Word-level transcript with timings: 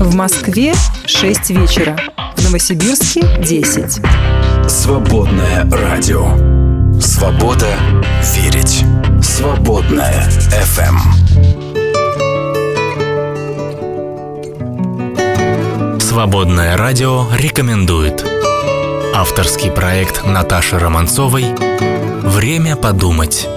В 0.00 0.14
Москве 0.14 0.74
6 1.06 1.50
вечера. 1.50 1.98
В 2.36 2.44
Новосибирске 2.44 3.22
10. 3.40 4.00
Свободное 4.70 5.68
радио. 5.68 6.28
Свобода 7.00 7.66
верить. 8.36 8.84
Свободное 9.20 10.30
FM. 10.72 10.96
Свободное 16.00 16.76
радио 16.76 17.24
рекомендует. 17.36 18.24
Авторский 19.16 19.72
проект 19.72 20.24
Наташи 20.24 20.78
Романцовой 20.78 21.46
«Время 22.22 22.76
подумать». 22.76 23.48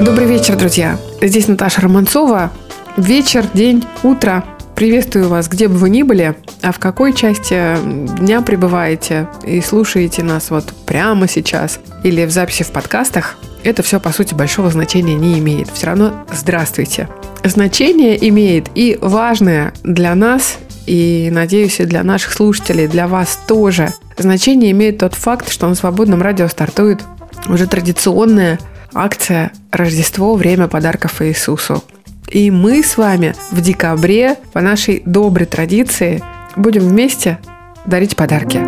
Добрый 0.00 0.26
вечер, 0.26 0.56
друзья. 0.56 0.98
Здесь 1.22 1.46
Наташа 1.46 1.80
Романцова. 1.80 2.50
Вечер, 2.96 3.44
день, 3.52 3.84
утро. 4.04 4.44
Приветствую 4.76 5.28
вас, 5.28 5.48
где 5.48 5.66
бы 5.66 5.74
вы 5.74 5.90
ни 5.90 6.04
были, 6.04 6.36
а 6.62 6.70
в 6.70 6.78
какой 6.78 7.12
части 7.12 7.76
дня 8.20 8.40
пребываете 8.40 9.28
и 9.44 9.60
слушаете 9.60 10.22
нас 10.22 10.50
вот 10.50 10.72
прямо 10.86 11.26
сейчас 11.26 11.80
или 12.04 12.24
в 12.24 12.30
записи 12.30 12.62
в 12.62 12.70
подкастах, 12.70 13.36
это 13.64 13.82
все, 13.82 13.98
по 13.98 14.12
сути, 14.12 14.34
большого 14.34 14.70
значения 14.70 15.16
не 15.16 15.40
имеет. 15.40 15.70
Все 15.72 15.88
равно 15.88 16.24
здравствуйте. 16.32 17.08
Значение 17.42 18.28
имеет 18.28 18.70
и 18.76 18.96
важное 19.00 19.74
для 19.82 20.14
нас, 20.14 20.58
и, 20.86 21.30
надеюсь, 21.32 21.80
и 21.80 21.86
для 21.86 22.04
наших 22.04 22.32
слушателей, 22.32 22.86
для 22.86 23.08
вас 23.08 23.40
тоже. 23.48 23.88
Значение 24.16 24.70
имеет 24.70 24.98
тот 24.98 25.14
факт, 25.14 25.50
что 25.50 25.68
на 25.68 25.74
свободном 25.74 26.22
радио 26.22 26.46
стартует 26.46 27.00
уже 27.48 27.66
традиционная 27.66 28.60
акция 28.92 29.50
«Рождество. 29.72 30.36
Время 30.36 30.68
подарков 30.68 31.20
Иисусу». 31.22 31.82
И 32.28 32.50
мы 32.50 32.82
с 32.82 32.96
вами 32.96 33.34
в 33.52 33.60
декабре 33.60 34.36
по 34.52 34.60
нашей 34.60 35.02
доброй 35.04 35.46
традиции 35.46 36.22
будем 36.56 36.82
вместе 36.82 37.38
дарить 37.86 38.16
подарки. 38.16 38.58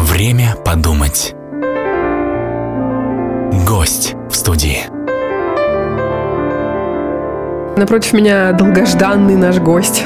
Время 0.00 0.54
подумать. 0.64 1.34
Гость 3.66 4.14
в 4.30 4.34
студии. 4.34 4.78
Напротив 7.76 8.12
меня 8.12 8.52
долгожданный 8.52 9.36
наш 9.36 9.58
гость 9.58 10.04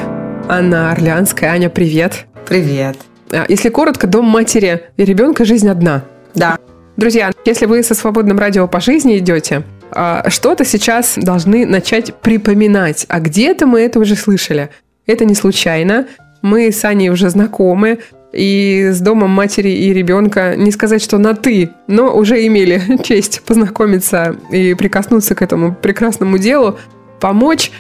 Анна 0.49 0.93
Орлянская. 0.93 1.51
Аня, 1.51 1.69
привет. 1.69 2.27
Привет. 2.49 2.97
А, 3.33 3.45
Если 3.49 3.69
коротко, 3.69 4.07
дом 4.07 4.25
матери 4.27 4.85
и 4.97 5.05
ребенка 5.05 5.45
жизнь 5.45 5.69
одна. 5.69 6.05
Да. 6.35 6.59
Друзья, 6.97 7.31
если 7.45 7.67
вы 7.67 7.83
со 7.83 7.95
свободным 7.95 8.39
радио 8.39 8.67
по 8.67 8.81
жизни 8.81 9.19
идете, 9.19 9.65
а, 9.91 10.31
что-то 10.31 10.65
сейчас 10.65 11.15
должны 11.17 11.67
начать 11.67 12.15
припоминать. 12.15 13.05
А 13.09 13.21
где-то 13.21 13.67
мы 13.67 13.81
это 13.81 14.01
уже 14.01 14.17
слышали. 14.17 14.71
Это 15.07 15.27
не 15.27 15.35
случайно. 15.35 16.07
Мы 16.41 16.73
с 16.73 16.83
Аней 16.87 17.11
уже 17.11 17.29
знакомы. 17.29 17.99
И 18.33 18.91
с 18.93 19.01
домом 19.01 19.31
матери 19.31 19.69
и 19.69 19.93
ребенка, 19.93 20.57
не 20.57 20.71
сказать, 20.71 21.03
что 21.03 21.17
на 21.17 21.35
«ты», 21.35 21.71
но 21.87 22.15
уже 22.15 22.45
имели 22.47 22.83
честь 23.05 23.43
познакомиться 23.43 24.37
и 24.51 24.75
прикоснуться 24.75 25.35
к 25.35 25.43
этому 25.43 25.75
прекрасному 25.75 26.39
делу, 26.39 26.79
помочь. 27.21 27.73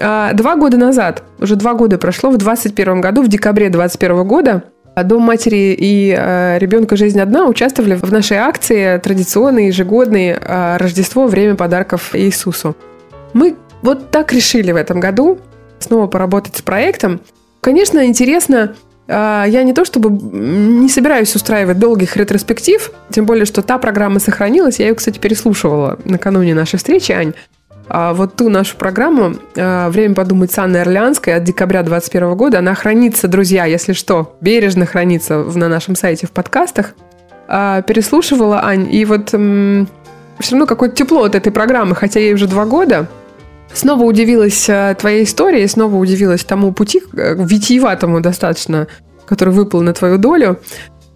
А, 0.00 0.32
Два 0.32 0.56
года 0.56 0.76
назад, 0.78 1.24
уже 1.38 1.56
два 1.56 1.74
года 1.74 1.98
прошло, 1.98 2.30
в 2.30 2.38
2021 2.38 3.00
году, 3.00 3.22
в 3.22 3.28
декабре 3.28 3.68
2021 3.68 4.26
года, 4.26 4.64
Дом 4.96 5.22
матери 5.22 5.74
и 5.78 6.14
э, 6.16 6.58
ребенка 6.58 6.96
«Жизнь 6.96 7.20
одна» 7.20 7.46
участвовали 7.46 7.94
в 7.94 8.12
нашей 8.12 8.36
акции 8.36 8.98
традиционной 8.98 9.68
ежегодной 9.68 10.36
э, 10.38 10.76
Рождество 10.76 11.26
«Время 11.26 11.54
подарков 11.54 12.10
Иисусу». 12.14 12.76
Мы 13.32 13.56
вот 13.82 14.10
так 14.10 14.32
решили 14.32 14.72
в 14.72 14.76
этом 14.76 15.00
году 15.00 15.38
снова 15.78 16.06
поработать 16.06 16.56
с 16.56 16.62
проектом. 16.62 17.20
Конечно, 17.60 18.04
интересно, 18.04 18.74
э, 19.06 19.44
я 19.48 19.62
не 19.62 19.72
то 19.72 19.84
чтобы 19.84 20.10
не 20.10 20.88
собираюсь 20.88 21.34
устраивать 21.34 21.78
долгих 21.78 22.16
ретроспектив, 22.16 22.92
тем 23.10 23.26
более, 23.26 23.46
что 23.46 23.62
та 23.62 23.78
программа 23.78 24.18
сохранилась. 24.20 24.80
Я 24.80 24.88
ее, 24.88 24.94
кстати, 24.94 25.18
переслушивала 25.18 25.98
накануне 26.04 26.54
нашей 26.54 26.76
встречи, 26.76 27.12
Ань. 27.12 27.32
А 27.92 28.14
вот 28.14 28.36
ту 28.36 28.48
нашу 28.48 28.76
программу 28.76 29.34
а, 29.56 29.90
«Время 29.90 30.14
подумать» 30.14 30.52
с 30.52 30.58
Анной 30.58 30.82
Орлянской 30.82 31.34
от 31.34 31.42
декабря 31.42 31.82
2021 31.82 32.36
года, 32.36 32.60
она 32.60 32.76
хранится, 32.76 33.26
друзья, 33.26 33.64
если 33.64 33.94
что, 33.94 34.36
бережно 34.40 34.86
хранится 34.86 35.38
на 35.38 35.68
нашем 35.68 35.96
сайте 35.96 36.28
в 36.28 36.30
подкастах. 36.30 36.94
А, 37.48 37.82
Переслушивала, 37.82 38.64
Ань, 38.64 38.94
и 38.94 39.04
вот 39.04 39.30
все 39.30 40.52
равно 40.52 40.66
какое-то 40.66 40.94
тепло 40.94 41.24
от 41.24 41.34
этой 41.34 41.50
программы, 41.50 41.96
хотя 41.96 42.20
ей 42.20 42.32
уже 42.32 42.46
два 42.46 42.64
года. 42.64 43.08
Снова 43.72 44.04
удивилась 44.04 44.70
а, 44.70 44.94
твоей 44.94 45.24
истории, 45.24 45.66
снова 45.66 45.96
удивилась 45.96 46.44
тому 46.44 46.72
пути, 46.72 47.02
э, 47.12 47.34
витиеватому 47.36 48.20
достаточно, 48.20 48.86
который 49.26 49.52
выпал 49.52 49.80
на 49.80 49.92
твою 49.94 50.16
долю. 50.16 50.60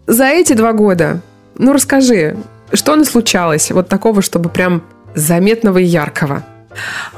За 0.08 0.24
эти 0.24 0.54
два 0.54 0.72
года, 0.72 1.20
ну 1.56 1.72
расскажи, 1.72 2.36
что 2.72 3.02
случалось 3.04 3.70
вот 3.70 3.88
такого, 3.88 4.22
чтобы 4.22 4.48
прям 4.48 4.82
заметного 5.14 5.78
и 5.78 5.84
яркого? 5.84 6.42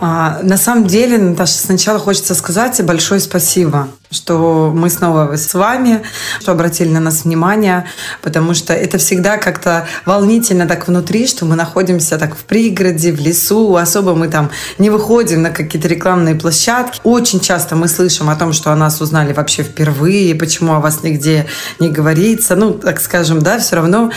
А, 0.01 0.41
на 0.43 0.57
самом 0.57 0.87
деле, 0.87 1.19
Наташа, 1.19 1.59
сначала 1.59 1.99
хочется 1.99 2.35
сказать 2.35 2.83
большое 2.85 3.21
спасибо, 3.21 3.89
что 4.11 4.73
мы 4.75 4.91
снова 4.91 5.37
с 5.37 5.55
вами, 5.55 6.03
что 6.41 6.53
обратили 6.53 6.89
на 6.89 7.01
нас 7.01 7.25
внимание, 7.25 7.87
потому 8.23 8.55
что 8.55 8.73
это 8.73 8.99
всегда 8.99 9.37
как-то 9.39 9.87
волнительно 10.05 10.67
так 10.67 10.87
внутри, 10.89 11.27
что 11.27 11.45
мы 11.45 11.57
находимся 11.57 12.19
так 12.19 12.37
в 12.37 12.45
пригороде, 12.45 13.13
в 13.13 13.21
лесу, 13.21 13.77
особо 13.77 14.15
мы 14.15 14.29
там 14.29 14.51
не 14.79 14.91
выходим 14.91 15.43
на 15.43 15.51
какие-то 15.51 15.89
рекламные 15.89 16.35
площадки. 16.35 17.01
Очень 17.05 17.41
часто 17.41 17.77
мы 17.77 17.89
слышим 17.89 18.31
о 18.31 18.37
том, 18.37 18.53
что 18.53 18.73
о 18.73 18.77
нас 18.77 19.01
узнали 19.01 19.33
вообще 19.33 19.63
впервые, 19.63 20.35
почему 20.35 20.75
о 20.75 20.81
вас 20.81 21.03
нигде 21.03 21.47
не 21.79 21.89
говорится. 21.89 22.57
Ну, 22.57 22.73
так 22.73 23.01
скажем, 23.01 23.41
да, 23.41 23.59
все 23.59 23.77
равно 23.77 24.11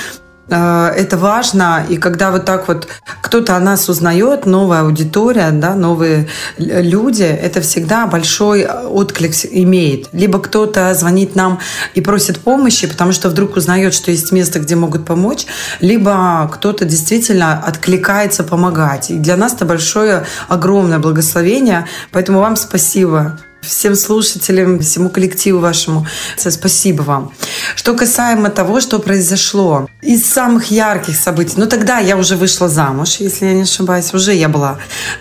это 0.50 1.18
важно, 1.18 1.86
и 1.88 1.98
когда 1.98 2.32
вот 2.32 2.46
так 2.46 2.68
вот 2.68 2.88
кто-то 3.22 3.56
о 3.56 3.60
нас 3.60 3.90
узнает, 3.90 4.46
новая 4.46 4.82
аудитория, 4.82 5.52
да, 5.52 5.76
новые 5.76 6.28
люди, 6.58 7.24
это 7.24 7.62
всегда 7.62 8.08
большой 8.08 8.66
отклик 8.66 9.34
имеет. 9.52 10.10
Либо 10.14 10.40
кто-то 10.40 10.94
звонит 10.94 11.36
нам 11.36 11.60
и 11.94 12.02
просит 12.02 12.40
помощи, 12.40 12.88
потому 12.88 13.12
что 13.12 13.30
вдруг 13.30 13.58
узнает, 13.58 13.94
что 13.94 14.12
есть 14.12 14.32
место, 14.32 14.60
где 14.60 14.76
могут 14.76 15.06
помочь, 15.06 15.46
либо 15.80 16.50
кто-то 16.52 16.86
действительно 16.86 17.60
откликается 17.64 18.44
помогать. 18.44 19.12
И 19.12 19.18
для 19.18 19.38
нас 19.38 19.54
это 19.54 19.66
большое, 19.66 20.26
огромное 20.48 21.00
благословение, 21.00 21.86
поэтому 22.12 22.40
вам 22.40 22.56
спасибо 22.56 23.40
всем 23.62 23.96
слушателям, 23.96 24.80
всему 24.80 25.10
коллективу 25.10 25.60
вашему. 25.60 26.06
Спасибо 26.38 27.04
вам. 27.04 27.34
Что 27.76 27.94
касаемо 27.94 28.50
того, 28.50 28.80
что 28.82 29.00
произошло, 29.00 29.88
из 30.02 30.26
самых 30.26 30.72
ярких 30.72 31.16
событий, 31.16 31.56
ну 31.58 31.66
тогда 31.66 32.00
я 32.00 32.18
уже 32.18 32.36
вышла 32.36 32.70
замуж, 32.70 33.18
если 33.20 33.46
я 33.46 33.54
не 33.54 33.62
ошибаюсь, 33.64 34.14
уже 34.14 34.34
я 34.34 34.50
была 34.50 34.78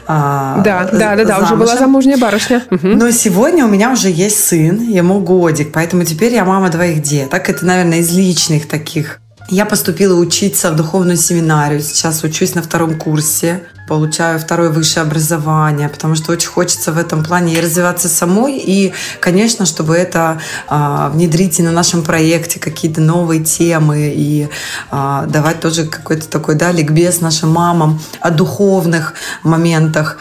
а, 0.06 0.60
Да, 0.62 0.88
да, 0.92 1.16
да, 1.16 1.24
да, 1.24 1.38
уже 1.38 1.56
была 1.56 1.76
замужняя 1.76 2.16
барышня. 2.16 2.64
Но 2.70 3.10
сегодня 3.10 3.64
у 3.64 3.68
меня 3.68 3.92
уже 3.92 4.08
есть 4.08 4.44
сын, 4.44 4.80
ему 4.80 5.20
годик, 5.20 5.72
поэтому 5.72 6.04
теперь 6.04 6.34
я 6.34 6.44
мама 6.44 6.68
двоих 6.68 7.02
деток. 7.02 7.48
Это, 7.48 7.64
наверное, 7.64 7.98
из 7.98 8.12
личных 8.12 8.68
таких. 8.68 9.20
Я 9.50 9.64
поступила 9.64 10.14
учиться 10.14 10.70
в 10.70 10.76
духовную 10.76 11.16
семинарию. 11.16 11.80
Сейчас 11.80 12.22
учусь 12.22 12.54
на 12.54 12.62
втором 12.62 12.98
курсе. 12.98 13.62
Получаю 13.86 14.38
второе 14.38 14.68
высшее 14.68 15.04
образование, 15.04 15.88
потому 15.88 16.16
что 16.16 16.32
очень 16.32 16.48
хочется 16.48 16.92
в 16.92 16.98
этом 16.98 17.24
плане 17.24 17.54
и 17.54 17.60
развиваться 17.60 18.10
самой, 18.10 18.58
и, 18.58 18.92
конечно, 19.20 19.64
чтобы 19.64 19.94
это 19.94 20.38
а, 20.68 21.08
внедрить 21.08 21.58
и 21.58 21.62
на 21.62 21.70
нашем 21.70 22.02
проекте 22.02 22.60
какие-то 22.60 23.00
новые 23.00 23.42
темы 23.42 24.12
и 24.14 24.50
а, 24.90 25.24
давать 25.24 25.60
тоже 25.60 25.86
какой-то 25.86 26.28
такой 26.28 26.54
да, 26.54 26.70
ликбез 26.70 27.22
нашим 27.22 27.50
мамам 27.50 27.98
о 28.20 28.30
духовных 28.30 29.14
моментах. 29.42 30.18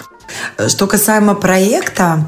Что 0.70 0.88
касаемо 0.88 1.36
проекта, 1.36 2.26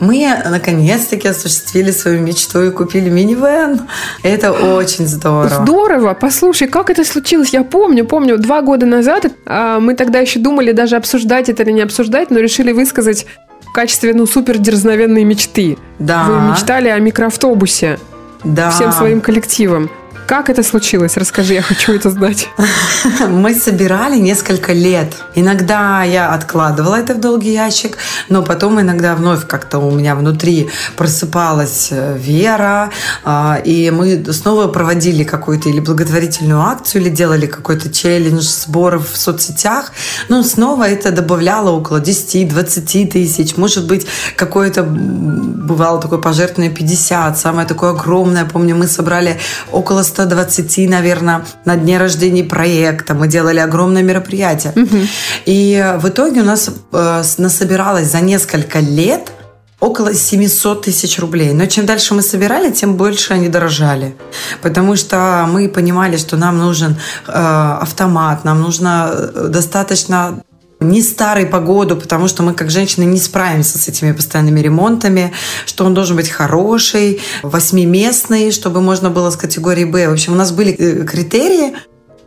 мы 0.00 0.28
наконец-таки 0.48 1.28
осуществили 1.28 1.90
свою 1.90 2.20
мечту 2.20 2.62
и 2.62 2.70
купили 2.70 3.08
минивэн. 3.10 3.80
Это 4.22 4.52
очень 4.52 5.06
здорово. 5.06 5.48
Здорово. 5.64 6.14
Послушай, 6.14 6.68
как 6.68 6.90
это 6.90 7.04
случилось? 7.04 7.50
Я 7.50 7.64
помню, 7.64 8.04
помню, 8.04 8.38
два 8.38 8.62
года 8.62 8.86
назад 8.86 9.26
а, 9.46 9.80
мы 9.80 9.94
тогда 9.94 10.18
еще 10.20 10.38
думали 10.38 10.72
даже 10.72 10.96
обсуждать 10.96 11.48
это 11.48 11.62
или 11.62 11.72
не 11.72 11.82
обсуждать, 11.82 12.30
но 12.30 12.38
решили 12.38 12.72
высказать 12.72 13.26
в 13.66 13.72
качестве, 13.72 14.14
ну, 14.14 14.26
супер 14.26 14.58
дерзновенной 14.58 15.24
мечты. 15.24 15.76
Да. 15.98 16.24
Вы 16.24 16.50
мечтали 16.52 16.88
о 16.88 16.98
микроавтобусе 16.98 17.98
Да. 18.44 18.70
всем 18.70 18.92
своим 18.92 19.20
коллективом. 19.20 19.90
Как 20.28 20.50
это 20.50 20.62
случилось? 20.62 21.16
Расскажи, 21.16 21.54
я 21.54 21.62
хочу 21.62 21.94
это 21.94 22.10
знать. 22.10 22.48
Мы 23.30 23.54
собирали 23.54 24.18
несколько 24.18 24.74
лет. 24.74 25.14
Иногда 25.34 26.02
я 26.02 26.34
откладывала 26.34 26.96
это 26.96 27.14
в 27.14 27.20
долгий 27.20 27.54
ящик, 27.54 27.96
но 28.28 28.42
потом 28.42 28.78
иногда 28.78 29.14
вновь 29.14 29.46
как-то 29.46 29.78
у 29.78 29.90
меня 29.90 30.14
внутри 30.14 30.68
просыпалась 30.98 31.88
э, 31.92 32.18
вера, 32.18 32.90
а, 33.24 33.58
и 33.64 33.90
мы 33.90 34.22
снова 34.34 34.68
проводили 34.68 35.24
какую-то 35.24 35.70
или 35.70 35.80
благотворительную 35.80 36.60
акцию, 36.60 37.00
или 37.00 37.08
делали 37.08 37.46
какой-то 37.46 37.90
челлендж 37.90 38.42
сборов 38.42 39.10
в 39.10 39.16
соцсетях. 39.16 39.92
Но 40.28 40.42
снова 40.42 40.86
это 40.86 41.10
добавляло 41.10 41.70
около 41.70 42.02
10-20 42.02 43.06
тысяч. 43.06 43.56
Может 43.56 43.86
быть, 43.86 44.06
какое-то 44.36 44.82
бывало 44.82 46.02
такое 46.02 46.18
пожертвование 46.18 46.70
50, 46.70 47.38
самое 47.38 47.66
такое 47.66 47.92
огромное. 47.92 48.44
Помню, 48.44 48.76
мы 48.76 48.88
собрали 48.88 49.40
около 49.72 50.02
100 50.02 50.17
120, 50.18 50.88
наверное, 50.88 51.44
на 51.64 51.76
дне 51.76 51.98
рождения 51.98 52.42
проекта. 52.42 53.14
Мы 53.14 53.28
делали 53.28 53.60
огромное 53.60 54.02
мероприятие. 54.02 54.72
Угу. 54.74 54.98
И 55.46 55.94
в 55.98 56.08
итоге 56.08 56.40
у 56.40 56.44
нас 56.44 56.70
э, 56.92 57.22
насобиралось 57.38 58.10
за 58.10 58.20
несколько 58.20 58.80
лет 58.80 59.30
около 59.78 60.12
700 60.12 60.82
тысяч 60.82 61.20
рублей. 61.20 61.52
Но 61.52 61.66
чем 61.66 61.86
дальше 61.86 62.14
мы 62.14 62.22
собирали, 62.22 62.72
тем 62.72 62.96
больше 62.96 63.34
они 63.34 63.48
дорожали. 63.48 64.16
Потому 64.60 64.96
что 64.96 65.46
мы 65.48 65.68
понимали, 65.68 66.16
что 66.16 66.36
нам 66.36 66.58
нужен 66.58 66.96
э, 67.28 67.32
автомат, 67.80 68.44
нам 68.44 68.60
нужно 68.60 69.10
э, 69.12 69.48
достаточно 69.48 70.42
не 70.80 71.02
старой 71.02 71.46
погоду, 71.46 71.96
потому 71.96 72.28
что 72.28 72.42
мы 72.42 72.54
как 72.54 72.70
женщины 72.70 73.04
не 73.04 73.18
справимся 73.18 73.78
с 73.78 73.88
этими 73.88 74.12
постоянными 74.12 74.60
ремонтами, 74.60 75.32
что 75.66 75.84
он 75.84 75.94
должен 75.94 76.16
быть 76.16 76.28
хороший, 76.28 77.20
восьмиместный, 77.42 78.52
чтобы 78.52 78.80
можно 78.80 79.10
было 79.10 79.30
с 79.30 79.36
категории 79.36 79.84
Б. 79.84 80.08
В 80.08 80.12
общем, 80.12 80.32
у 80.34 80.36
нас 80.36 80.52
были 80.52 80.72
э, 80.72 81.04
критерии, 81.04 81.74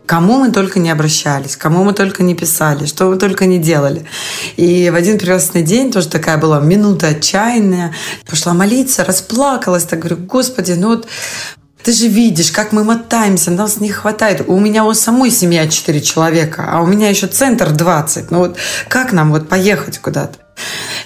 кому 0.06 0.40
мы 0.40 0.52
только 0.52 0.80
не 0.80 0.90
обращались, 0.90 1.56
кому 1.56 1.86
мы 1.86 1.94
только 1.94 2.24
не 2.24 2.36
писали, 2.36 2.86
что 2.86 3.08
мы 3.08 3.18
только 3.18 3.46
не 3.46 3.60
делали. 3.60 4.06
И 4.58 4.90
в 4.90 4.96
один 4.96 5.18
прекрасный 5.18 5.62
день, 5.62 5.92
тоже 5.92 6.10
такая 6.10 6.38
была 6.38 6.60
минута 6.60 7.08
отчаянная, 7.08 7.94
пошла 8.30 8.54
молиться, 8.54 9.06
расплакалась, 9.06 9.86
так 9.86 10.00
говорю, 10.00 10.18
Господи, 10.18 10.74
ну 10.74 10.90
вот 10.90 11.08
ты 11.84 11.92
же 11.94 12.08
видишь, 12.08 12.52
как 12.52 12.72
мы 12.72 12.84
мотаемся, 12.84 13.52
нас 13.52 13.80
не 13.80 13.90
хватает. 13.90 14.44
У 14.48 14.60
меня 14.60 14.86
у 14.86 14.94
самой 14.94 15.32
семья 15.32 15.68
4 15.68 16.02
человека, 16.02 16.68
а 16.72 16.82
у 16.82 16.86
меня 16.86 17.10
еще 17.10 17.28
центр 17.28 17.72
20. 17.72 18.32
Ну 18.32 18.40
вот 18.40 18.58
как 18.88 19.14
нам 19.14 19.32
вот 19.32 19.50
поехать 19.50 20.00
куда-то? 20.00 20.38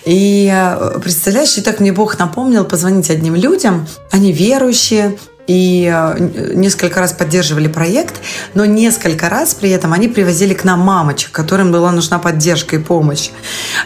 И 0.05 0.51
э, 0.51 0.99
представляешь, 0.99 1.57
и 1.57 1.61
так 1.61 1.79
мне 1.79 1.91
Бог 1.91 2.19
напомнил 2.19 2.65
позвонить 2.65 3.09
одним 3.09 3.35
людям, 3.35 3.87
они 4.11 4.31
верующие, 4.31 5.17
и 5.47 5.91
э, 5.93 6.51
несколько 6.53 6.99
раз 6.99 7.13
поддерживали 7.13 7.67
проект, 7.67 8.15
но 8.53 8.65
несколько 8.65 9.29
раз 9.29 9.53
при 9.53 9.69
этом 9.69 9.93
они 9.93 10.07
привозили 10.07 10.53
к 10.53 10.63
нам 10.63 10.79
мамочек, 10.79 11.31
которым 11.31 11.71
была 11.71 11.91
нужна 11.91 12.19
поддержка 12.19 12.75
и 12.75 12.79
помощь. 12.79 13.29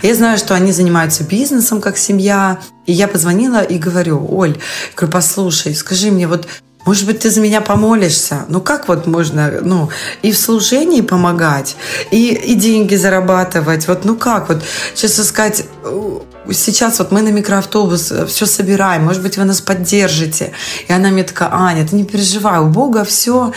Я 0.01 0.15
знаю, 0.15 0.37
что 0.37 0.55
они 0.55 0.71
занимаются 0.71 1.23
бизнесом 1.23 1.81
как 1.81 1.97
семья, 1.97 2.59
и 2.85 2.93
я 2.93 3.07
позвонила 3.07 3.61
и 3.61 3.77
говорю, 3.77 4.25
Оль, 4.29 4.57
говорю, 4.95 5.11
послушай, 5.11 5.75
скажи 5.75 6.11
мне, 6.11 6.27
вот 6.27 6.47
может 6.89 7.05
быть, 7.05 7.19
ты 7.19 7.29
за 7.29 7.39
меня 7.39 7.61
помолишься? 7.61 8.45
Ну, 8.47 8.61
как 8.61 8.87
вот 8.87 9.05
можно, 9.05 9.51
ну, 9.61 9.89
и 10.23 10.31
в 10.31 10.37
служении 10.39 11.01
помогать, 11.01 11.75
и, 12.09 12.33
и 12.33 12.55
деньги 12.55 12.95
зарабатывать? 12.95 13.87
Вот, 13.87 14.05
ну 14.05 14.15
как 14.15 14.49
вот, 14.49 14.63
честно 14.95 15.23
сказать, 15.23 15.65
э, 15.83 16.19
сейчас 16.51 16.97
вот 16.97 17.11
мы 17.11 17.21
на 17.21 17.29
микроавтобус 17.29 18.11
э, 18.11 18.25
все 18.25 18.47
собираем, 18.47 19.05
может 19.05 19.21
быть, 19.21 19.37
вы 19.37 19.43
нас 19.43 19.61
поддержите. 19.61 20.51
И 20.87 20.91
она 20.91 21.09
мне 21.09 21.23
такая, 21.23 21.49
Аня, 21.53 21.87
ты 21.87 21.95
не 21.95 22.05
переживай, 22.05 22.59
у 22.59 22.65
Бога 22.65 23.03
все 23.03 23.53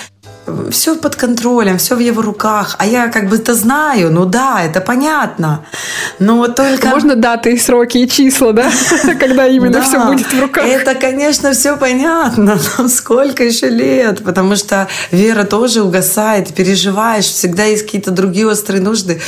все 0.70 0.96
под 0.96 1.16
контролем, 1.16 1.78
все 1.78 1.94
в 1.94 2.00
его 2.00 2.22
руках. 2.22 2.76
А 2.78 2.86
я 2.86 3.08
как 3.08 3.28
бы 3.28 3.36
это 3.36 3.54
знаю, 3.54 4.12
ну 4.12 4.24
да, 4.24 4.62
это 4.62 4.80
понятно. 4.80 5.64
Но 6.18 6.48
только... 6.48 6.88
Можно 6.88 7.16
даты, 7.16 7.58
сроки 7.58 7.98
и 7.98 8.08
числа, 8.08 8.52
да? 8.52 8.70
Когда 9.20 9.46
именно 9.46 9.82
все 9.82 10.04
будет 10.04 10.32
в 10.32 10.40
руках. 10.40 10.64
Это, 10.64 10.94
конечно, 10.94 11.52
все 11.52 11.76
понятно, 11.76 12.58
но 12.78 12.88
сколько 12.88 13.44
еще 13.44 13.68
лет? 13.68 14.24
Потому 14.24 14.56
что 14.56 14.88
вера 15.10 15.44
тоже 15.44 15.82
угасает, 15.82 16.54
переживаешь, 16.54 17.24
всегда 17.24 17.64
есть 17.64 17.84
какие-то 17.84 18.10
другие 18.10 18.46
острые 18.46 18.82
нужды. 18.82 19.20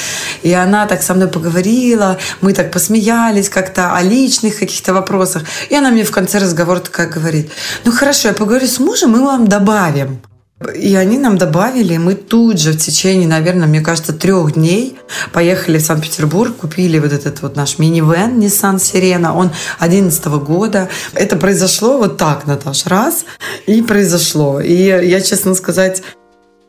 И 0.42 0.52
она 0.52 0.86
так 0.86 1.02
со 1.02 1.14
мной 1.14 1.28
поговорила, 1.28 2.18
мы 2.40 2.52
так 2.52 2.70
посмеялись 2.70 3.48
как-то 3.48 3.94
о 3.94 4.02
личных 4.02 4.58
каких-то 4.58 4.92
вопросах. 4.92 5.42
И 5.70 5.74
она 5.74 5.90
мне 5.90 6.04
в 6.04 6.10
конце 6.10 6.38
разговора 6.38 6.80
такая 6.80 7.08
говорит, 7.08 7.50
ну 7.84 7.92
хорошо, 7.92 8.28
я 8.28 8.34
поговорю 8.34 8.66
с 8.66 8.78
мужем, 8.78 9.10
мы 9.10 9.24
вам 9.24 9.46
добавим. 9.46 10.20
И 10.72 10.94
они 10.94 11.18
нам 11.18 11.38
добавили, 11.38 11.96
мы 11.96 12.14
тут 12.14 12.58
же 12.60 12.72
в 12.72 12.78
течение, 12.78 13.28
наверное, 13.28 13.66
мне 13.66 13.80
кажется, 13.80 14.12
трех 14.12 14.52
дней 14.54 14.96
поехали 15.32 15.78
в 15.78 15.82
Санкт-Петербург, 15.82 16.56
купили 16.56 16.98
вот 16.98 17.12
этот 17.12 17.42
вот 17.42 17.56
наш 17.56 17.78
мини-вен 17.78 18.38
Nissan 18.40 18.76
Sirena, 18.76 19.32
он 19.32 19.50
11 19.78 20.24
года. 20.26 20.88
Это 21.12 21.36
произошло 21.36 21.98
вот 21.98 22.16
так, 22.16 22.46
Наташ, 22.46 22.86
раз, 22.86 23.24
и 23.66 23.82
произошло. 23.82 24.60
И 24.60 24.74
я, 24.74 25.20
честно 25.20 25.54
сказать, 25.54 26.02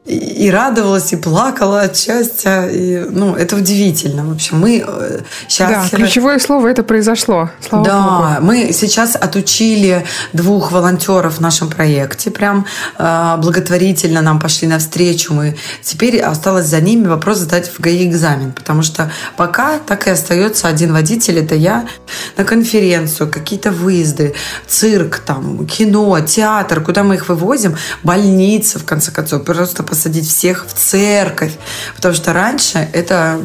и 0.05 0.51
радовалась, 0.51 1.13
и 1.13 1.15
плакала 1.15 1.81
от 1.81 1.97
счастья. 1.97 2.67
И, 2.67 2.99
ну, 3.09 3.35
это 3.35 3.55
удивительно. 3.55 4.23
В 4.25 4.33
общем, 4.33 4.59
мы 4.59 4.83
э, 4.85 5.21
счастливы. 5.49 5.89
Да, 5.91 5.97
ключевое 5.97 6.37
слово 6.37 6.67
это 6.67 6.83
произошло. 6.83 7.49
Слава 7.67 7.85
да, 7.85 8.01
Богу. 8.01 8.45
мы 8.45 8.71
сейчас 8.71 9.15
отучили 9.15 10.05
двух 10.31 10.71
волонтеров 10.71 11.37
в 11.37 11.41
нашем 11.41 11.69
проекте. 11.71 12.29
Прям 12.29 12.67
э, 12.99 13.37
благотворительно 13.39 14.21
нам 14.21 14.39
пошли 14.39 14.67
навстречу. 14.67 15.33
Мы 15.33 15.57
теперь 15.81 16.21
осталось 16.21 16.67
за 16.67 16.81
ними 16.81 17.07
вопрос 17.07 17.39
задать 17.39 17.67
в 17.67 17.79
ГАИ 17.79 18.07
экзамен. 18.07 18.51
Потому 18.51 18.83
что 18.83 19.11
пока 19.37 19.79
так 19.79 20.05
и 20.05 20.11
остается 20.11 20.67
один 20.67 20.93
водитель, 20.93 21.39
это 21.39 21.55
я, 21.55 21.87
на 22.37 22.43
конференцию, 22.43 23.31
какие-то 23.31 23.71
выезды, 23.71 24.35
цирк, 24.67 25.17
там, 25.17 25.65
кино, 25.65 26.19
театр, 26.19 26.81
куда 26.81 27.01
мы 27.01 27.15
их 27.15 27.27
вывозим, 27.27 27.75
больница, 28.03 28.77
в 28.77 28.85
конце 28.85 29.11
концов, 29.11 29.43
просто 29.43 29.81
посадить 29.95 30.27
всех 30.27 30.67
в 30.67 30.73
церковь. 30.73 31.53
Потому 31.95 32.13
что 32.13 32.33
раньше 32.33 32.89
это 32.91 33.39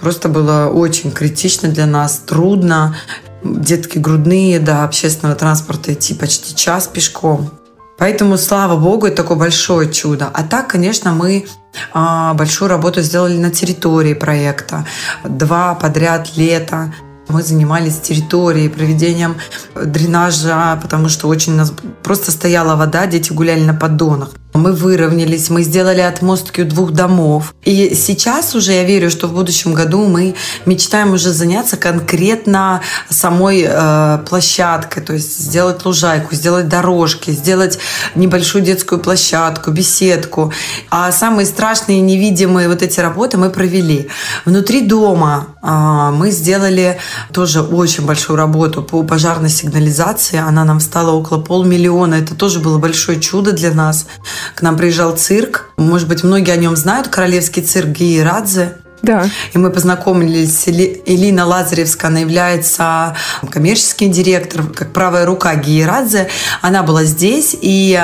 просто 0.00 0.28
было 0.28 0.68
очень 0.68 1.10
критично 1.10 1.68
для 1.68 1.86
нас, 1.86 2.22
трудно. 2.24 2.96
Детки 3.42 3.98
грудные 3.98 4.60
до 4.60 4.84
общественного 4.84 5.34
транспорта 5.34 5.94
идти 5.94 6.14
почти 6.14 6.54
час 6.54 6.86
пешком. 6.86 7.50
Поэтому, 7.98 8.38
слава 8.38 8.76
богу, 8.76 9.06
это 9.06 9.16
такое 9.16 9.36
большое 9.36 9.92
чудо. 9.92 10.30
А 10.32 10.44
так, 10.44 10.68
конечно, 10.68 11.12
мы 11.12 11.46
а, 11.92 12.34
большую 12.34 12.68
работу 12.68 13.00
сделали 13.02 13.36
на 13.36 13.50
территории 13.50 14.14
проекта. 14.14 14.86
Два 15.24 15.74
подряд 15.74 16.36
лета 16.36 16.94
мы 17.28 17.42
занимались 17.42 17.98
территорией, 17.98 18.68
проведением 18.68 19.36
дренажа, 19.74 20.78
потому 20.80 21.08
что 21.08 21.26
очень 21.26 21.54
у 21.54 21.56
нас 21.56 21.72
просто 22.04 22.30
стояла 22.30 22.76
вода, 22.76 23.06
дети 23.06 23.32
гуляли 23.32 23.64
на 23.64 23.74
поддонах. 23.74 24.30
Мы 24.56 24.72
выровнялись, 24.72 25.50
мы 25.50 25.62
сделали 25.62 26.00
отмостки 26.00 26.62
у 26.62 26.64
двух 26.64 26.92
домов. 26.92 27.54
И 27.64 27.94
сейчас 27.94 28.54
уже 28.54 28.72
я 28.72 28.84
верю, 28.84 29.10
что 29.10 29.28
в 29.28 29.34
будущем 29.34 29.74
году 29.74 30.06
мы 30.06 30.34
мечтаем 30.64 31.12
уже 31.12 31.32
заняться 31.32 31.76
конкретно 31.76 32.80
самой 33.10 33.64
э, 33.66 34.18
площадкой, 34.28 35.00
то 35.02 35.12
есть 35.12 35.38
сделать 35.38 35.84
лужайку, 35.84 36.34
сделать 36.34 36.68
дорожки, 36.68 37.30
сделать 37.30 37.78
небольшую 38.14 38.64
детскую 38.64 39.00
площадку, 39.00 39.70
беседку. 39.70 40.52
А 40.90 41.12
самые 41.12 41.46
страшные 41.46 42.00
невидимые 42.00 42.68
вот 42.68 42.82
эти 42.82 43.00
работы 43.00 43.36
мы 43.38 43.50
провели. 43.50 44.08
Внутри 44.44 44.82
дома 44.82 45.48
э, 45.62 46.10
мы 46.12 46.30
сделали 46.30 46.98
тоже 47.32 47.62
очень 47.62 48.06
большую 48.06 48.36
работу 48.36 48.82
по 48.82 49.02
пожарной 49.02 49.50
сигнализации. 49.50 50.38
Она 50.38 50.64
нам 50.64 50.80
стала 50.80 51.10
около 51.12 51.40
полмиллиона. 51.40 52.14
Это 52.14 52.34
тоже 52.34 52.60
было 52.60 52.78
большое 52.78 53.20
чудо 53.20 53.52
для 53.52 53.72
нас. 53.72 54.06
К 54.54 54.62
нам 54.62 54.76
приезжал 54.76 55.16
цирк. 55.16 55.70
Может 55.76 56.08
быть, 56.08 56.24
многие 56.24 56.52
о 56.52 56.56
нем 56.56 56.76
знают. 56.76 57.08
Королевский 57.08 57.62
цирк 57.62 57.88
Гии 57.88 58.20
Радзе. 58.20 58.76
Да. 59.02 59.28
И 59.52 59.58
мы 59.58 59.70
познакомились. 59.70 60.68
Элина 60.68 61.46
Лазаревская, 61.46 62.10
она 62.10 62.20
является 62.20 63.16
коммерческим 63.50 64.10
директором, 64.10 64.72
как 64.72 64.92
правая 64.92 65.26
рука 65.26 65.54
Гии 65.54 65.82
Радзе. 65.82 66.28
Она 66.62 66.82
была 66.82 67.04
здесь, 67.04 67.56
и 67.60 67.98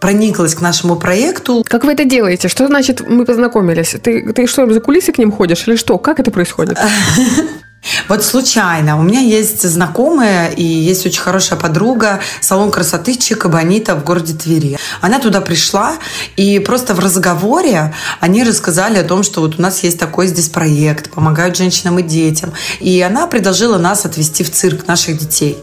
прониклась 0.00 0.54
к 0.54 0.60
нашему 0.60 0.96
проекту. 0.96 1.64
Как 1.66 1.84
вы 1.84 1.94
это 1.94 2.04
делаете? 2.04 2.48
Что 2.48 2.66
значит 2.66 3.08
мы 3.08 3.24
познакомились? 3.24 3.96
Ты, 4.02 4.32
ты 4.32 4.46
что, 4.46 4.70
за 4.70 4.80
кулисы 4.80 5.12
к 5.12 5.18
ним 5.18 5.32
ходишь 5.32 5.66
или 5.66 5.76
что? 5.76 5.98
Как 5.98 6.20
это 6.20 6.30
происходит? 6.30 6.78
Вот 8.08 8.24
случайно. 8.24 8.98
У 8.98 9.02
меня 9.02 9.20
есть 9.20 9.62
знакомая 9.62 10.48
и 10.48 10.62
есть 10.62 11.06
очень 11.06 11.20
хорошая 11.20 11.58
подруга, 11.58 12.20
салон 12.40 12.70
красоты 12.70 13.14
Чика 13.14 13.48
Бонита 13.48 13.94
в 13.94 14.04
городе 14.04 14.34
Твери. 14.34 14.78
Она 15.00 15.18
туда 15.18 15.40
пришла, 15.40 15.96
и 16.36 16.58
просто 16.58 16.94
в 16.94 16.98
разговоре 16.98 17.94
они 18.20 18.44
рассказали 18.44 18.98
о 18.98 19.04
том, 19.04 19.22
что 19.22 19.40
вот 19.40 19.58
у 19.58 19.62
нас 19.62 19.82
есть 19.82 19.98
такой 19.98 20.26
здесь 20.26 20.48
проект, 20.48 21.10
помогают 21.10 21.56
женщинам 21.56 21.98
и 21.98 22.02
детям. 22.02 22.52
И 22.80 23.00
она 23.00 23.26
предложила 23.26 23.78
нас 23.78 24.04
отвезти 24.04 24.44
в 24.44 24.50
цирк 24.50 24.86
наших 24.86 25.18
детей. 25.18 25.58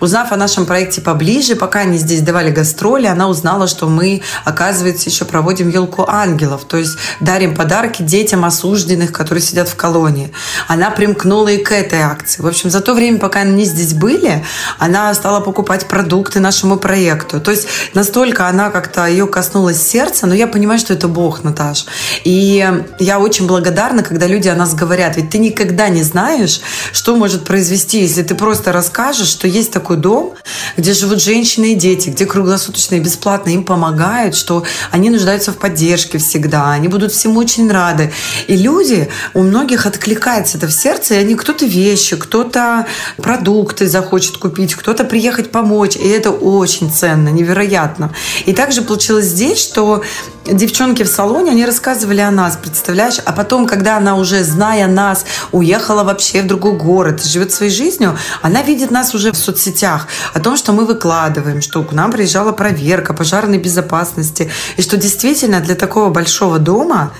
Узнав 0.00 0.32
о 0.32 0.36
нашем 0.36 0.66
проекте 0.66 1.00
поближе, 1.00 1.56
пока 1.56 1.80
они 1.80 1.98
здесь 1.98 2.20
давали 2.20 2.50
гастроли, 2.50 3.06
она 3.06 3.28
узнала, 3.28 3.66
что 3.66 3.88
мы, 3.88 4.22
оказывается, 4.44 5.10
еще 5.10 5.24
проводим 5.24 5.68
елку 5.68 6.04
ангелов, 6.08 6.64
то 6.64 6.76
есть 6.76 6.96
дарим 7.20 7.54
подарки 7.54 8.02
детям 8.02 8.44
осужденных, 8.44 9.12
которые 9.12 9.42
сидят 9.42 9.68
в 9.68 9.76
колонии. 9.76 10.32
Она 10.68 10.90
примкнула 10.90 11.48
и 11.48 11.58
к 11.58 11.72
этой 11.72 12.00
акции. 12.00 12.42
В 12.42 12.46
общем, 12.46 12.70
за 12.70 12.80
то 12.80 12.94
время, 12.94 13.18
пока 13.18 13.40
они 13.40 13.64
здесь 13.64 13.94
были, 13.94 14.44
она 14.78 15.12
стала 15.14 15.40
покупать 15.40 15.86
продукты 15.86 16.40
нашему 16.40 16.76
проекту. 16.76 17.40
То 17.40 17.50
есть 17.50 17.66
настолько 17.94 18.48
она 18.48 18.70
как-то 18.70 19.06
ее 19.06 19.26
коснулась 19.26 19.82
сердца, 19.82 20.26
но 20.26 20.34
я 20.34 20.46
понимаю, 20.46 20.78
что 20.78 20.92
это 20.92 21.08
Бог, 21.08 21.42
Наташ. 21.42 21.86
И 22.24 22.66
я 22.98 23.18
очень 23.18 23.46
благодарна, 23.46 24.02
когда 24.02 24.26
люди 24.26 24.48
о 24.48 24.54
нас 24.54 24.74
говорят, 24.74 25.16
ведь 25.16 25.30
ты 25.30 25.38
никогда 25.38 25.88
не 25.88 26.02
знаешь, 26.02 26.60
что 26.92 27.16
может 27.16 27.44
произвести, 27.44 28.00
если 28.00 28.22
ты 28.22 28.34
просто 28.34 28.72
расскажешь, 28.72 29.28
что 29.28 29.48
есть 29.56 29.72
такой 29.72 29.96
дом, 29.96 30.34
где 30.76 30.92
живут 30.92 31.22
женщины 31.22 31.72
и 31.72 31.74
дети, 31.74 32.10
где 32.10 32.26
круглосуточно 32.26 32.96
и 32.96 33.00
бесплатно 33.00 33.50
им 33.50 33.64
помогают, 33.64 34.36
что 34.36 34.64
они 34.90 35.10
нуждаются 35.10 35.52
в 35.52 35.56
поддержке 35.56 36.18
всегда, 36.18 36.72
они 36.72 36.88
будут 36.88 37.12
всему 37.12 37.40
очень 37.40 37.70
рады. 37.70 38.12
И 38.46 38.56
люди, 38.56 39.08
у 39.34 39.42
многих 39.42 39.86
откликается 39.86 40.58
это 40.58 40.66
в 40.66 40.72
сердце, 40.72 41.14
и 41.14 41.18
они 41.18 41.34
кто-то 41.34 41.64
вещи, 41.66 42.16
кто-то 42.16 42.86
продукты 43.16 43.88
захочет 43.88 44.36
купить, 44.36 44.74
кто-то 44.74 45.04
приехать 45.04 45.50
помочь, 45.50 45.96
и 45.96 46.06
это 46.08 46.30
очень 46.30 46.92
ценно, 46.92 47.30
невероятно. 47.30 48.12
И 48.44 48.52
также 48.52 48.82
получилось 48.82 49.26
здесь, 49.26 49.58
что 49.58 50.02
девчонки 50.46 51.02
в 51.02 51.08
салоне, 51.08 51.50
они 51.50 51.64
рассказывали 51.64 52.20
о 52.20 52.30
нас, 52.30 52.56
представляешь? 52.56 53.18
А 53.24 53.32
потом, 53.32 53.66
когда 53.66 53.96
она 53.96 54.16
уже, 54.16 54.44
зная 54.44 54.86
нас, 54.86 55.24
уехала 55.52 56.04
вообще 56.04 56.42
в 56.42 56.46
другой 56.46 56.76
город, 56.76 57.24
живет 57.24 57.52
своей 57.52 57.72
жизнью, 57.72 58.16
она 58.42 58.62
видит 58.62 58.90
нас 58.90 59.14
уже 59.14 59.32
в 59.32 59.36
соцсетях, 59.36 60.06
о 60.34 60.40
том, 60.40 60.56
что 60.56 60.72
мы 60.72 60.84
выкладываем, 60.84 61.60
что 61.62 61.82
к 61.82 61.92
нам 61.92 62.12
приезжала 62.12 62.52
проверка 62.52 63.14
пожарной 63.14 63.58
безопасности, 63.58 64.50
и 64.76 64.82
что 64.82 64.96
действительно 64.96 65.60
для 65.60 65.74
такого 65.74 66.10
большого 66.10 66.58
дома 66.58 67.12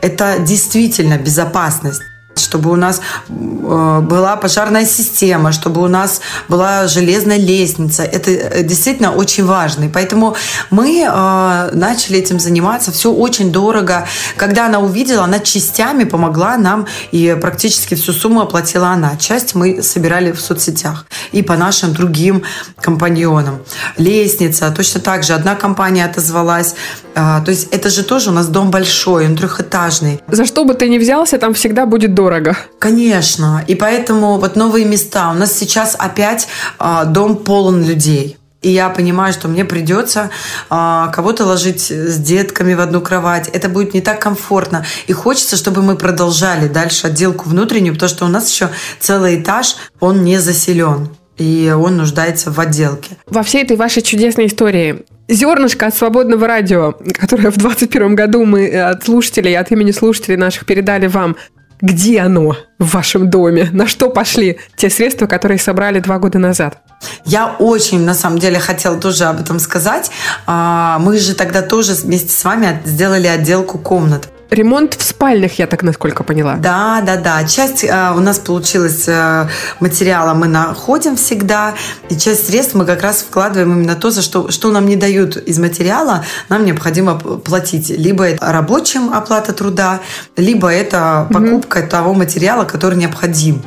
это 0.00 0.36
действительно 0.40 1.16
безопасность 1.16 2.02
чтобы 2.34 2.70
у 2.70 2.76
нас 2.76 3.00
э, 3.28 4.00
была 4.00 4.36
пожарная 4.36 4.86
система, 4.86 5.52
чтобы 5.52 5.82
у 5.82 5.88
нас 5.88 6.20
была 6.48 6.86
железная 6.86 7.38
лестница. 7.38 8.02
Это 8.02 8.30
э, 8.30 8.62
действительно 8.62 9.12
очень 9.12 9.44
важно. 9.44 9.84
И 9.84 9.88
поэтому 9.88 10.36
мы 10.70 11.04
э, 11.06 11.70
начали 11.72 12.18
этим 12.18 12.40
заниматься. 12.40 12.92
Все 12.92 13.12
очень 13.12 13.52
дорого. 13.52 14.06
Когда 14.36 14.66
она 14.66 14.80
увидела, 14.80 15.24
она 15.24 15.38
частями 15.38 16.04
помогла 16.04 16.56
нам 16.56 16.86
и 17.12 17.36
практически 17.40 17.94
всю 17.94 18.12
сумму 18.12 18.40
оплатила 18.40 18.88
она. 18.88 19.16
Часть 19.16 19.54
мы 19.54 19.82
собирали 19.82 20.32
в 20.32 20.40
соцсетях 20.40 21.06
и 21.32 21.42
по 21.42 21.56
нашим 21.56 21.92
другим 21.92 22.42
компаньонам. 22.80 23.62
Лестница. 23.98 24.70
Точно 24.70 25.00
так 25.00 25.22
же 25.22 25.34
одна 25.34 25.54
компания 25.54 26.04
отозвалась. 26.04 26.74
То 27.14 27.44
есть 27.46 27.68
это 27.72 27.90
же 27.90 28.02
тоже 28.04 28.30
у 28.30 28.32
нас 28.32 28.48
дом 28.48 28.70
большой, 28.70 29.26
он 29.26 29.36
трехэтажный. 29.36 30.22
За 30.28 30.46
что 30.46 30.64
бы 30.64 30.74
ты 30.74 30.88
ни 30.88 30.98
взялся, 30.98 31.38
там 31.38 31.52
всегда 31.52 31.86
будет 31.86 32.14
дорого. 32.22 32.56
Конечно. 32.78 33.64
И 33.66 33.74
поэтому 33.74 34.38
вот 34.38 34.56
новые 34.56 34.84
места. 34.84 35.30
У 35.30 35.34
нас 35.34 35.52
сейчас 35.52 35.96
опять 35.98 36.48
э, 36.78 37.02
дом 37.06 37.36
полон 37.36 37.82
людей. 37.82 38.36
И 38.62 38.70
я 38.70 38.90
понимаю, 38.90 39.32
что 39.32 39.48
мне 39.48 39.64
придется 39.64 40.30
э, 40.70 41.06
кого-то 41.12 41.44
ложить 41.44 41.90
с 41.90 42.16
детками 42.18 42.74
в 42.74 42.80
одну 42.80 43.00
кровать. 43.00 43.48
Это 43.48 43.68
будет 43.68 43.94
не 43.94 44.00
так 44.00 44.20
комфортно. 44.20 44.86
И 45.08 45.12
хочется, 45.12 45.56
чтобы 45.56 45.82
мы 45.82 45.96
продолжали 45.96 46.68
дальше 46.68 47.08
отделку 47.08 47.48
внутреннюю, 47.48 47.94
потому 47.94 48.08
что 48.08 48.24
у 48.24 48.28
нас 48.28 48.48
еще 48.48 48.68
целый 49.00 49.42
этаж, 49.42 49.76
он 49.98 50.22
не 50.22 50.38
заселен. 50.38 51.08
И 51.38 51.74
он 51.76 51.96
нуждается 51.96 52.52
в 52.52 52.60
отделке. 52.60 53.16
Во 53.26 53.42
всей 53.42 53.64
этой 53.64 53.76
вашей 53.76 54.02
чудесной 54.02 54.46
истории 54.46 55.04
зернышко 55.28 55.86
от 55.86 55.94
свободного 55.94 56.46
радио, 56.46 56.92
которое 57.18 57.50
в 57.50 57.56
2021 57.56 58.14
году 58.14 58.44
мы 58.44 58.68
от 58.68 59.04
слушателей, 59.04 59.56
от 59.56 59.70
имени 59.70 59.90
слушателей 59.90 60.36
наших 60.36 60.66
передали 60.66 61.06
вам, 61.06 61.36
где 61.82 62.20
оно 62.20 62.56
в 62.78 62.94
вашем 62.94 63.28
доме? 63.28 63.68
На 63.72 63.86
что 63.86 64.08
пошли 64.08 64.58
те 64.76 64.88
средства, 64.88 65.26
которые 65.26 65.58
собрали 65.58 66.00
два 66.00 66.18
года 66.18 66.38
назад? 66.38 66.78
Я 67.26 67.56
очень, 67.58 68.04
на 68.04 68.14
самом 68.14 68.38
деле, 68.38 68.58
хотела 68.58 68.96
тоже 68.96 69.24
об 69.24 69.40
этом 69.40 69.58
сказать. 69.58 70.10
А, 70.46 70.98
мы 71.00 71.18
же 71.18 71.34
тогда 71.34 71.60
тоже 71.60 71.94
вместе 71.94 72.30
с 72.30 72.44
вами 72.44 72.80
сделали 72.84 73.26
отделку 73.26 73.78
комнат 73.78 74.28
ремонт 74.52 74.94
в 74.94 75.02
спальнях, 75.02 75.58
я 75.58 75.66
так 75.66 75.82
насколько 75.82 76.22
поняла. 76.22 76.56
Да, 76.56 77.00
да, 77.00 77.16
да. 77.16 77.44
Часть 77.44 77.84
э, 77.84 78.12
у 78.14 78.20
нас 78.20 78.38
получилась 78.38 79.08
э, 79.08 79.48
материала 79.80 80.34
мы 80.34 80.46
находим 80.46 81.16
всегда, 81.16 81.74
и 82.10 82.16
часть 82.16 82.46
средств 82.46 82.74
мы 82.74 82.84
как 82.84 83.02
раз 83.02 83.22
вкладываем 83.22 83.72
именно 83.72 83.96
то, 83.96 84.10
за 84.10 84.22
что, 84.22 84.50
что 84.50 84.70
нам 84.70 84.86
не 84.86 84.96
дают 84.96 85.36
из 85.36 85.58
материала, 85.58 86.24
нам 86.48 86.64
необходимо 86.64 87.18
платить. 87.18 87.88
Либо 87.90 88.24
это 88.24 88.52
рабочим 88.52 89.12
оплата 89.12 89.52
труда, 89.52 90.00
либо 90.36 90.68
это 90.68 91.26
покупка 91.32 91.78
угу. 91.78 91.88
того 91.88 92.14
материала, 92.14 92.64
который 92.64 92.98
необходим 92.98 93.62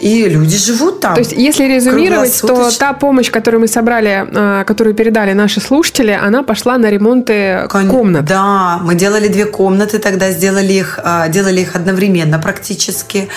и 0.00 0.28
люди 0.28 0.56
живут 0.56 1.00
там. 1.00 1.14
То 1.14 1.20
есть, 1.20 1.32
если 1.32 1.64
резюмировать, 1.64 2.40
то 2.40 2.70
та 2.78 2.92
помощь, 2.92 3.30
которую 3.30 3.60
мы 3.60 3.68
собрали, 3.68 4.26
а, 4.34 4.64
которую 4.64 4.94
передали 4.94 5.32
наши 5.32 5.60
слушатели, 5.60 6.10
она 6.10 6.42
пошла 6.42 6.78
на 6.78 6.90
ремонты 6.90 7.66
Кон... 7.68 7.88
комнат. 7.88 8.24
Да, 8.24 8.80
мы 8.82 8.94
делали 8.94 9.28
две 9.28 9.44
комнаты, 9.44 9.98
тогда 9.98 10.30
сделали 10.30 10.72
их, 10.72 10.98
а, 11.02 11.28
делали 11.28 11.60
их 11.60 11.76
одновременно 11.76 12.38
практически. 12.38 13.28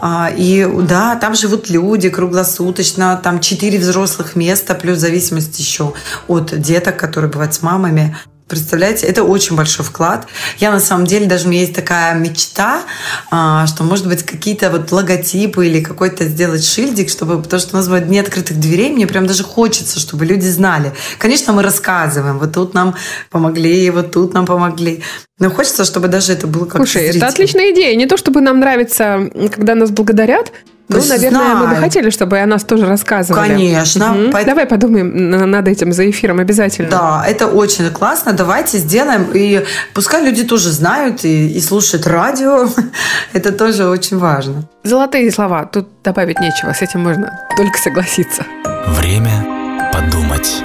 А, 0.00 0.30
и 0.36 0.68
да, 0.82 1.16
там 1.16 1.34
живут 1.34 1.70
люди 1.70 2.10
круглосуточно, 2.10 3.18
там 3.22 3.40
четыре 3.40 3.78
взрослых 3.78 4.36
места, 4.36 4.74
плюс 4.74 4.98
зависимость 4.98 5.58
еще 5.58 5.94
от 6.28 6.60
деток, 6.60 6.96
которые 6.96 7.30
бывают 7.30 7.54
с 7.54 7.62
мамами. 7.62 8.16
Представляете, 8.50 9.06
это 9.06 9.22
очень 9.22 9.54
большой 9.54 9.84
вклад. 9.84 10.26
Я 10.58 10.72
на 10.72 10.80
самом 10.80 11.06
деле, 11.06 11.26
даже 11.26 11.46
у 11.46 11.50
меня 11.50 11.60
есть 11.60 11.72
такая 11.72 12.16
мечта, 12.16 12.82
а, 13.30 13.64
что, 13.68 13.84
может 13.84 14.08
быть, 14.08 14.24
какие-то 14.24 14.70
вот 14.70 14.90
логотипы 14.90 15.68
или 15.68 15.80
какой-то 15.80 16.24
сделать 16.24 16.64
шильдик, 16.64 17.10
чтобы, 17.10 17.40
потому 17.40 17.60
что 17.60 17.74
у 17.74 17.76
нас 17.76 17.86
бывает 17.86 18.08
дни 18.08 18.18
открытых 18.18 18.58
дверей, 18.58 18.90
мне 18.90 19.06
прям 19.06 19.28
даже 19.28 19.44
хочется, 19.44 20.00
чтобы 20.00 20.26
люди 20.26 20.48
знали. 20.48 20.92
Конечно, 21.18 21.52
мы 21.52 21.62
рассказываем, 21.62 22.40
вот 22.40 22.52
тут 22.52 22.74
нам 22.74 22.96
помогли, 23.30 23.88
вот 23.90 24.10
тут 24.10 24.34
нам 24.34 24.46
помогли. 24.46 25.04
Но 25.38 25.48
хочется, 25.48 25.84
чтобы 25.84 26.08
даже 26.08 26.32
это 26.32 26.48
было 26.48 26.64
как-то 26.64 26.78
Слушай, 26.78 27.02
зрительно. 27.04 27.24
это 27.26 27.32
отличная 27.32 27.72
идея. 27.72 27.94
Не 27.94 28.06
то, 28.06 28.16
чтобы 28.16 28.40
нам 28.40 28.58
нравится, 28.58 29.30
когда 29.54 29.76
нас 29.76 29.92
благодарят, 29.92 30.50
ну, 30.98 31.08
наверное, 31.08 31.40
знаю. 31.40 31.56
мы 31.58 31.66
бы 31.68 31.76
хотели, 31.76 32.10
чтобы 32.10 32.38
о 32.38 32.46
нас 32.46 32.64
тоже 32.64 32.86
рассказывали. 32.86 33.48
Конечно. 33.48 34.12
Угу. 34.12 34.30
По... 34.32 34.44
Давай 34.44 34.66
подумаем 34.66 35.50
над 35.50 35.68
этим 35.68 35.92
за 35.92 36.10
эфиром 36.10 36.40
обязательно. 36.40 36.90
Да, 36.90 37.24
это 37.26 37.46
очень 37.46 37.90
классно. 37.90 38.32
Давайте 38.32 38.78
сделаем. 38.78 39.28
И 39.32 39.64
пускай 39.94 40.24
люди 40.24 40.42
тоже 40.42 40.70
знают 40.70 41.24
и, 41.24 41.48
и 41.48 41.60
слушают 41.60 42.06
радио. 42.06 42.68
это 43.32 43.52
тоже 43.52 43.86
очень 43.86 44.18
важно. 44.18 44.64
Золотые 44.82 45.30
слова. 45.30 45.64
Тут 45.66 45.88
добавить 46.02 46.40
нечего. 46.40 46.72
С 46.72 46.82
этим 46.82 47.00
можно 47.00 47.38
только 47.56 47.78
согласиться. 47.78 48.44
Время 48.88 49.46
подумать. 49.92 50.62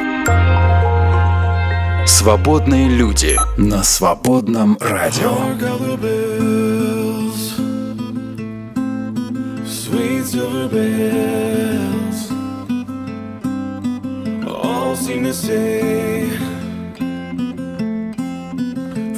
Свободные 2.07 2.87
люди 2.87 3.35
на 3.57 3.83
свободном 3.83 4.77
радио. 4.79 6.34
Sweet 10.25 10.41
silver 10.41 10.67
bells 10.67 12.31
all 14.47 14.95
seem 14.95 15.23
to 15.23 15.33
say 15.33 16.29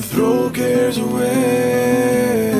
throw 0.09 0.49
cares 0.49 0.97
away. 0.97 2.53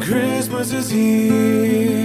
Christmas 0.00 0.72
is 0.72 0.90
here 0.90 1.99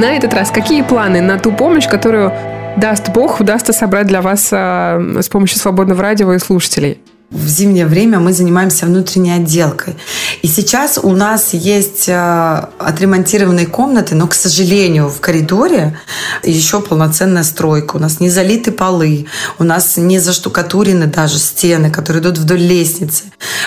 На 0.00 0.16
этот 0.16 0.32
раз 0.32 0.50
какие 0.50 0.80
планы 0.80 1.20
на 1.20 1.38
ту 1.38 1.52
помощь, 1.52 1.86
которую 1.86 2.32
даст 2.78 3.10
Бог, 3.10 3.38
удастся 3.38 3.74
собрать 3.74 4.06
для 4.06 4.22
вас 4.22 4.48
а, 4.50 4.98
с 5.20 5.28
помощью 5.28 5.58
свободного 5.58 6.00
радио 6.00 6.32
и 6.32 6.38
слушателей? 6.38 7.02
В 7.30 7.46
зимнее 7.46 7.84
время 7.84 8.18
мы 8.18 8.32
занимаемся 8.32 8.86
внутренней 8.86 9.32
отделкой. 9.32 9.96
И 10.40 10.48
сейчас 10.48 10.96
у 10.96 11.12
нас 11.12 11.52
есть 11.52 12.08
э, 12.08 12.64
отремонтированные 12.78 13.66
комнаты, 13.66 14.14
но, 14.14 14.26
к 14.26 14.32
сожалению, 14.32 15.10
в 15.10 15.20
коридоре 15.20 15.98
еще 16.42 16.80
полноценная 16.80 17.44
стройка. 17.44 17.96
У 17.96 17.98
нас 17.98 18.20
не 18.20 18.30
залиты 18.30 18.72
полы, 18.72 19.26
у 19.58 19.64
нас 19.64 19.96
не 19.96 20.18
заштукатурены 20.18 21.06
даже 21.06 21.38
стены, 21.38 21.90
которые 21.90 22.22
идут 22.22 22.38
вдоль 22.38 22.60
лестницы. 22.60 23.24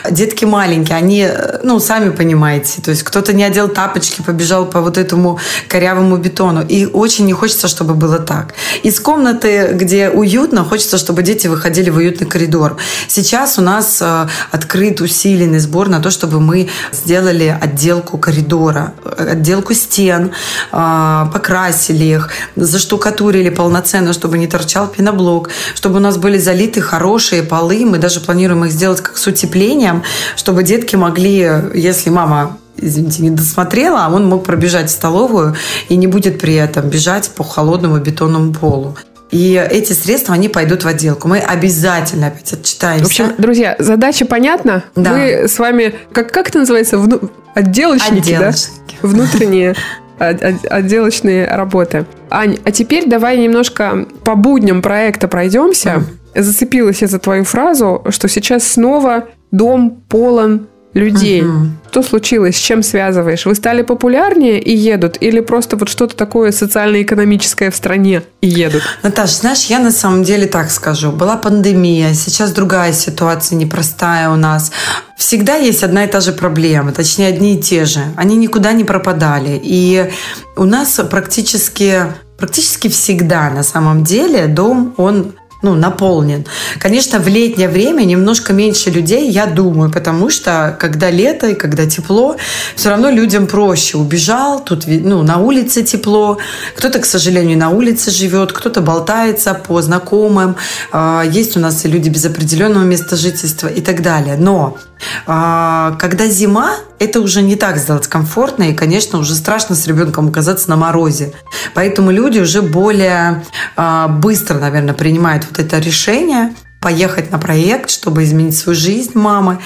Детки 0.09 0.45
маленькие, 0.45 0.97
они, 0.97 1.21
э, 1.21 1.59
ну, 1.63 1.79
сами 1.79 2.09
понимаете, 2.09 2.81
то 2.81 2.91
есть 2.91 3.03
кто-то 3.03 3.33
не 3.33 3.43
одел 3.43 3.67
тапочки, 3.67 4.21
побежал 4.21 4.65
по 4.65 4.81
вот 4.81 4.97
этому 4.97 5.39
корявому 5.67 6.17
бетону. 6.17 6.65
И 6.65 6.85
очень 6.85 7.25
не 7.25 7.33
хочется, 7.33 7.67
чтобы 7.67 7.93
было 7.93 8.19
так. 8.19 8.53
Из 8.83 8.99
комнаты, 8.99 9.69
где 9.73 10.09
уютно, 10.09 10.63
хочется, 10.63 10.97
чтобы 10.97 11.23
дети 11.23 11.47
выходили 11.47 11.89
в 11.89 11.97
уютный 11.97 12.27
коридор. 12.27 12.77
Сейчас 13.07 13.57
у 13.57 13.61
нас 13.61 14.01
э, 14.01 14.27
открыт 14.51 15.01
усиленный 15.01 15.59
сбор 15.59 15.89
на 15.89 15.99
то, 15.99 16.11
чтобы 16.11 16.39
мы 16.39 16.69
сделали 16.91 17.57
отделку 17.61 18.17
коридора, 18.17 18.93
э, 19.05 19.31
отделку 19.31 19.73
стен, 19.73 20.31
покрасили 20.71 22.05
их, 22.05 22.29
заштукатурили 22.55 23.49
полноценно, 23.49 24.13
чтобы 24.13 24.37
не 24.37 24.47
торчал 24.47 24.87
пеноблок, 24.87 25.49
чтобы 25.75 25.97
у 25.97 25.99
нас 25.99 26.17
были 26.17 26.37
залиты 26.37 26.81
хорошие 26.81 27.43
полы. 27.43 27.85
Мы 27.85 27.97
даже 27.97 28.19
планируем 28.19 28.65
их 28.65 28.71
сделать 28.71 29.01
как 29.01 29.17
с 29.17 29.27
утеплением, 29.27 30.03
чтобы 30.35 30.63
детки 30.63 30.95
могли, 30.95 31.49
если 31.73 32.09
мама 32.09 32.57
извините, 32.75 33.21
не 33.21 33.29
досмотрела, 33.29 34.05
а 34.05 34.09
он 34.09 34.27
мог 34.27 34.43
пробежать 34.43 34.89
в 34.89 34.91
столовую 34.91 35.55
и 35.89 35.95
не 35.95 36.07
будет 36.07 36.39
при 36.39 36.55
этом 36.55 36.89
бежать 36.89 37.29
по 37.29 37.43
холодному 37.43 37.97
бетонному 37.99 38.51
полу. 38.51 38.97
И 39.31 39.53
эти 39.71 39.93
средства, 39.93 40.35
они 40.35 40.47
пойдут 40.47 40.83
в 40.83 40.87
отделку. 40.87 41.27
Мы 41.27 41.39
обязательно 41.39 42.27
опять 42.27 42.53
отчитаемся. 42.53 43.03
В 43.03 43.07
общем, 43.07 43.33
друзья, 43.39 43.75
задача 43.79 44.25
понятна. 44.25 44.83
Да. 44.95 45.11
Мы 45.11 45.47
с 45.47 45.57
вами, 45.57 45.95
как, 46.11 46.31
как 46.31 46.49
это 46.49 46.59
называется, 46.59 46.99
Вну- 46.99 47.31
отделочники, 47.55 48.29
да? 48.37 48.49
Отделочники. 48.49 48.97
Внутренние 49.01 49.71
от- 49.71 49.77
от- 49.77 49.83
отделочные 50.19 51.47
работы. 51.47 52.05
Ань, 52.29 52.57
а 52.63 52.71
теперь 52.71 53.07
давай 53.07 53.37
немножко 53.37 54.05
по 54.23 54.35
будням 54.35 54.81
проекта 54.81 55.27
пройдемся. 55.27 56.03
Зацепилась 56.35 57.01
я 57.01 57.07
за 57.07 57.19
твою 57.19 57.43
фразу, 57.43 58.03
что 58.09 58.27
сейчас 58.27 58.63
снова 58.63 59.25
дом 59.51 60.01
полон 60.09 60.67
людей. 60.93 61.41
Мгм. 61.41 61.77
Что 61.89 62.03
случилось? 62.03 62.55
С 62.55 62.59
чем 62.59 62.83
связываешь? 62.83 63.45
Вы 63.45 63.55
стали 63.55 63.81
популярнее 63.81 64.59
и 64.59 64.75
едут? 64.75 65.17
Или 65.19 65.41
просто 65.41 65.77
вот 65.77 65.89
что-то 65.89 66.15
такое 66.15 66.51
социально-экономическое 66.51 67.69
в 67.69 67.75
стране 67.75 68.23
и 68.41 68.47
едут? 68.47 68.81
Наташа, 69.03 69.35
знаешь, 69.35 69.65
я 69.65 69.79
на 69.79 69.91
самом 69.91 70.23
деле 70.23 70.47
так 70.47 70.71
скажу. 70.71 71.11
Была 71.11 71.37
пандемия, 71.37 72.13
сейчас 72.13 72.51
другая 72.51 72.93
ситуация, 72.93 73.57
непростая 73.57 74.29
у 74.29 74.35
нас. 74.35 74.71
Всегда 75.17 75.55
есть 75.55 75.83
одна 75.83 76.05
и 76.05 76.07
та 76.07 76.19
же 76.19 76.31
проблема, 76.31 76.91
точнее, 76.91 77.27
одни 77.27 77.55
и 77.55 77.61
те 77.61 77.85
же. 77.85 77.99
Они 78.17 78.35
никуда 78.35 78.73
не 78.73 78.83
пропадали. 78.83 79.59
И 79.63 80.11
у 80.57 80.65
нас 80.65 80.99
практически, 81.09 82.05
практически 82.37 82.87
всегда 82.87 83.49
на 83.49 83.63
самом 83.63 84.03
деле 84.03 84.47
дом, 84.47 84.93
он 84.97 85.33
ну, 85.63 85.73
наполнен. 85.75 86.45
Конечно, 86.77 87.19
в 87.19 87.27
летнее 87.27 87.69
время 87.69 88.03
немножко 88.03 88.53
меньше 88.53 88.91
людей, 88.91 89.31
я 89.31 89.45
думаю, 89.47 89.91
потому 89.91 90.29
что 90.29 90.75
когда 90.79 91.09
лето 91.09 91.47
и 91.47 91.55
когда 91.55 91.85
тепло, 91.85 92.35
все 92.75 92.89
равно 92.89 93.09
людям 93.09 93.47
проще. 93.47 93.97
Убежал, 93.97 94.63
тут 94.63 94.83
ну, 94.85 95.23
на 95.23 95.37
улице 95.37 95.83
тепло, 95.83 96.37
кто-то, 96.75 96.99
к 96.99 97.05
сожалению, 97.05 97.57
на 97.57 97.69
улице 97.69 98.11
живет, 98.11 98.51
кто-то 98.51 98.81
болтается 98.81 99.53
по 99.53 99.81
знакомым, 99.81 100.55
А, 100.91 101.23
есть 101.23 101.57
у 101.57 101.59
нас 101.59 101.85
и 101.85 101.87
люди 101.87 102.09
без 102.09 102.25
определенного 102.25 102.83
места 102.83 103.15
жительства 103.15 103.67
и 103.67 103.81
так 103.81 104.01
далее. 104.01 104.35
Но 104.37 104.77
а, 105.25 105.95
когда 105.99 106.27
зима, 106.27 106.75
это 106.99 107.21
уже 107.21 107.41
не 107.41 107.55
так 107.55 107.77
сделать 107.77 108.07
комфортно, 108.07 108.63
и, 108.63 108.73
конечно, 108.73 109.19
уже 109.19 109.35
страшно 109.35 109.75
с 109.75 109.87
ребенком 109.87 110.29
оказаться 110.29 110.69
на 110.69 110.75
морозе. 110.75 111.33
Поэтому 111.73 112.11
люди 112.11 112.39
уже 112.39 112.61
более 112.61 113.43
а, 113.75 114.07
быстро, 114.07 114.59
наверное, 114.59 114.93
принимают 114.93 115.45
вот 115.49 115.59
это 115.59 115.79
решение 115.79 116.53
поехать 116.83 117.31
на 117.31 117.39
проект, 117.39 117.89
чтобы 117.89 118.23
изменить 118.23 118.57
свою 118.57 118.77
жизнь 118.77 119.11
мамы. 119.15 119.59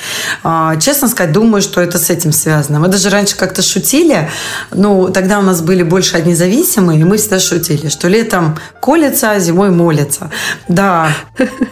А, 0.43 0.75
Честно 0.77 1.07
сказать, 1.07 1.33
думаю, 1.33 1.61
что 1.61 1.81
это 1.81 1.97
с 1.97 2.09
этим 2.11 2.31
связано. 2.31 2.79
Мы 2.79 2.87
даже 2.87 3.09
раньше 3.09 3.35
как-то 3.35 3.61
шутили, 3.61 4.29
ну, 4.71 5.09
тогда 5.09 5.39
у 5.39 5.41
нас 5.41 5.61
были 5.61 5.83
больше 5.83 6.17
одни 6.17 6.35
зависимые, 6.35 7.01
и 7.01 7.03
мы 7.03 7.17
всегда 7.17 7.39
шутили, 7.39 7.89
что 7.89 8.07
летом 8.07 8.57
колется, 8.79 9.31
а 9.31 9.39
зимой 9.39 9.71
молится. 9.71 10.29
Да, 10.67 11.09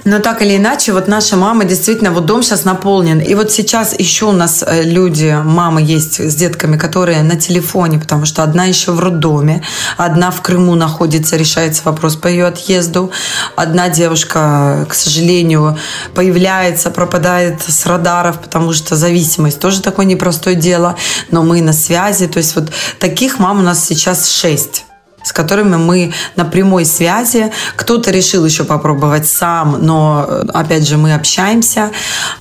но 0.05 0.19
так 0.19 0.41
или 0.41 0.57
иначе, 0.57 0.91
вот 0.93 1.07
наша 1.07 1.35
мама 1.35 1.63
действительно, 1.63 2.11
вот 2.11 2.25
дом 2.25 2.41
сейчас 2.43 2.65
наполнен. 2.65 3.19
И 3.19 3.35
вот 3.35 3.51
сейчас 3.51 3.95
еще 3.99 4.25
у 4.25 4.31
нас 4.31 4.63
э, 4.65 4.83
люди, 4.83 5.37
мамы 5.43 5.81
есть 5.81 6.19
с 6.19 6.35
детками, 6.35 6.77
которые 6.77 7.21
на 7.21 7.35
телефоне, 7.35 7.99
потому 7.99 8.25
что 8.25 8.43
одна 8.43 8.65
еще 8.65 8.91
в 8.91 8.99
роддоме, 8.99 9.61
одна 9.97 10.31
в 10.31 10.41
Крыму 10.41 10.75
находится, 10.75 11.37
решается 11.37 11.83
вопрос 11.85 12.15
по 12.15 12.27
ее 12.27 12.47
отъезду. 12.47 13.11
Одна 13.55 13.89
девушка, 13.89 14.85
к 14.89 14.93
сожалению, 14.93 15.34
появляется, 16.13 16.91
пропадает 16.91 17.61
с 17.61 17.85
радаров, 17.85 18.39
потому 18.39 18.73
что 18.73 18.95
зависимость 18.95 19.59
тоже 19.59 19.81
такое 19.81 20.05
непростое 20.05 20.55
дело, 20.55 20.95
но 21.31 21.43
мы 21.43 21.61
на 21.61 21.73
связи. 21.73 22.27
То 22.27 22.37
есть 22.37 22.55
вот 22.55 22.71
таких 22.99 23.39
мам 23.39 23.59
у 23.59 23.63
нас 23.63 23.85
сейчас 23.85 24.29
шесть 24.29 24.85
с 25.25 25.33
которыми 25.33 25.75
мы 25.75 26.13
на 26.35 26.45
прямой 26.45 26.85
связи. 26.85 27.51
Кто-то 27.75 28.11
решил 28.11 28.45
еще 28.45 28.63
попробовать 28.63 29.27
сам, 29.27 29.79
но, 29.81 30.25
э, 30.27 30.43
опять 30.53 30.87
же, 30.87 30.97
мы 30.97 31.15
общаемся. 31.15 31.89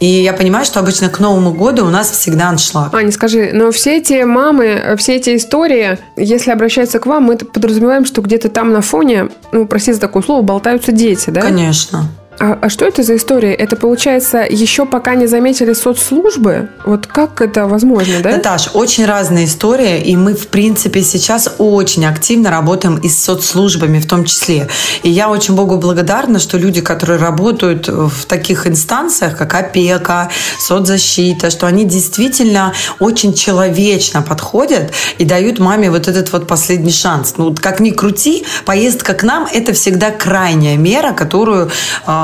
И 0.00 0.06
я 0.06 0.34
понимаю, 0.34 0.66
что 0.66 0.80
обычно 0.80 1.08
к 1.08 1.18
Новому 1.18 1.54
году 1.54 1.86
у 1.86 1.88
нас 1.88 2.10
всегда 2.10 2.50
аншлаг. 2.50 2.94
Аня, 2.94 3.10
скажи, 3.10 3.50
но 3.54 3.72
все 3.72 3.96
эти 3.96 4.22
мамы, 4.24 4.96
все 4.98 5.16
эти 5.16 5.34
истории, 5.36 5.98
если 6.16 6.50
обращаются 6.50 6.98
к 6.98 7.06
вам, 7.06 7.24
мы 7.24 7.38
подразумеваем, 7.38 8.04
что 8.04 8.20
где-то 8.20 8.50
там 8.50 8.72
на 8.72 8.82
фоне, 8.82 9.30
ну, 9.52 9.66
прости 9.66 9.92
за 9.92 10.00
такое 10.00 10.22
слово, 10.22 10.42
болтаются 10.42 10.92
дети, 10.92 11.30
да? 11.30 11.40
Конечно. 11.40 12.10
А, 12.40 12.58
а 12.60 12.68
что 12.68 12.84
это 12.84 13.02
за 13.02 13.16
история? 13.16 13.54
Это 13.54 13.76
получается 13.76 14.38
еще 14.48 14.86
пока 14.86 15.14
не 15.14 15.26
заметили 15.26 15.72
соцслужбы? 15.72 16.68
Вот 16.84 17.06
как 17.06 17.40
это 17.40 17.66
возможно, 17.66 18.20
да? 18.20 18.30
Наташ, 18.30 18.70
очень 18.74 19.06
разная 19.06 19.44
история, 19.44 20.00
и 20.02 20.16
мы, 20.16 20.34
в 20.34 20.48
принципе, 20.48 21.02
сейчас 21.02 21.48
очень 21.58 22.04
активно 22.06 22.50
работаем 22.50 22.96
и 22.96 23.08
с 23.08 23.22
соцслужбами 23.22 24.00
в 24.00 24.06
том 24.06 24.24
числе. 24.24 24.68
И 25.02 25.10
я 25.10 25.30
очень 25.30 25.54
Богу 25.54 25.76
благодарна, 25.78 26.38
что 26.38 26.58
люди, 26.58 26.80
которые 26.80 27.18
работают 27.18 27.88
в 27.88 28.26
таких 28.26 28.66
инстанциях, 28.66 29.38
как 29.38 29.54
опека, 29.54 30.30
соцзащита, 30.58 31.50
что 31.50 31.66
они 31.66 31.84
действительно 31.84 32.74
очень 32.98 33.34
человечно 33.34 34.22
подходят 34.22 34.92
и 35.18 35.24
дают 35.24 35.58
маме 35.58 35.90
вот 35.90 36.08
этот 36.08 36.32
вот 36.32 36.46
последний 36.48 36.92
шанс. 36.92 37.34
Ну, 37.36 37.54
как 37.54 37.80
ни 37.80 37.90
крути, 37.90 38.44
поездка 38.64 39.14
к 39.14 39.22
нам– 39.22 39.46
это 39.52 39.72
всегда 39.72 40.10
крайняя 40.10 40.76
мера, 40.76 41.12
которую 41.12 41.70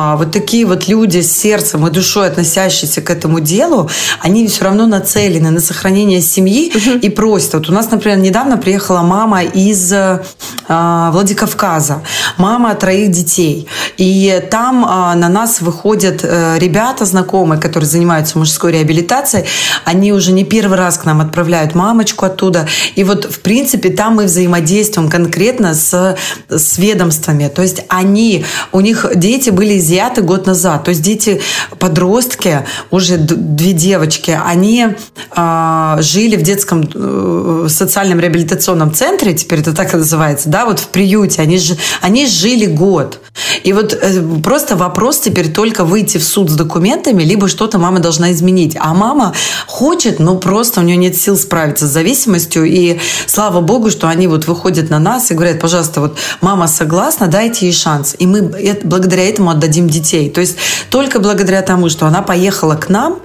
а, 0.03 0.17
вот 0.17 0.31
такие 0.31 0.65
вот 0.65 0.89
люди 0.89 1.21
с 1.21 1.31
сердцем 1.31 1.87
и 1.87 1.91
душой, 1.91 2.29
относящиеся 2.29 3.03
к 3.03 3.11
этому 3.11 3.41
делу, 3.41 3.91
они 4.21 4.47
все 4.49 4.65
равно 4.65 4.87
нацелены 4.87 5.51
на 5.51 5.61
сохранение 5.61 6.23
семьи 6.23 6.73
и 7.03 7.11
просят. 7.11 7.55
Вот 7.55 7.69
у 7.69 7.73
нас, 7.73 7.91
например, 7.91 8.19
недавно 8.19 8.57
приехала 8.57 9.03
мама 9.03 9.43
из 9.43 9.93
а, 9.93 11.11
Владикавказа, 11.11 12.03
мама 12.39 12.75
троих 12.75 13.11
детей. 13.11 13.69
И 13.99 14.43
там 14.51 14.87
а, 14.89 15.15
на 15.15 15.29
нас 15.29 15.61
выходят 15.61 16.21
а, 16.23 16.57
ребята 16.59 17.05
знакомые, 17.05 17.61
которые 17.61 17.89
занимаются 17.89 18.39
мужской 18.39 18.73
реабилитацией. 18.73 19.45
Они 19.85 20.13
уже 20.13 20.33
не 20.33 20.45
первый 20.45 20.79
раз 20.79 20.97
к 20.97 21.05
нам 21.05 21.21
отправляют 21.21 21.75
мамочку 21.75 22.25
оттуда. 22.25 22.67
И 22.95 23.05
вот, 23.05 23.27
в 23.27 23.41
принципе, 23.41 23.91
там 23.91 24.15
мы 24.15 24.25
взаимодействуем 24.25 25.11
конкретно 25.11 25.75
с, 25.75 26.17
с 26.49 26.79
ведомствами. 26.79 27.49
То 27.49 27.61
есть 27.61 27.85
они, 27.89 28.47
у 28.73 28.81
них 28.81 29.07
дети 29.15 29.51
были 29.51 29.77
изъяты 29.90 30.22
год 30.22 30.46
назад. 30.46 30.85
То 30.85 30.90
есть 30.90 31.03
дети, 31.03 31.40
подростки, 31.79 32.64
уже 32.90 33.16
две 33.18 33.72
девочки, 33.72 34.38
они 34.42 34.88
э, 35.37 35.96
жили 36.00 36.37
в 36.37 36.42
детском 36.42 36.88
э, 36.94 37.66
социальном 37.68 38.20
реабилитационном 38.20 38.94
центре, 38.94 39.35
теперь 39.35 39.61
это 39.61 39.74
так 39.74 39.92
и 39.94 39.96
называется, 39.96 40.48
да, 40.48 40.64
вот 40.64 40.79
в 40.79 40.88
приюте. 40.88 41.42
Они, 41.42 41.59
ж, 41.59 41.76
они 42.00 42.26
жили 42.26 42.66
год. 42.66 43.20
И 43.64 43.72
вот 43.72 43.92
э, 43.92 44.22
просто 44.42 44.76
вопрос 44.76 45.18
теперь 45.20 45.53
только 45.53 45.85
выйти 45.85 46.18
в 46.18 46.24
суд 46.24 46.50
с 46.50 46.55
документами, 46.55 47.22
либо 47.22 47.48
что-то 47.48 47.79
мама 47.79 47.98
должна 47.98 48.33
изменить. 48.33 48.76
А 48.79 48.94
мама 48.94 49.35
хочет, 49.66 50.20
но 50.20 50.37
просто 50.37 50.81
у 50.81 50.85
нее 50.85 50.96
нет 50.96 51.16
сил 51.16 51.37
справиться 51.37 51.87
с 51.87 51.90
зависимостью. 51.90 52.64
И 52.64 52.98
слава 53.26 53.61
богу, 53.61 53.90
что 53.90 54.09
они 54.09 54.29
вот 54.29 54.46
выходят 54.46 54.90
на 54.90 54.98
нас 54.98 55.31
и 55.31 55.35
говорят, 55.35 55.61
пожалуйста, 55.61 56.00
вот 56.00 56.16
мама 56.40 56.68
согласна, 56.68 57.26
дайте 57.26 57.66
ей 57.66 57.72
шанс. 57.72 58.14
И 58.18 58.26
мы 58.26 58.53
благодаря 58.85 59.29
этому 59.29 59.50
отдадим 59.50 59.80
детей. 59.88 60.31
То 60.31 60.40
есть 60.40 60.57
только 60.90 61.21
благодаря 61.21 61.62
тому, 61.62 61.88
что 61.88 62.07
она 62.07 62.23
поехала 62.23 62.77
к 62.77 62.88
нам, 62.88 63.21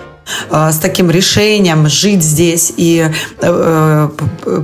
с 0.50 0.78
таким 0.78 1.12
решением 1.12 1.88
жить 1.88 2.24
здесь 2.24 2.74
и 2.76 3.12
э, 3.42 4.10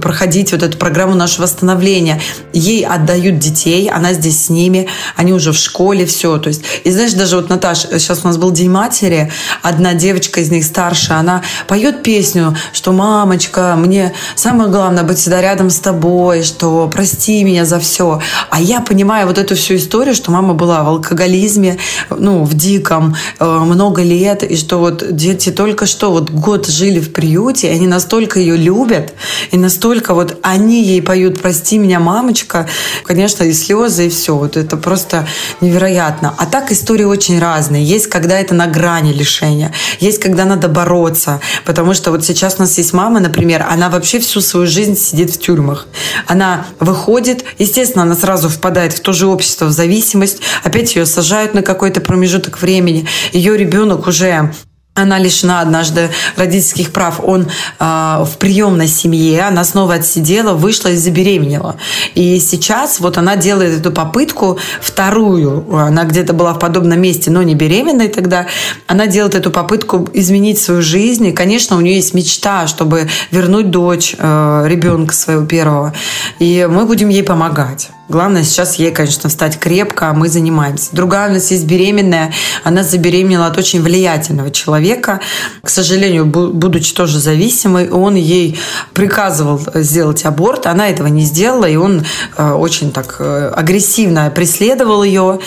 проходить 0.02 0.52
вот 0.52 0.64
эту 0.64 0.78
программу 0.78 1.16
нашего 1.16 1.44
восстановления. 1.44 2.20
Ей 2.54 2.86
отдают 2.86 3.38
детей, 3.40 3.90
она 3.90 4.14
здесь 4.14 4.46
с 4.46 4.50
ними, 4.50 4.88
они 5.16 5.34
уже 5.34 5.52
в 5.52 5.58
школе, 5.58 6.06
все. 6.06 6.38
То 6.38 6.48
есть, 6.50 6.64
и 6.84 6.92
знаешь, 6.92 7.14
даже 7.14 7.36
вот 7.36 7.50
Наташа, 7.50 8.00
сейчас 8.00 8.22
у 8.24 8.28
нас 8.28 8.38
был 8.38 8.52
День 8.52 8.70
матери, 8.70 9.32
одна 9.62 9.94
девочка 9.94 10.40
из 10.40 10.50
них 10.50 10.66
старшая, 10.66 11.20
она 11.20 11.44
поет 11.68 12.04
песню, 12.04 12.56
что 12.74 12.92
мамочка, 12.92 13.76
мне 13.78 14.14
самое 14.36 14.70
главное 14.70 15.04
быть 15.04 15.20
всегда 15.20 15.42
рядом 15.42 15.70
с 15.70 15.80
тобой, 15.80 16.44
что 16.44 16.90
прости 16.92 17.44
меня 17.44 17.66
за 17.66 17.80
все. 17.80 18.22
А 18.50 18.60
я 18.60 18.82
понимаю 18.82 19.28
вот 19.28 19.38
эту 19.38 19.56
всю 19.56 19.76
историю, 19.76 20.16
что 20.16 20.32
мама 20.32 20.54
была 20.54 20.84
в 20.84 20.88
алкоголизме, 20.88 21.78
ну, 22.10 22.44
в 22.44 22.54
диком 22.56 23.16
э, 23.40 23.46
много 23.46 24.02
лет, 24.02 24.44
и 24.44 24.56
что 24.56 24.78
вот 24.80 25.16
дети 25.16 25.51
только 25.52 25.86
что 25.86 26.12
вот 26.12 26.30
год 26.30 26.68
жили 26.68 27.00
в 27.00 27.14
приюте, 27.14 27.68
и 27.68 27.72
они 27.72 27.88
настолько 27.88 28.40
ее 28.40 28.58
любят, 28.58 29.14
и 29.52 29.58
настолько 29.58 30.14
вот 30.14 30.38
они 30.42 30.84
ей 30.84 31.02
поют 31.02 31.42
«Прости 31.42 31.78
меня, 31.78 32.00
мамочка», 32.00 32.68
конечно, 33.06 33.44
и 33.44 33.54
слезы, 33.54 34.08
и 34.08 34.10
все. 34.10 34.36
Вот 34.36 34.58
это 34.58 34.78
просто 34.78 35.28
невероятно. 35.62 36.34
А 36.38 36.46
так 36.46 36.72
истории 36.72 37.04
очень 37.04 37.40
разные. 37.40 37.84
Есть, 37.84 38.08
когда 38.08 38.40
это 38.40 38.54
на 38.54 38.68
грани 38.68 39.12
лишения, 39.12 39.74
есть, 40.00 40.20
когда 40.20 40.46
надо 40.46 40.68
бороться, 40.68 41.40
потому 41.66 41.94
что 41.94 42.12
вот 42.12 42.26
сейчас 42.26 42.56
у 42.58 42.62
нас 42.62 42.78
есть 42.78 42.94
мама, 42.94 43.20
например, 43.20 43.66
она 43.70 43.90
вообще 43.90 44.20
всю 44.20 44.42
свою 44.42 44.68
жизнь 44.68 44.96
сидит 44.96 45.32
в 45.32 45.40
тюрьмах. 45.40 45.88
Она 46.28 46.66
выходит, 46.80 47.44
естественно, 47.58 48.04
она 48.04 48.16
сразу 48.16 48.50
впадает 48.50 48.94
в 48.94 49.00
то 49.02 49.14
же 49.14 49.28
общество, 49.28 49.66
в 49.66 49.72
зависимость, 49.72 50.42
опять 50.64 50.96
ее 50.96 51.06
сажают 51.06 51.54
на 51.54 51.62
какой-то 51.62 52.02
промежуток 52.02 52.62
времени. 52.62 53.08
Ее 53.34 53.58
ребенок 53.58 54.08
уже 54.08 54.54
она 54.94 55.20
лишена 55.20 55.62
однажды 55.62 56.10
родительских 56.36 56.92
прав. 56.92 57.22
Он 57.24 57.48
э, 57.80 57.86
в 58.26 58.38
приемной 58.38 58.90
семье, 58.90 59.44
она 59.44 59.64
снова 59.64 59.94
отсидела, 59.96 60.54
вышла 60.54 60.90
и 60.90 60.98
забеременела. 60.98 61.78
И 62.14 62.40
сейчас 62.40 63.00
вот 63.00 63.18
она 63.18 63.38
делает 63.38 63.80
эту 63.80 63.92
попытку 63.92 64.60
вторую. 64.82 65.74
Она 65.74 66.04
где-то 66.04 66.34
была 66.34 66.54
в 66.54 66.60
подобном 66.60 67.00
месте, 67.00 67.32
но 67.32 67.42
не 67.42 67.56
беременной 67.56 68.10
тогда. 68.10 68.48
Она 68.86 69.08
делает 69.08 69.36
эту 69.36 69.50
попытку 69.50 70.10
изменить 70.12 70.60
свою 70.60 70.82
жизнь. 70.82 71.26
И, 71.28 71.32
конечно, 71.32 71.78
у 71.78 71.82
нее 71.82 71.96
есть 71.96 72.14
мечта, 72.14 72.68
чтобы 72.68 73.08
вернуть 73.32 73.72
дочь, 73.72 74.14
э, 74.18 74.64
ребенка 74.68 75.14
своего 75.14 75.46
первого. 75.46 75.94
И 76.40 76.68
мы 76.70 76.86
будем 76.86 77.08
ей 77.08 77.24
помогать. 77.24 77.92
Главное 78.12 78.44
сейчас 78.44 78.76
ей, 78.76 78.92
конечно, 78.92 79.30
встать 79.30 79.58
крепко, 79.58 80.10
а 80.10 80.14
мы 80.14 80.28
занимаемся. 80.28 80.90
Другая 80.92 81.30
у 81.30 81.34
нас 81.34 81.50
есть 81.50 81.64
беременная. 81.64 82.34
Она 82.66 82.84
забеременела 82.84 83.46
от 83.46 83.58
очень 83.58 83.82
влиятельного 83.82 84.52
человека. 84.52 85.22
К 85.64 85.70
сожалению, 85.70 86.26
будучи 86.26 86.94
тоже 86.94 87.20
зависимой, 87.20 87.90
он 87.90 88.16
ей 88.16 88.60
приказывал 88.94 89.62
сделать 89.76 90.26
аборт. 90.26 90.68
Она 90.68 90.90
этого 90.90 91.08
не 91.08 91.24
сделала, 91.24 91.64
и 91.64 91.78
он 91.78 92.04
э, 92.36 92.52
очень 92.52 92.92
так 92.92 93.16
э, 93.20 93.54
агрессивно 93.56 94.30
преследовал 94.30 95.04
ее. 95.04 95.40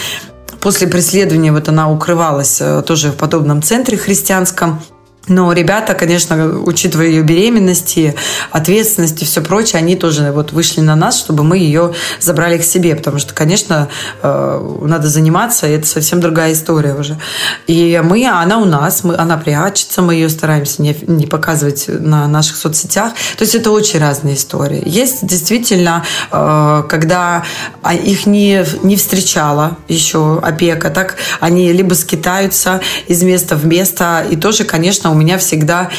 После 0.62 0.87
преследования 0.87 1.53
вот 1.53 1.68
она 1.68 1.90
укрывалась 1.90 2.62
э, 2.62 2.83
тоже 2.87 3.11
в 3.11 3.16
подобном 3.16 3.62
центре 3.62 3.98
христианском. 3.98 4.81
Но 5.28 5.52
ребята, 5.52 5.94
конечно, 5.94 6.58
учитывая 6.60 7.06
ее 7.06 7.22
беременность 7.22 7.96
и 7.96 8.14
ответственность 8.50 9.22
и 9.22 9.24
все 9.24 9.40
прочее, 9.40 9.78
они 9.78 9.96
тоже 9.96 10.32
вот 10.32 10.52
вышли 10.52 10.80
на 10.80 10.96
нас, 10.96 11.18
чтобы 11.18 11.44
мы 11.44 11.58
ее 11.58 11.94
забрали 12.20 12.58
к 12.58 12.64
себе. 12.64 12.94
Потому 12.94 13.18
что, 13.18 13.32
конечно, 13.32 13.88
э, 14.22 14.76
надо 14.82 15.08
заниматься, 15.08 15.66
и 15.66 15.72
это 15.72 15.87
совсем 15.87 16.20
другая 16.20 16.52
история 16.52 16.94
уже. 16.94 17.18
И 17.66 18.00
мы, 18.04 18.26
она 18.26 18.58
у 18.58 18.64
нас, 18.66 19.02
мы, 19.02 19.16
она 19.16 19.38
прячется, 19.38 20.02
мы 20.02 20.14
ее 20.14 20.28
стараемся 20.28 20.82
не, 20.82 20.96
не 21.06 21.26
показывать 21.26 21.87
на 21.88 22.28
наших 22.28 22.56
соцсетях. 22.56 23.12
То 23.37 23.44
есть 23.44 23.54
это 23.54 23.70
очень 23.70 24.00
разные 24.00 24.34
истории. 24.34 24.82
Есть 24.84 25.26
действительно, 25.26 26.04
э, 26.30 26.82
когда 26.88 27.44
их 27.92 28.26
не, 28.26 28.64
не 28.82 28.96
встречала 28.96 29.78
еще 29.88 30.38
опека, 30.42 30.90
так 30.90 31.16
они 31.40 31.72
либо 31.72 31.94
скитаются 31.94 32.80
из 33.06 33.22
места 33.22 33.56
в 33.56 33.64
место, 33.64 34.24
и 34.30 34.37
тоже, 34.37 34.64
конечно, 34.64 35.13
у 35.14 35.16
меня 35.16 35.38
всегда 35.38 35.90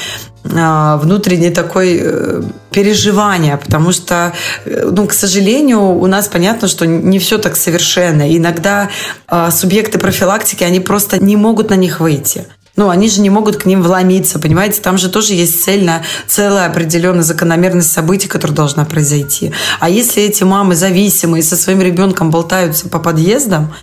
а, 0.54 0.98
внутреннее 0.98 1.50
такое 1.52 2.00
э, 2.02 2.42
переживание, 2.70 3.58
потому 3.58 3.92
что, 3.92 4.34
э, 4.66 4.90
ну, 4.92 5.08
к 5.08 5.14
сожалению, 5.14 5.80
у 5.80 6.06
нас 6.06 6.28
понятно, 6.28 6.68
что 6.68 6.86
не 6.86 7.18
все 7.18 7.40
так 7.40 7.56
совершенно. 7.56 8.36
Иногда 8.38 8.90
а, 9.28 9.50
субъекты 9.50 9.98
профилактики, 9.98 10.64
они 10.64 10.80
просто 10.80 11.24
не 11.24 11.36
могут 11.36 11.72
на 11.72 11.76
них 11.76 12.00
выйти. 12.00 12.46
Ну, 12.76 12.90
они 12.90 13.10
же 13.10 13.22
не 13.22 13.30
могут 13.30 13.58
к 13.58 13.66
ним 13.66 13.82
вломиться, 13.82 14.38
понимаете? 14.38 14.82
Там 14.82 14.98
же 14.98 15.10
тоже 15.10 15.34
есть 15.34 15.64
цельная, 15.64 16.04
целая 16.28 16.68
определенная 16.68 17.24
закономерность 17.24 17.92
событий, 17.92 18.28
которая 18.28 18.56
должна 18.56 18.86
произойти. 18.86 19.54
А 19.80 19.90
если 19.90 20.24
эти 20.24 20.44
мамы 20.44 20.76
зависимые 20.76 21.42
со 21.42 21.56
своим 21.56 21.82
ребенком 21.82 22.32
болтаются 22.32 22.90
по 22.90 23.00
подъездам, 23.00 23.74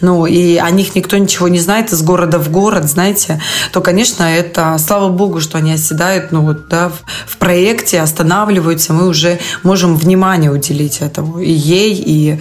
ну, 0.00 0.26
и 0.26 0.56
о 0.56 0.70
них 0.70 0.94
никто 0.94 1.16
ничего 1.16 1.48
не 1.48 1.60
знает 1.60 1.92
из 1.92 2.02
города 2.02 2.38
в 2.38 2.50
город, 2.50 2.88
знаете, 2.88 3.40
то, 3.72 3.80
конечно, 3.80 4.24
это, 4.24 4.76
слава 4.78 5.08
богу, 5.08 5.40
что 5.40 5.58
они 5.58 5.72
оседают, 5.72 6.30
ну, 6.30 6.42
вот, 6.42 6.68
да, 6.68 6.90
в, 6.90 7.02
в 7.26 7.36
проекте, 7.38 8.00
останавливаются, 8.00 8.92
мы 8.92 9.08
уже 9.08 9.38
можем 9.62 9.96
внимание 9.96 10.50
уделить 10.50 10.98
этому 11.00 11.38
и 11.38 11.50
ей, 11.50 11.94
и 11.94 12.40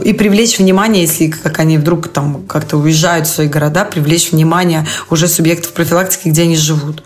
и 0.00 0.12
привлечь 0.12 0.58
внимание, 0.58 1.02
если 1.02 1.28
как 1.28 1.58
они 1.58 1.78
вдруг 1.78 2.08
там 2.08 2.46
как-то 2.46 2.76
уезжают 2.76 3.26
в 3.26 3.30
свои 3.30 3.48
города, 3.48 3.84
привлечь 3.84 4.32
внимание 4.32 4.86
уже 5.10 5.28
субъектов 5.28 5.72
профилактики, 5.72 6.28
где 6.28 6.42
они 6.42 6.56
живут. 6.56 7.04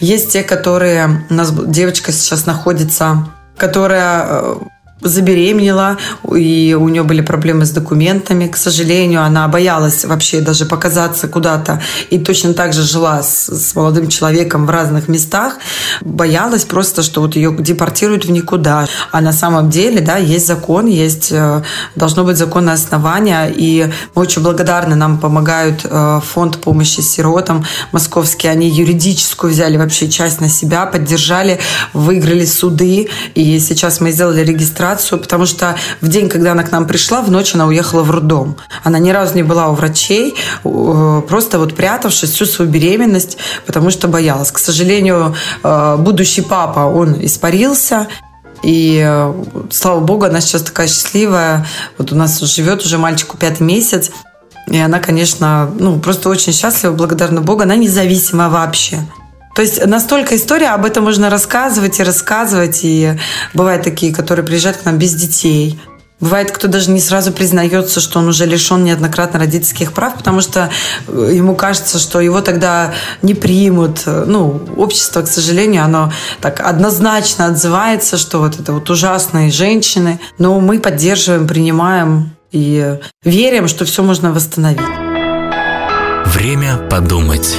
Есть 0.00 0.32
те, 0.32 0.42
которые... 0.42 1.26
У 1.30 1.34
нас 1.34 1.52
девочка 1.52 2.12
сейчас 2.12 2.46
находится, 2.46 3.28
которая 3.56 4.26
э, 4.28 4.56
забеременела, 5.02 5.98
и 6.34 6.76
у 6.78 6.88
нее 6.88 7.02
были 7.02 7.20
проблемы 7.20 7.64
с 7.64 7.70
документами. 7.70 8.46
К 8.46 8.56
сожалению, 8.56 9.22
она 9.22 9.48
боялась 9.48 10.04
вообще 10.04 10.40
даже 10.40 10.66
показаться 10.66 11.28
куда-то. 11.28 11.80
И 12.10 12.18
точно 12.18 12.54
так 12.54 12.72
же 12.72 12.82
жила 12.82 13.22
с, 13.22 13.48
с 13.48 13.74
молодым 13.74 14.08
человеком 14.08 14.66
в 14.66 14.70
разных 14.70 15.08
местах. 15.08 15.54
Боялась 16.00 16.64
просто, 16.64 17.02
что 17.02 17.20
вот 17.20 17.36
ее 17.36 17.54
депортируют 17.58 18.24
в 18.24 18.30
никуда. 18.30 18.86
А 19.10 19.20
на 19.20 19.32
самом 19.32 19.70
деле, 19.70 20.00
да, 20.00 20.16
есть 20.16 20.46
закон, 20.46 20.86
есть, 20.86 21.28
э, 21.32 21.62
должно 21.96 22.24
быть 22.24 22.36
законное 22.36 22.74
основание. 22.74 23.52
И 23.54 23.90
мы 24.14 24.22
очень 24.22 24.42
благодарны, 24.42 24.94
нам 24.94 25.18
помогают 25.18 25.80
э, 25.84 26.20
фонд 26.24 26.60
помощи 26.60 27.00
сиротам 27.00 27.64
московский. 27.92 28.48
Они 28.48 28.68
юридическую 28.68 29.52
взяли 29.52 29.76
вообще 29.76 30.08
часть 30.08 30.40
на 30.40 30.48
себя, 30.48 30.86
поддержали, 30.86 31.58
выиграли 31.92 32.44
суды. 32.44 33.08
И 33.34 33.58
сейчас 33.58 34.00
мы 34.00 34.12
сделали 34.12 34.44
регистрацию 34.44 34.91
операцию, 34.92 35.18
потому 35.18 35.46
что 35.46 35.76
в 36.00 36.08
день, 36.08 36.28
когда 36.28 36.52
она 36.52 36.62
к 36.62 36.72
нам 36.72 36.86
пришла, 36.86 37.22
в 37.22 37.30
ночь 37.30 37.54
она 37.54 37.66
уехала 37.66 38.02
в 38.02 38.10
роддом. 38.10 38.56
Она 38.84 38.98
ни 38.98 39.10
разу 39.10 39.34
не 39.34 39.42
была 39.42 39.68
у 39.68 39.74
врачей, 39.74 40.34
э, 40.64 41.22
просто 41.28 41.58
вот 41.58 41.74
прятавшись 41.74 42.30
всю 42.30 42.46
свою 42.46 42.70
беременность, 42.70 43.38
потому 43.66 43.90
что 43.90 44.08
боялась. 44.08 44.50
К 44.50 44.58
сожалению, 44.58 45.34
э, 45.62 45.96
будущий 45.98 46.42
папа, 46.42 46.80
он 46.80 47.16
испарился, 47.24 48.06
и 48.62 49.02
э, 49.04 49.32
слава 49.70 50.00
богу, 50.00 50.24
она 50.24 50.40
сейчас 50.40 50.62
такая 50.62 50.86
счастливая. 50.86 51.66
Вот 51.98 52.12
у 52.12 52.16
нас 52.16 52.40
живет 52.40 52.84
уже 52.84 52.98
мальчику 52.98 53.36
пятый 53.36 53.62
месяц. 53.62 54.10
И 54.68 54.78
она, 54.78 55.00
конечно, 55.00 55.68
ну, 55.78 55.98
просто 55.98 56.28
очень 56.28 56.52
счастлива, 56.52 56.92
благодарна 56.92 57.40
Богу. 57.40 57.62
Она 57.62 57.74
независима 57.74 58.48
вообще. 58.48 59.00
То 59.54 59.62
есть 59.62 59.84
настолько 59.86 60.36
история, 60.36 60.68
об 60.68 60.84
этом 60.84 61.04
можно 61.04 61.30
рассказывать 61.30 62.00
и 62.00 62.02
рассказывать. 62.02 62.80
И 62.82 63.18
бывают 63.54 63.82
такие, 63.82 64.14
которые 64.14 64.44
приезжают 64.44 64.78
к 64.78 64.84
нам 64.84 64.98
без 64.98 65.14
детей. 65.14 65.78
Бывает, 66.20 66.52
кто 66.52 66.68
даже 66.68 66.92
не 66.92 67.00
сразу 67.00 67.32
признается, 67.32 68.00
что 68.00 68.20
он 68.20 68.28
уже 68.28 68.46
лишен 68.46 68.84
неоднократно 68.84 69.40
родительских 69.40 69.92
прав, 69.92 70.14
потому 70.14 70.40
что 70.40 70.70
э, 71.08 71.30
ему 71.34 71.56
кажется, 71.56 71.98
что 71.98 72.20
его 72.20 72.40
тогда 72.40 72.94
не 73.22 73.34
примут. 73.34 74.02
Ну, 74.06 74.62
общество, 74.76 75.22
к 75.22 75.26
сожалению, 75.26 75.82
оно 75.82 76.12
так 76.40 76.60
однозначно 76.60 77.46
отзывается, 77.46 78.18
что 78.18 78.38
вот 78.38 78.60
это 78.60 78.72
вот 78.72 78.88
ужасные 78.88 79.50
женщины. 79.50 80.20
Но 80.38 80.60
мы 80.60 80.78
поддерживаем, 80.78 81.48
принимаем 81.48 82.36
и 82.52 83.00
верим, 83.24 83.66
что 83.66 83.84
все 83.84 84.04
можно 84.04 84.32
восстановить. 84.32 84.80
Время 86.26 86.76
подумать. 86.88 87.56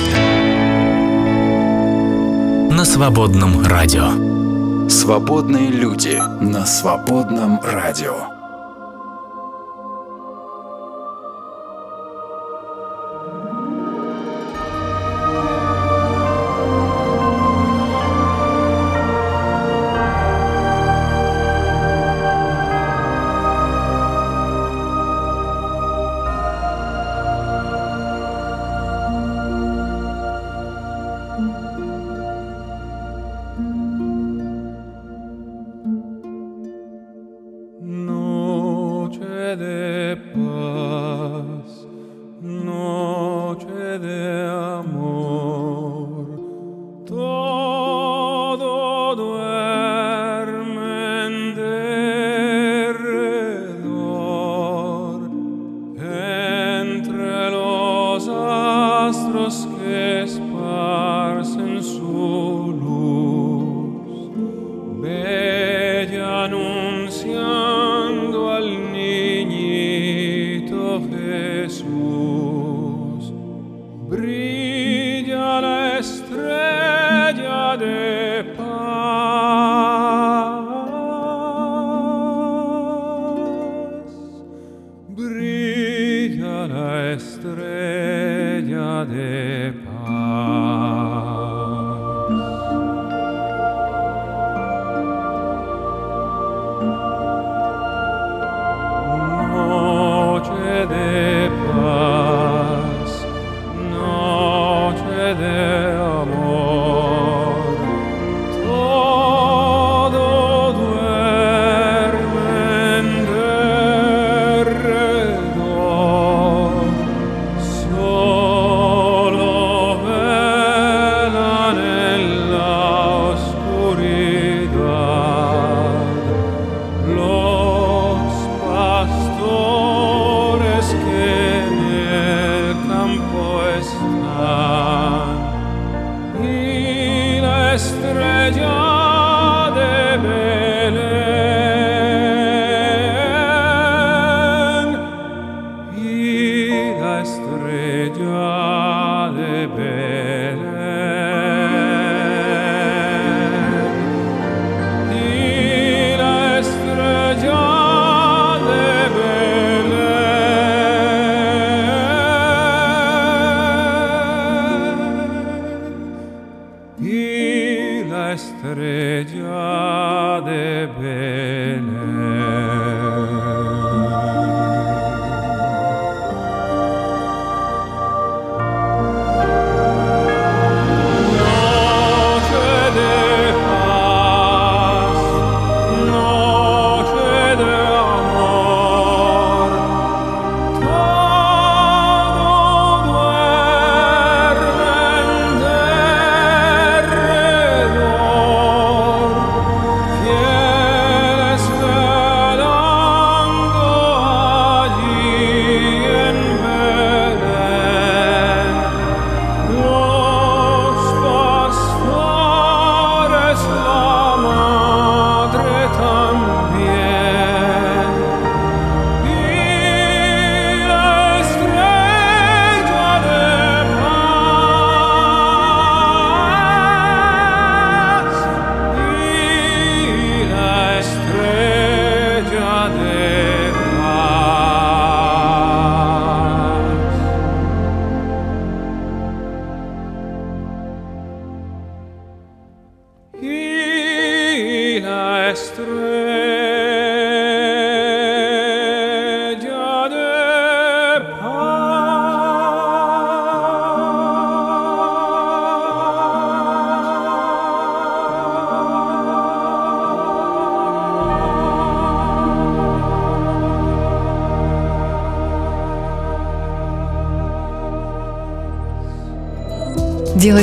На 2.71 2.86
свободном 2.86 3.65
радио. 3.65 4.89
Свободные 4.89 5.67
люди 5.69 6.19
на 6.41 6.65
свободном 6.65 7.60
радио. 7.62 8.33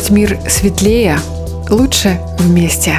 Делать 0.01 0.13
мир 0.13 0.39
светлее 0.49 1.19
лучше 1.69 2.19
вместе. 2.39 2.95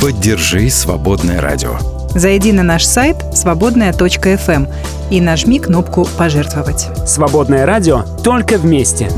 Поддержи 0.00 0.70
«Свободное 0.70 1.40
радио». 1.40 1.76
Зайди 2.14 2.52
на 2.52 2.62
наш 2.62 2.84
сайт 2.84 3.16
свободная.фм 3.34 4.66
и 5.10 5.20
нажми 5.20 5.58
кнопку 5.58 6.06
«Пожертвовать». 6.16 6.86
Свободное 7.08 7.66
радио 7.66 8.04
только 8.22 8.56
вместе. 8.56 9.10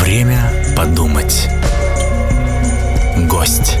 Время 0.00 0.38
подумать. 0.76 1.48
Гость. 3.28 3.78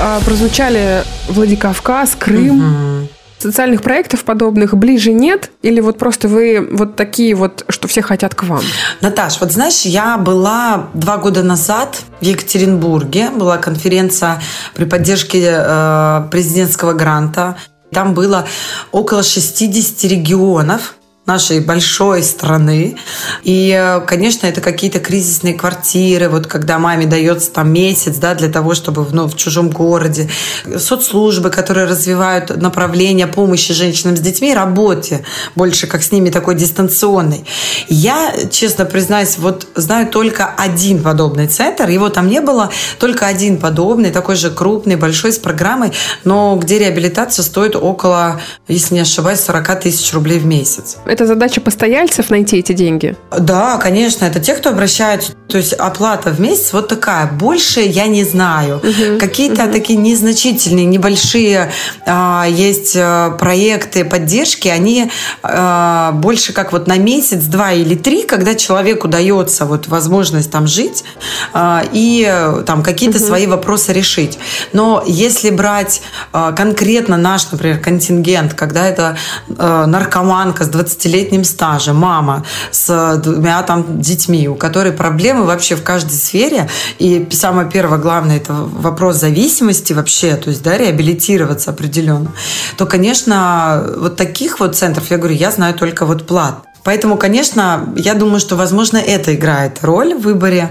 А, 0.00 0.20
прозвучали 0.20 1.02
Владикавказ, 1.28 2.16
Крым. 2.18 3.08
Социальных 3.44 3.82
проектов 3.82 4.24
подобных 4.24 4.74
ближе 4.74 5.12
нет? 5.12 5.50
Или 5.60 5.80
вот 5.80 5.98
просто 5.98 6.28
вы 6.28 6.66
вот 6.72 6.96
такие 6.96 7.34
вот, 7.34 7.62
что 7.84 7.88
все 7.88 8.02
хотят 8.02 8.34
к 8.34 8.44
вам? 8.44 8.62
Наташ, 9.02 9.40
вот 9.40 9.52
знаешь, 9.52 9.82
я 9.82 10.16
была 10.16 10.86
два 10.94 11.18
года 11.18 11.42
назад 11.42 12.02
в 12.20 12.24
Екатеринбурге, 12.24 13.28
была 13.28 13.58
конференция 13.58 14.40
при 14.74 14.86
поддержке 14.86 15.42
э, 15.44 16.28
президентского 16.30 16.94
гранта. 16.94 17.56
Там 17.92 18.14
было 18.14 18.46
около 18.90 19.22
60 19.22 20.10
регионов 20.10 20.94
нашей 21.26 21.60
большой 21.60 22.22
страны. 22.22 22.96
И, 23.44 23.74
э, 23.74 24.00
конечно, 24.06 24.46
это 24.46 24.60
какие-то 24.60 25.00
кризисные 25.00 25.54
квартиры, 25.54 26.28
вот 26.28 26.46
когда 26.46 26.78
маме 26.78 27.06
дается 27.06 27.50
там 27.50 27.72
месяц, 27.72 28.16
да, 28.16 28.34
для 28.34 28.50
того, 28.50 28.74
чтобы 28.74 29.06
ну, 29.10 29.26
в 29.26 29.34
чужом 29.34 29.70
городе. 29.70 30.28
Соцслужбы, 30.76 31.48
которые 31.48 31.86
развивают 31.86 32.54
направление 32.60 33.26
помощи 33.26 33.72
женщинам 33.72 34.16
с 34.16 34.20
детьми, 34.20 34.52
работе 34.52 35.24
больше 35.54 35.86
как 35.86 36.02
с 36.02 36.12
ними 36.12 36.28
такой 36.28 36.56
дистанционной. 36.56 37.44
Я, 37.88 38.34
честно 38.50 38.84
признаюсь, 38.84 39.38
вот 39.38 39.66
знаю 39.74 40.08
только 40.08 40.46
один 40.46 41.02
подобный 41.02 41.46
центр, 41.46 41.88
его 41.88 42.10
там 42.10 42.28
не 42.28 42.40
было, 42.40 42.70
только 42.98 43.26
один 43.26 43.56
подобный, 43.56 44.10
такой 44.10 44.36
же 44.36 44.50
крупный, 44.50 44.96
большой, 44.96 45.32
с 45.32 45.38
программой, 45.38 45.92
но 46.24 46.56
где 46.56 46.78
реабилитация 46.78 47.42
стоит 47.42 47.76
около, 47.76 48.40
если 48.68 48.94
не 48.94 49.00
ошибаюсь, 49.00 49.40
40 49.40 49.80
тысяч 49.80 50.12
рублей 50.12 50.38
в 50.38 50.44
месяц. 50.44 50.98
Это 51.14 51.26
задача 51.26 51.60
постояльцев 51.60 52.28
найти 52.28 52.56
эти 52.56 52.72
деньги? 52.72 53.16
Да, 53.30 53.76
конечно, 53.76 54.24
это 54.24 54.40
те, 54.40 54.52
кто 54.56 54.70
обращаются. 54.70 55.30
То 55.46 55.58
есть 55.58 55.72
оплата 55.72 56.30
в 56.30 56.40
месяц 56.40 56.72
вот 56.72 56.88
такая. 56.88 57.28
Больше 57.28 57.82
я 57.82 58.08
не 58.08 58.24
знаю. 58.24 58.82
Какие-то 59.20 59.68
такие 59.68 59.96
незначительные, 59.96 60.86
небольшие 60.86 61.70
а, 62.04 62.46
есть 62.48 62.96
а, 62.96 63.30
проекты 63.30 64.04
поддержки, 64.04 64.66
они 64.66 65.08
а, 65.44 66.10
больше 66.10 66.52
как 66.52 66.72
вот 66.72 66.88
на 66.88 66.98
месяц, 66.98 67.44
два 67.44 67.72
или 67.72 67.94
три, 67.94 68.24
когда 68.24 68.56
человеку 68.56 69.06
дается 69.06 69.66
вот 69.66 69.86
возможность 69.86 70.50
там 70.50 70.66
жить 70.66 71.04
а, 71.52 71.84
и 71.92 72.26
э, 72.28 72.64
там 72.66 72.82
какие-то 72.82 73.20
свои 73.20 73.46
вопросы 73.46 73.92
решить. 73.92 74.36
Но 74.72 75.04
если 75.06 75.50
брать 75.50 76.02
а, 76.32 76.50
конкретно 76.50 77.16
наш, 77.16 77.48
например, 77.52 77.78
контингент, 77.78 78.54
когда 78.54 78.88
это 78.88 79.16
а, 79.56 79.86
наркоманка 79.86 80.64
с 80.64 80.68
20-летним 81.04 81.44
стажем, 81.44 81.96
мама 81.96 82.44
с 82.70 83.16
двумя 83.22 83.62
там 83.62 84.00
детьми, 84.00 84.48
у 84.48 84.54
которой 84.54 84.92
проблемы 84.92 85.44
вообще 85.44 85.76
в 85.76 85.82
каждой 85.82 86.12
сфере, 86.12 86.68
и 86.98 87.26
самое 87.32 87.68
первое, 87.68 87.98
главное, 87.98 88.36
это 88.36 88.52
вопрос 88.54 89.16
зависимости 89.16 89.92
вообще, 89.92 90.36
то 90.36 90.50
есть, 90.50 90.62
да, 90.62 90.76
реабилитироваться 90.76 91.70
определенно, 91.70 92.32
то, 92.76 92.86
конечно, 92.86 93.84
вот 93.96 94.16
таких 94.16 94.60
вот 94.60 94.76
центров, 94.76 95.10
я 95.10 95.18
говорю, 95.18 95.34
я 95.34 95.50
знаю 95.50 95.74
только 95.74 96.06
вот 96.06 96.26
плат. 96.26 96.64
Поэтому, 96.82 97.16
конечно, 97.16 97.88
я 97.96 98.14
думаю, 98.14 98.40
что, 98.40 98.56
возможно, 98.56 98.98
это 98.98 99.34
играет 99.34 99.78
роль 99.82 100.14
в 100.14 100.20
выборе 100.20 100.68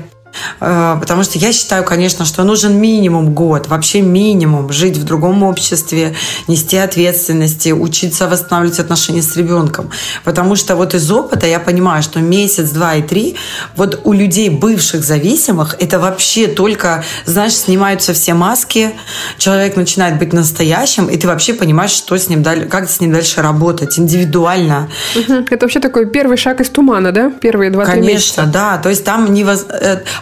Потому 0.60 1.24
что 1.24 1.38
я 1.38 1.54
считаю, 1.54 1.84
конечно, 1.84 2.26
что 2.26 2.44
нужен 2.44 2.78
минимум 2.78 3.34
год, 3.34 3.68
вообще 3.68 4.02
минимум 4.02 4.72
жить 4.72 4.98
в 4.98 5.04
другом 5.04 5.44
обществе, 5.44 6.16
нести 6.48 6.78
ответственности, 6.78 7.70
учиться 7.70 8.28
восстанавливать 8.28 8.80
отношения 8.80 9.22
с 9.22 9.36
ребенком. 9.36 9.90
Потому 10.24 10.56
что 10.56 10.76
вот 10.76 10.94
из 10.94 11.12
опыта 11.12 11.48
я 11.48 11.60
понимаю, 11.60 12.04
что 12.04 12.20
месяц, 12.20 12.70
два 12.72 12.96
и 12.96 13.02
три 13.02 13.36
вот 13.76 14.02
у 14.04 14.14
людей 14.14 14.50
бывших 14.50 15.04
зависимых 15.04 15.76
это 15.80 16.00
вообще 16.00 16.48
только, 16.48 17.04
знаешь, 17.26 17.54
снимаются 17.54 18.14
все 18.14 18.34
маски, 18.34 18.92
человек 19.38 19.76
начинает 19.76 20.20
быть 20.20 20.34
настоящим, 20.34 21.08
и 21.08 21.18
ты 21.18 21.28
вообще 21.28 21.54
понимаешь, 21.54 21.92
что 21.92 22.18
с 22.18 22.30
ним 22.30 22.44
дальше, 22.44 22.68
как 22.68 22.90
с 22.90 23.00
ним 23.00 23.12
дальше 23.12 23.42
работать 23.42 24.00
индивидуально. 24.00 24.90
Это 25.16 25.58
вообще 25.62 25.80
такой 25.80 26.06
первый 26.08 26.38
шаг 26.38 26.62
из 26.62 26.70
тумана, 26.70 27.12
да? 27.12 27.30
Первые 27.30 27.72
два-три 27.72 27.94
Конечно, 27.94 28.14
месяца. 28.14 28.46
да. 28.46 28.78
То 28.78 28.90
есть 28.90 29.04
там 29.04 29.34
невоз... 29.34 29.66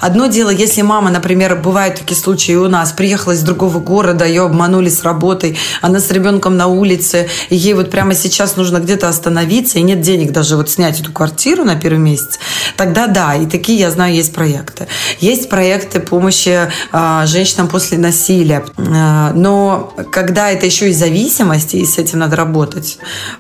э, 0.02 0.06
Одно 0.12 0.28
дело, 0.28 0.50
если 0.50 0.82
мама, 0.82 1.10
например, 1.12 1.56
бывают 1.56 1.96
такие 1.96 2.20
случаи 2.20 2.54
у 2.54 2.68
нас, 2.68 2.92
приехала 2.92 3.34
из 3.34 3.44
другого 3.44 3.80
города, 3.80 4.26
ее 4.26 4.44
обманули 4.44 4.90
с 4.90 5.04
работой, 5.04 5.58
она 5.82 6.00
с 6.00 6.12
ребенком 6.12 6.58
на 6.58 6.68
улице, 6.68 7.30
и 7.50 7.56
ей 7.56 7.74
вот 7.74 7.90
прямо 7.92 8.14
сейчас 8.14 8.56
нужно 8.58 8.80
где-то 8.80 9.08
остановиться, 9.08 9.80
и 9.80 9.84
нет 9.84 10.02
денег 10.02 10.32
даже 10.32 10.58
вот 10.58 10.70
снять 10.70 11.00
эту 11.00 11.12
квартиру 11.12 11.64
на 11.64 11.76
первый 11.76 12.00
месяц, 12.00 12.40
тогда 12.76 13.08
да, 13.08 13.36
и 13.36 13.46
такие, 13.46 13.80
я 13.80 13.92
знаю, 13.92 14.14
есть 14.14 14.34
проекты. 14.34 14.88
Есть 15.20 15.50
проекты 15.50 16.00
помощи 16.00 16.72
а, 16.92 17.26
женщинам 17.26 17.68
после 17.68 17.98
насилия, 17.98 18.66
А, 18.78 19.32
но 19.34 19.94
когда 20.12 20.50
это 20.50 20.66
еще 20.66 20.90
и 20.90 20.94
зависимость, 20.94 21.74
и 21.74 21.86
с 21.86 21.98
этим 21.98 22.20
надо 22.20 22.36
работать. 22.36 22.98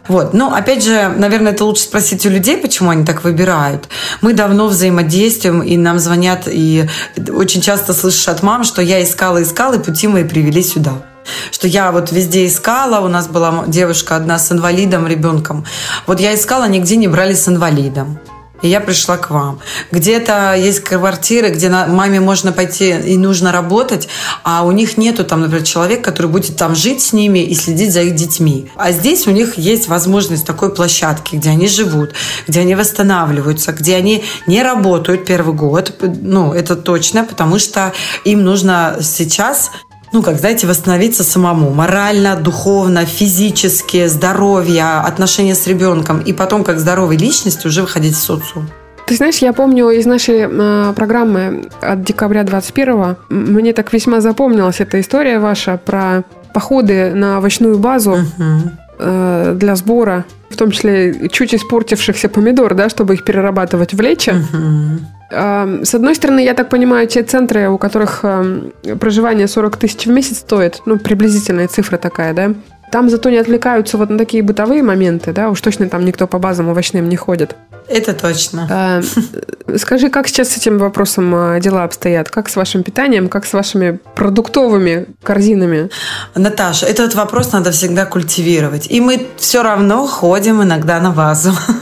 Вот. 0.07 0.33
Но, 0.33 0.53
опять 0.53 0.83
же, 0.83 1.09
наверное, 1.17 1.51
это 1.51 1.65
лучше 1.65 1.83
спросить 1.83 2.25
у 2.25 2.29
людей, 2.29 2.57
почему 2.57 2.91
они 2.91 3.05
так 3.05 3.23
выбирают. 3.23 3.89
Мы 4.21 4.33
давно 4.33 4.67
взаимодействуем, 4.67 5.61
и 5.61 5.77
нам 5.77 5.99
звонят, 5.99 6.47
и 6.51 6.87
очень 7.29 7.61
часто 7.61 7.93
слышишь 7.93 8.27
от 8.27 8.43
мам, 8.43 8.63
что 8.63 8.81
я 8.81 9.03
искала, 9.03 9.41
искала, 9.41 9.75
и 9.75 9.79
пути 9.79 10.07
мои 10.07 10.23
привели 10.23 10.61
сюда 10.63 10.93
что 11.51 11.67
я 11.67 11.91
вот 11.91 12.11
везде 12.11 12.47
искала, 12.47 13.05
у 13.05 13.07
нас 13.07 13.27
была 13.27 13.65
девушка 13.67 14.15
одна 14.15 14.39
с 14.39 14.51
инвалидом, 14.51 15.07
ребенком. 15.07 15.65
Вот 16.07 16.19
я 16.19 16.33
искала, 16.33 16.67
нигде 16.67 16.95
не 16.95 17.07
брали 17.07 17.33
с 17.33 17.47
инвалидом. 17.47 18.19
И 18.61 18.67
я 18.67 18.79
пришла 18.79 19.17
к 19.17 19.29
вам. 19.29 19.59
Где-то 19.91 20.55
есть 20.55 20.81
квартиры, 20.81 21.49
где 21.49 21.69
на- 21.69 21.87
маме 21.87 22.19
можно 22.19 22.51
пойти 22.51 22.89
и 22.91 23.17
нужно 23.17 23.51
работать, 23.51 24.07
а 24.43 24.63
у 24.63 24.71
них 24.71 24.97
нету 24.97 25.23
там, 25.23 25.41
например, 25.41 25.63
человека, 25.65 26.11
который 26.11 26.27
будет 26.27 26.57
там 26.57 26.75
жить 26.75 27.01
с 27.01 27.13
ними 27.13 27.39
и 27.39 27.55
следить 27.55 27.91
за 27.91 28.01
их 28.01 28.15
детьми. 28.15 28.69
А 28.75 28.91
здесь 28.91 29.27
у 29.27 29.31
них 29.31 29.57
есть 29.57 29.87
возможность 29.87 30.45
такой 30.45 30.73
площадки, 30.73 31.35
где 31.35 31.49
они 31.49 31.67
живут, 31.67 32.13
где 32.47 32.61
они 32.61 32.75
восстанавливаются, 32.75 33.71
где 33.71 33.95
они 33.95 34.23
не 34.47 34.61
работают 34.63 35.25
первый 35.25 35.55
год. 35.55 35.93
Ну, 36.21 36.53
это 36.53 36.75
точно, 36.75 37.23
потому 37.23 37.59
что 37.59 37.93
им 38.25 38.43
нужно 38.43 38.97
сейчас 39.01 39.71
ну, 40.13 40.21
как, 40.21 40.37
знаете, 40.39 40.67
восстановиться 40.67 41.23
самому. 41.23 41.69
Морально, 41.71 42.35
духовно, 42.35 43.05
физически, 43.05 44.07
здоровье, 44.07 44.83
отношения 45.05 45.55
с 45.55 45.67
ребенком. 45.67 46.19
И 46.19 46.33
потом, 46.33 46.63
как 46.63 46.79
здоровой 46.79 47.17
личности, 47.17 47.67
уже 47.67 47.81
выходить 47.81 48.15
в 48.15 48.19
социум. 48.19 48.69
Ты 49.07 49.15
знаешь, 49.15 49.37
я 49.37 49.51
помню 49.53 49.89
из 49.89 50.05
нашей 50.05 50.47
э, 50.49 50.93
программы 50.95 51.65
от 51.81 52.03
декабря 52.03 52.43
21-го, 52.43 53.17
м- 53.29 53.53
мне 53.53 53.73
так 53.73 53.91
весьма 53.93 54.21
запомнилась 54.21 54.79
эта 54.79 54.99
история 55.01 55.39
ваша 55.39 55.77
про 55.77 56.23
походы 56.53 57.11
на 57.13 57.37
овощную 57.39 57.77
базу 57.77 58.17
э, 58.99 59.53
для 59.55 59.75
сбора, 59.75 60.23
в 60.49 60.55
том 60.55 60.71
числе 60.71 61.29
чуть 61.29 61.53
испортившихся 61.55 62.29
помидор, 62.29 62.73
да, 62.75 62.89
чтобы 62.89 63.15
их 63.15 63.23
перерабатывать 63.25 63.93
в 63.93 63.99
лечо. 64.01 64.33
С 65.31 65.95
одной 65.95 66.15
стороны, 66.15 66.43
я 66.43 66.53
так 66.53 66.69
понимаю, 66.69 67.07
те 67.07 67.23
центры, 67.23 67.69
у 67.69 67.77
которых 67.77 68.19
э, 68.23 68.69
проживание 68.99 69.47
40 69.47 69.77
тысяч 69.77 70.05
в 70.05 70.09
месяц 70.09 70.39
стоит, 70.39 70.81
ну, 70.85 70.99
приблизительная 70.99 71.67
цифра 71.67 71.97
такая, 71.97 72.33
да, 72.33 72.53
там 72.91 73.09
зато 73.09 73.29
не 73.29 73.37
отвлекаются 73.37 73.97
вот 73.97 74.09
на 74.09 74.17
такие 74.17 74.43
бытовые 74.43 74.83
моменты, 74.83 75.31
да, 75.31 75.49
уж 75.49 75.61
точно 75.61 75.87
там 75.87 76.03
никто 76.03 76.27
по 76.27 76.39
базам 76.39 76.67
овощным 76.67 77.07
не 77.07 77.15
ходит. 77.15 77.55
Это 77.87 78.13
точно. 78.13 78.67
А, 78.69 79.01
Скажи, 79.77 80.09
как 80.09 80.27
сейчас 80.27 80.49
с 80.49 80.57
этим 80.57 80.77
вопросом 80.77 81.33
а, 81.33 81.59
дела 81.59 81.83
обстоят? 81.83 82.29
Как 82.29 82.49
с 82.49 82.55
вашим 82.55 82.83
питанием, 82.83 83.29
как 83.29 83.45
с 83.45 83.53
вашими 83.53 83.99
продуктовыми 84.15 85.07
корзинами? 85.23 85.89
Наташа, 86.35 86.85
этот 86.85 87.15
вопрос 87.15 87.51
надо 87.53 87.71
всегда 87.71 88.05
культивировать. 88.05 88.87
И 88.89 89.01
мы 89.01 89.27
все 89.37 89.63
равно 89.63 90.05
ходим 90.07 90.61
иногда 90.61 90.99
на 90.99 91.11
базу. 91.11 91.51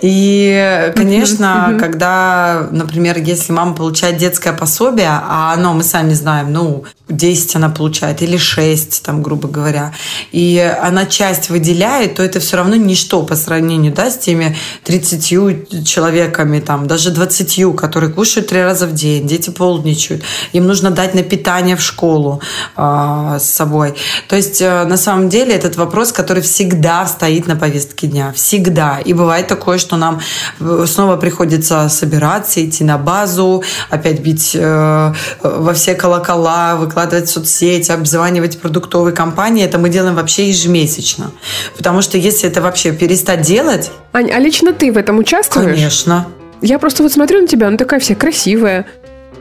И, 0.00 0.92
конечно, 0.94 1.76
когда, 1.80 2.68
например, 2.70 3.18
если 3.18 3.52
мама 3.52 3.74
получает 3.74 4.18
детское 4.18 4.52
пособие, 4.52 5.08
а 5.10 5.54
оно, 5.54 5.72
мы 5.72 5.82
сами 5.82 6.12
знаем, 6.12 6.52
ну, 6.52 6.84
10 7.08 7.56
она 7.56 7.68
получает 7.68 8.20
или 8.20 8.36
6, 8.36 9.02
там, 9.02 9.22
грубо 9.22 9.48
говоря, 9.48 9.92
и 10.32 10.58
она 10.82 11.06
часть 11.06 11.50
выделяет, 11.50 12.16
то 12.16 12.22
это 12.22 12.40
все 12.40 12.56
равно 12.56 12.74
ничто 12.74 13.22
по 13.22 13.36
сравнению 13.36 13.92
да, 13.92 14.10
с 14.10 14.18
теми 14.18 14.56
30 14.84 15.86
человеками, 15.86 16.58
там, 16.60 16.86
даже 16.86 17.10
20, 17.10 17.76
которые 17.76 18.12
кушают 18.12 18.48
три 18.48 18.60
раза 18.62 18.86
в 18.86 18.92
день, 18.92 19.26
дети 19.26 19.50
полдничают, 19.50 20.22
им 20.52 20.66
нужно 20.66 20.90
дать 20.90 21.14
на 21.14 21.22
питание 21.22 21.76
в 21.76 21.80
школу 21.80 22.40
э, 22.76 23.38
с 23.40 23.44
собой. 23.44 23.94
То 24.28 24.34
есть, 24.34 24.60
э, 24.60 24.84
на 24.84 24.96
самом 24.96 25.28
деле, 25.28 25.54
этот 25.54 25.76
вопрос, 25.76 26.12
который 26.12 26.42
всегда 26.42 27.06
стоит 27.06 27.46
на 27.46 27.54
повестке 27.54 28.08
дня, 28.08 28.32
всегда. 28.34 28.98
И 28.98 29.12
бывает 29.12 29.46
такое, 29.46 29.78
что 29.78 29.85
нам 29.94 30.20
э, 30.58 30.84
снова 30.88 31.16
приходится 31.16 31.88
собираться, 31.88 32.64
идти 32.64 32.82
на 32.82 32.98
базу, 32.98 33.62
опять 33.88 34.18
бить 34.18 34.56
э, 34.56 35.12
во 35.42 35.72
все 35.72 35.94
колокола, 35.94 36.74
выкладывать 36.74 37.28
в 37.28 37.32
соцсети, 37.32 37.92
обзванивать 37.92 38.58
продуктовые 38.58 39.14
компании. 39.14 39.64
Это 39.64 39.78
мы 39.78 39.88
делаем 39.88 40.16
вообще 40.16 40.48
ежемесячно. 40.48 41.30
Потому 41.76 42.02
что 42.02 42.18
если 42.18 42.48
это 42.48 42.60
вообще 42.60 42.90
перестать 42.90 43.42
делать... 43.42 43.92
Ань, 44.12 44.32
а 44.32 44.40
лично 44.40 44.72
ты 44.72 44.90
в 44.90 44.96
этом 44.96 45.18
участвуешь? 45.18 45.76
Конечно. 45.76 46.26
Я 46.60 46.78
просто 46.78 47.04
вот 47.04 47.12
смотрю 47.12 47.42
на 47.42 47.46
тебя, 47.46 47.68
она 47.68 47.76
такая 47.76 48.00
вся 48.00 48.14
красивая. 48.14 48.86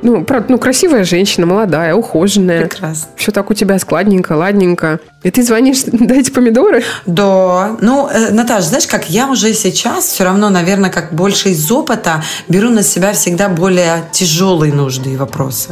Ну, 0.01 0.23
правда, 0.23 0.47
ну, 0.49 0.57
красивая 0.57 1.03
женщина, 1.03 1.45
молодая, 1.45 1.95
ухоженная. 1.95 2.67
Прекрасно. 2.67 3.07
Все 3.15 3.31
так 3.31 3.49
у 3.49 3.53
тебя 3.53 3.79
складненько, 3.79 4.33
ладненько. 4.33 4.99
И 5.23 5.31
ты 5.31 5.43
звонишь, 5.43 5.79
дайте 5.85 6.31
помидоры? 6.31 6.83
Да. 7.05 7.77
Ну, 7.81 8.07
э, 8.07 8.31
Наташа, 8.31 8.67
знаешь, 8.67 8.85
как 8.85 9.09
я 9.09 9.27
уже 9.27 9.53
сейчас 9.53 10.05
все 10.05 10.23
равно, 10.23 10.49
наверное, 10.49 10.91
как 10.91 11.13
больше 11.13 11.49
из 11.49 11.71
опыта 11.71 12.23
беру 12.47 12.69
на 12.69 12.83
себя 12.83 13.13
всегда 13.13 13.49
более 13.49 14.03
тяжелые 14.11 14.71
нужды 14.71 15.13
и 15.13 15.17
вопросы. 15.17 15.69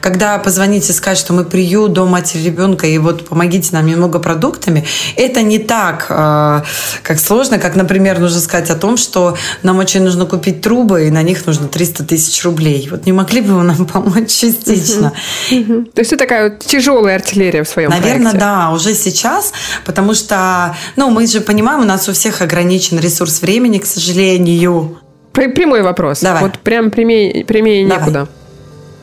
Когда 0.00 0.38
позвоните 0.38 0.92
и 0.92 0.94
сказать, 0.94 1.18
что 1.18 1.34
мы 1.34 1.44
приют, 1.44 1.92
дом 1.92 2.08
матери 2.08 2.44
ребенка, 2.44 2.86
и 2.86 2.96
вот 2.96 3.28
помогите 3.28 3.70
нам 3.72 3.86
немного 3.86 4.18
продуктами, 4.20 4.86
это 5.16 5.42
не 5.42 5.58
так, 5.58 6.06
э, 6.08 6.62
как 7.02 7.20
сложно, 7.20 7.58
как, 7.58 7.76
например, 7.76 8.18
нужно 8.18 8.40
сказать 8.40 8.70
о 8.70 8.74
том, 8.74 8.96
что 8.96 9.36
нам 9.62 9.78
очень 9.78 10.02
нужно 10.02 10.24
купить 10.24 10.62
трубы, 10.62 11.06
и 11.06 11.10
на 11.10 11.22
них 11.22 11.44
нужно 11.46 11.68
300 11.68 12.04
тысяч 12.04 12.42
рублей. 12.44 12.88
Вот 12.90 13.04
не 13.04 13.12
могли 13.12 13.42
бы 13.42 13.47
вы 13.56 13.62
нам 13.64 13.86
помочь 13.92 14.30
частично? 14.30 15.12
То 15.50 16.00
есть 16.00 16.10
ты 16.10 16.16
такая 16.16 16.50
вот 16.50 16.60
тяжелая 16.60 17.16
артиллерия 17.16 17.62
в 17.64 17.68
своем 17.68 17.90
Наверное, 17.90 18.32
да, 18.34 18.70
уже 18.72 18.94
сейчас, 18.94 19.52
потому 19.84 20.14
что, 20.14 20.76
ну, 20.96 21.10
мы 21.10 21.26
же 21.26 21.40
понимаем, 21.40 21.80
у 21.80 21.84
нас 21.84 22.08
у 22.08 22.12
всех 22.12 22.42
ограничен 22.42 22.98
ресурс 22.98 23.42
времени, 23.42 23.78
к 23.78 23.86
сожалению. 23.86 24.98
Пр- 25.32 25.52
Прямой 25.52 25.82
вопрос. 25.82 26.20
Давай. 26.20 26.42
Вот 26.42 26.58
прям 26.58 26.90
прямее, 26.90 27.44
прямее 27.44 27.84
некуда. 27.84 28.28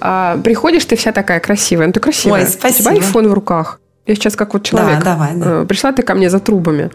А, 0.01 0.37
приходишь, 0.43 0.85
ты 0.85 0.95
вся 0.95 1.11
такая 1.11 1.39
красивая. 1.39 1.87
Ну, 1.87 1.93
ты 1.93 1.99
красивая. 1.99 2.43
Ой, 2.43 2.47
спасибо. 2.49 2.89
У 2.89 2.91
тебя 2.95 3.05
айфон 3.05 3.27
в 3.29 3.33
руках. 3.33 3.79
Я 4.05 4.15
сейчас 4.15 4.35
как 4.35 4.53
вот 4.53 4.63
человек. 4.63 4.99
Да, 4.99 5.13
давай, 5.13 5.35
да. 5.35 5.61
Э, 5.61 5.65
Пришла 5.65 5.91
ты 5.91 6.03
ко 6.03 6.13
мне 6.13 6.29
за 6.29 6.39
трубами. 6.39 6.91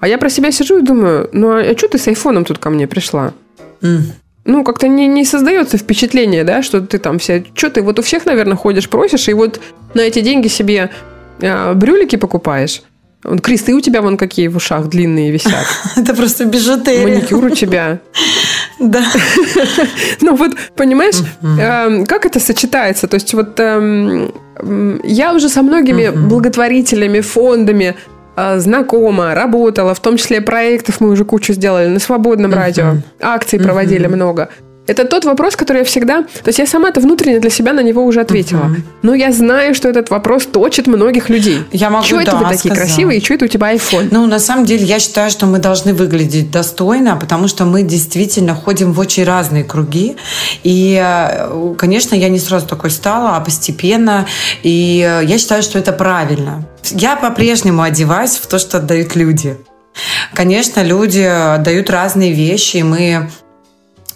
А 0.00 0.08
я 0.08 0.18
про 0.18 0.30
себя 0.30 0.50
сижу 0.50 0.78
и 0.78 0.82
думаю, 0.82 1.28
ну 1.32 1.50
а 1.50 1.76
что 1.76 1.86
ты 1.88 1.98
с 1.98 2.08
айфоном 2.08 2.44
тут 2.44 2.58
ко 2.58 2.70
мне 2.70 2.86
пришла? 2.88 3.34
М. 3.82 4.12
Ну, 4.50 4.64
как-то 4.64 4.88
не, 4.88 5.06
не 5.06 5.24
создается 5.24 5.78
впечатление, 5.78 6.42
да, 6.42 6.60
что 6.62 6.80
ты 6.80 6.98
там 6.98 7.20
вся... 7.20 7.44
Что 7.54 7.70
ты 7.70 7.82
вот 7.82 8.00
у 8.00 8.02
всех, 8.02 8.26
наверное, 8.26 8.56
ходишь, 8.56 8.88
просишь, 8.88 9.28
и 9.28 9.32
вот 9.32 9.60
на 9.94 10.00
эти 10.00 10.20
деньги 10.22 10.48
себе 10.48 10.90
э, 11.40 11.74
брюлики 11.74 12.16
покупаешь. 12.16 12.82
Вон, 13.22 13.38
кресты 13.38 13.74
у 13.74 13.80
тебя 13.80 14.02
вон 14.02 14.16
какие 14.16 14.48
в 14.48 14.56
ушах 14.56 14.88
длинные 14.88 15.30
висят. 15.30 15.66
Это 15.96 16.14
просто 16.14 16.46
бижутерия. 16.46 17.06
Маникюр 17.06 17.44
у 17.44 17.50
тебя. 17.50 18.00
Да. 18.80 19.04
Ну 20.22 20.34
вот, 20.36 20.52
понимаешь, 20.74 21.16
эм, 21.42 22.06
как 22.06 22.24
это 22.24 22.40
сочетается? 22.40 23.08
То 23.08 23.16
есть 23.16 23.34
вот 23.34 23.60
эм, 23.60 24.32
я 25.04 25.34
уже 25.34 25.50
со 25.50 25.62
многими 25.62 26.08
благотворителями, 26.08 27.20
фондами 27.20 27.94
знакома, 28.58 29.34
работала, 29.34 29.94
в 29.94 30.00
том 30.00 30.16
числе 30.16 30.40
проектов 30.40 31.00
мы 31.00 31.10
уже 31.10 31.24
кучу 31.24 31.52
сделали 31.52 31.88
на 31.88 31.98
свободном 31.98 32.52
радио, 32.52 32.96
акций 33.20 33.58
проводили 33.58 34.06
много. 34.06 34.48
Это 34.90 35.04
тот 35.04 35.24
вопрос, 35.24 35.54
который 35.54 35.78
я 35.78 35.84
всегда... 35.84 36.22
То 36.22 36.48
есть 36.48 36.58
я 36.58 36.66
сама-то 36.66 37.00
внутренне 37.00 37.38
для 37.38 37.50
себя 37.50 37.72
на 37.72 37.80
него 37.80 38.04
уже 38.04 38.20
ответила. 38.20 38.74
Но 39.02 39.14
я 39.14 39.30
знаю, 39.30 39.72
что 39.76 39.88
этот 39.88 40.10
вопрос 40.10 40.46
точит 40.46 40.88
многих 40.88 41.28
людей. 41.28 41.58
Я 41.70 41.90
могу, 41.90 42.04
Чего 42.04 42.20
это 42.20 42.32
да, 42.32 42.38
вы 42.38 42.44
такие 42.46 42.74
сказать. 42.74 42.78
красивые, 42.78 43.20
и 43.20 43.24
что 43.24 43.34
это 43.34 43.44
у 43.44 43.48
тебя 43.48 43.72
iPhone? 43.72 44.08
Ну, 44.10 44.26
на 44.26 44.40
самом 44.40 44.64
деле, 44.64 44.84
я 44.84 44.98
считаю, 44.98 45.30
что 45.30 45.46
мы 45.46 45.60
должны 45.60 45.94
выглядеть 45.94 46.50
достойно, 46.50 47.14
потому 47.14 47.46
что 47.46 47.66
мы 47.66 47.84
действительно 47.84 48.56
ходим 48.56 48.92
в 48.92 48.98
очень 48.98 49.22
разные 49.22 49.62
круги. 49.62 50.16
И, 50.64 51.00
э, 51.00 51.74
конечно, 51.78 52.16
я 52.16 52.28
не 52.28 52.40
сразу 52.40 52.66
такой 52.66 52.90
стала, 52.90 53.36
а 53.36 53.40
постепенно. 53.40 54.26
И 54.64 55.06
э, 55.08 55.24
я 55.24 55.38
считаю, 55.38 55.62
что 55.62 55.78
это 55.78 55.92
правильно. 55.92 56.64
Я 56.90 57.14
по-прежнему 57.14 57.82
одеваюсь 57.82 58.32
в 58.32 58.48
то, 58.48 58.58
что 58.58 58.78
отдают 58.78 59.14
люди. 59.14 59.56
Конечно, 60.34 60.82
люди 60.82 61.20
отдают 61.20 61.90
разные 61.90 62.32
вещи, 62.32 62.78
и 62.78 62.82
мы 62.82 63.28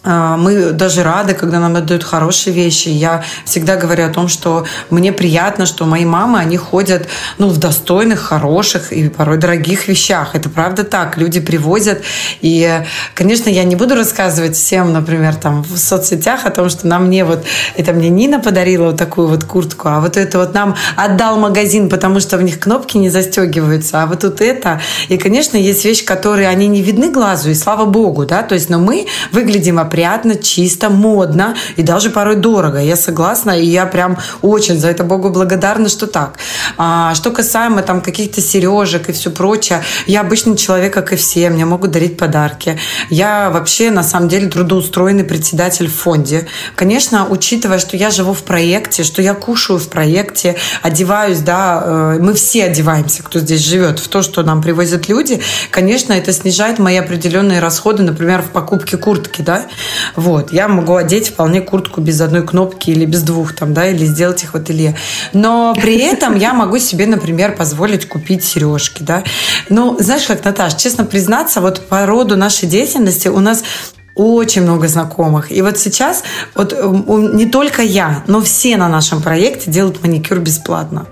мы 0.04 0.72
даже 0.72 1.02
рады, 1.02 1.34
когда 1.34 1.60
нам 1.60 1.76
отдают 1.76 2.04
хорошие 2.04 2.54
вещи. 2.54 2.88
Я 2.88 3.24
всегда 3.44 3.76
говорю 3.76 4.06
о 4.06 4.10
том, 4.10 4.28
что 4.28 4.66
мне 4.90 5.12
приятно, 5.12 5.66
что 5.66 5.86
мои 5.86 6.04
мамы, 6.04 6.38
они 6.38 6.56
ходят 6.56 7.08
ну, 7.38 7.48
в 7.48 7.58
достойных, 7.58 8.20
хороших 8.20 8.92
и 8.92 9.08
порой 9.08 9.38
дорогих 9.38 9.88
вещах. 9.88 10.34
Это 10.34 10.48
правда 10.48 10.84
так. 10.84 11.16
Люди 11.16 11.40
привозят. 11.40 12.02
И, 12.40 12.82
конечно, 13.14 13.48
я 13.48 13.64
не 13.64 13.76
буду 13.76 13.94
рассказывать 13.94 14.56
всем, 14.56 14.92
например, 14.92 15.34
там 15.36 15.62
в 15.62 15.76
соцсетях 15.78 16.46
о 16.46 16.50
том, 16.50 16.68
что 16.68 16.86
нам 16.86 17.06
мне 17.06 17.24
вот, 17.24 17.44
это 17.76 17.92
мне 17.92 18.08
Нина 18.08 18.40
подарила 18.40 18.86
вот 18.86 18.96
такую 18.96 19.28
вот 19.28 19.44
куртку, 19.44 19.88
а 19.88 20.00
вот 20.00 20.16
это 20.16 20.38
вот 20.38 20.54
нам 20.54 20.76
отдал 20.96 21.38
магазин, 21.38 21.88
потому 21.88 22.20
что 22.20 22.36
в 22.36 22.42
них 22.42 22.60
кнопки 22.60 22.96
не 22.96 23.10
застегиваются, 23.10 24.02
а 24.02 24.06
вот 24.06 24.20
тут 24.20 24.40
это. 24.40 24.80
И, 25.08 25.16
конечно, 25.16 25.56
есть 25.56 25.84
вещи, 25.84 26.04
которые, 26.04 26.48
они 26.48 26.66
не 26.66 26.82
видны 26.82 27.10
глазу, 27.10 27.50
и 27.50 27.54
слава 27.54 27.84
богу, 27.84 28.26
да, 28.26 28.42
то 28.42 28.54
есть, 28.54 28.70
но 28.70 28.78
мы 28.78 29.06
выглядим 29.32 29.78
опрятно, 29.94 30.34
чисто, 30.34 30.90
модно 30.90 31.54
и 31.76 31.82
даже 31.82 32.10
порой 32.10 32.34
дорого. 32.34 32.80
Я 32.80 32.96
согласна, 32.96 33.52
и 33.52 33.64
я 33.64 33.86
прям 33.86 34.18
очень 34.42 34.76
за 34.76 34.88
это 34.88 35.04
Богу 35.04 35.30
благодарна, 35.30 35.88
что 35.88 36.08
так. 36.08 36.36
А, 36.76 37.14
что 37.14 37.30
касаемо 37.30 37.82
там 37.82 38.00
каких-то 38.00 38.40
сережек 38.40 39.08
и 39.08 39.12
все 39.12 39.30
прочее, 39.30 39.84
я 40.06 40.22
обычный 40.22 40.56
человек, 40.56 40.92
как 40.92 41.12
и 41.12 41.16
все, 41.16 41.48
мне 41.48 41.64
могут 41.64 41.92
дарить 41.92 42.16
подарки. 42.16 42.76
Я 43.08 43.50
вообще, 43.50 43.92
на 43.92 44.02
самом 44.02 44.28
деле, 44.28 44.48
трудоустроенный 44.48 45.22
председатель 45.22 45.86
в 45.86 45.94
фонде. 45.94 46.48
Конечно, 46.74 47.28
учитывая, 47.28 47.78
что 47.78 47.96
я 47.96 48.10
живу 48.10 48.32
в 48.32 48.42
проекте, 48.42 49.04
что 49.04 49.22
я 49.22 49.34
кушаю 49.34 49.78
в 49.78 49.88
проекте, 49.88 50.56
одеваюсь, 50.82 51.38
да, 51.38 51.82
э, 51.84 52.18
мы 52.20 52.34
все 52.34 52.64
одеваемся, 52.64 53.22
кто 53.22 53.38
здесь 53.38 53.60
живет, 53.60 54.00
в 54.00 54.08
то, 54.08 54.22
что 54.22 54.42
нам 54.42 54.60
привозят 54.60 55.08
люди, 55.08 55.40
конечно, 55.70 56.12
это 56.12 56.32
снижает 56.32 56.80
мои 56.80 56.96
определенные 56.96 57.60
расходы, 57.60 58.02
например, 58.02 58.42
в 58.42 58.50
покупке 58.50 58.96
куртки, 58.96 59.42
да, 59.42 59.66
вот, 60.16 60.52
я 60.52 60.68
могу 60.68 60.94
одеть 60.96 61.28
вполне 61.28 61.60
куртку 61.60 62.00
без 62.00 62.20
одной 62.20 62.46
кнопки 62.46 62.90
или 62.90 63.04
без 63.04 63.22
двух 63.22 63.54
там, 63.54 63.74
да, 63.74 63.88
или 63.88 64.04
сделать 64.04 64.42
их 64.42 64.52
в 64.54 64.56
ателье. 64.56 64.96
Но 65.32 65.74
при 65.74 65.98
этом 65.98 66.36
я 66.36 66.52
могу 66.54 66.78
себе, 66.78 67.06
например, 67.06 67.56
позволить 67.56 68.08
купить 68.08 68.44
сережки, 68.44 69.02
да. 69.02 69.24
Ну, 69.68 69.96
знаешь 70.00 70.26
как, 70.26 70.44
Наташ, 70.44 70.74
честно 70.74 71.04
признаться, 71.04 71.60
вот 71.60 71.86
по 71.88 72.06
роду 72.06 72.36
нашей 72.36 72.68
деятельности 72.68 73.28
у 73.28 73.40
нас 73.40 73.64
очень 74.14 74.62
много 74.62 74.86
знакомых. 74.88 75.50
И 75.50 75.60
вот 75.62 75.78
сейчас 75.78 76.22
вот 76.54 76.72
э, 76.72 76.86
у- 76.86 77.34
не 77.34 77.46
только 77.46 77.82
я, 77.82 78.22
но 78.28 78.40
все 78.40 78.76
на 78.76 78.88
нашем 78.88 79.20
проекте 79.22 79.70
делают 79.70 80.02
маникюр 80.02 80.38
бесплатно. 80.38 81.06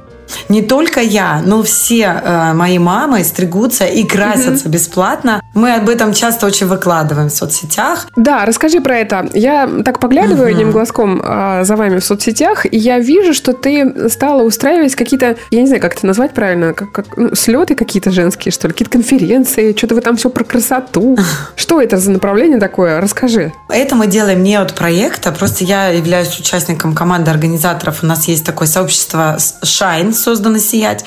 Не 0.49 0.63
только 0.63 1.01
я, 1.01 1.43
но 1.45 1.63
все 1.63 2.23
э, 2.23 2.53
мои 2.55 2.79
мамы 2.79 3.25
стригутся 3.25 3.85
и 3.85 4.05
красятся 4.05 4.69
бесплатно. 4.69 5.43
Мы 5.55 5.75
об 5.75 5.89
этом 5.89 6.15
часто 6.15 6.47
очень 6.47 6.67
выкладываем 6.67 7.29
в 7.29 7.33
соцсетях. 7.33 8.09
Да, 8.17 8.45
расскажи 8.45 8.81
про 8.81 8.99
это. 8.99 9.29
Я 9.35 9.69
так 9.85 9.99
поглядываю 9.99 10.49
одним 10.49 10.71
глазком 10.71 11.21
а, 11.23 11.65
за 11.65 11.77
вами 11.77 11.99
в 11.99 12.05
соцсетях, 12.05 12.67
и 12.67 12.77
я 12.77 12.99
вижу, 12.99 13.35
что 13.35 13.53
ты 13.53 14.09
стала 14.09 14.43
устраивать 14.43 14.95
какие-то, 14.95 15.37
я 15.51 15.61
не 15.61 15.67
знаю, 15.67 15.83
как 15.83 15.95
это 15.95 16.07
назвать 16.07 16.33
правильно, 16.33 16.73
как, 16.73 16.93
как, 16.93 17.17
ну, 17.17 17.35
слеты 17.35 17.75
какие-то 17.75 18.11
женские, 18.11 18.53
что 18.53 18.69
ли, 18.69 18.73
какие-то 18.73 18.93
конференции, 18.93 19.75
что-то 19.77 19.95
вы 19.95 20.01
там 20.01 20.17
все 20.17 20.31
про 20.31 20.45
красоту. 20.45 21.19
Что 21.57 21.81
это 21.81 21.97
за 21.97 22.11
направление 22.11 22.59
такое? 22.59 23.01
Расскажи. 23.01 23.53
Это 23.69 23.95
мы 23.95 24.07
делаем 24.07 24.43
не 24.43 24.57
от 24.57 24.75
проекта, 24.75 25.33
просто 25.33 25.65
я 25.65 25.89
являюсь 25.89 26.39
участником 26.39 26.95
команды 26.95 27.31
организаторов. 27.31 28.03
У 28.03 28.07
нас 28.07 28.29
есть 28.29 28.45
такое 28.45 28.69
сообщество 28.69 29.37
Shine, 29.39 30.13
создано 30.23 30.59
«Сиять». 30.59 31.05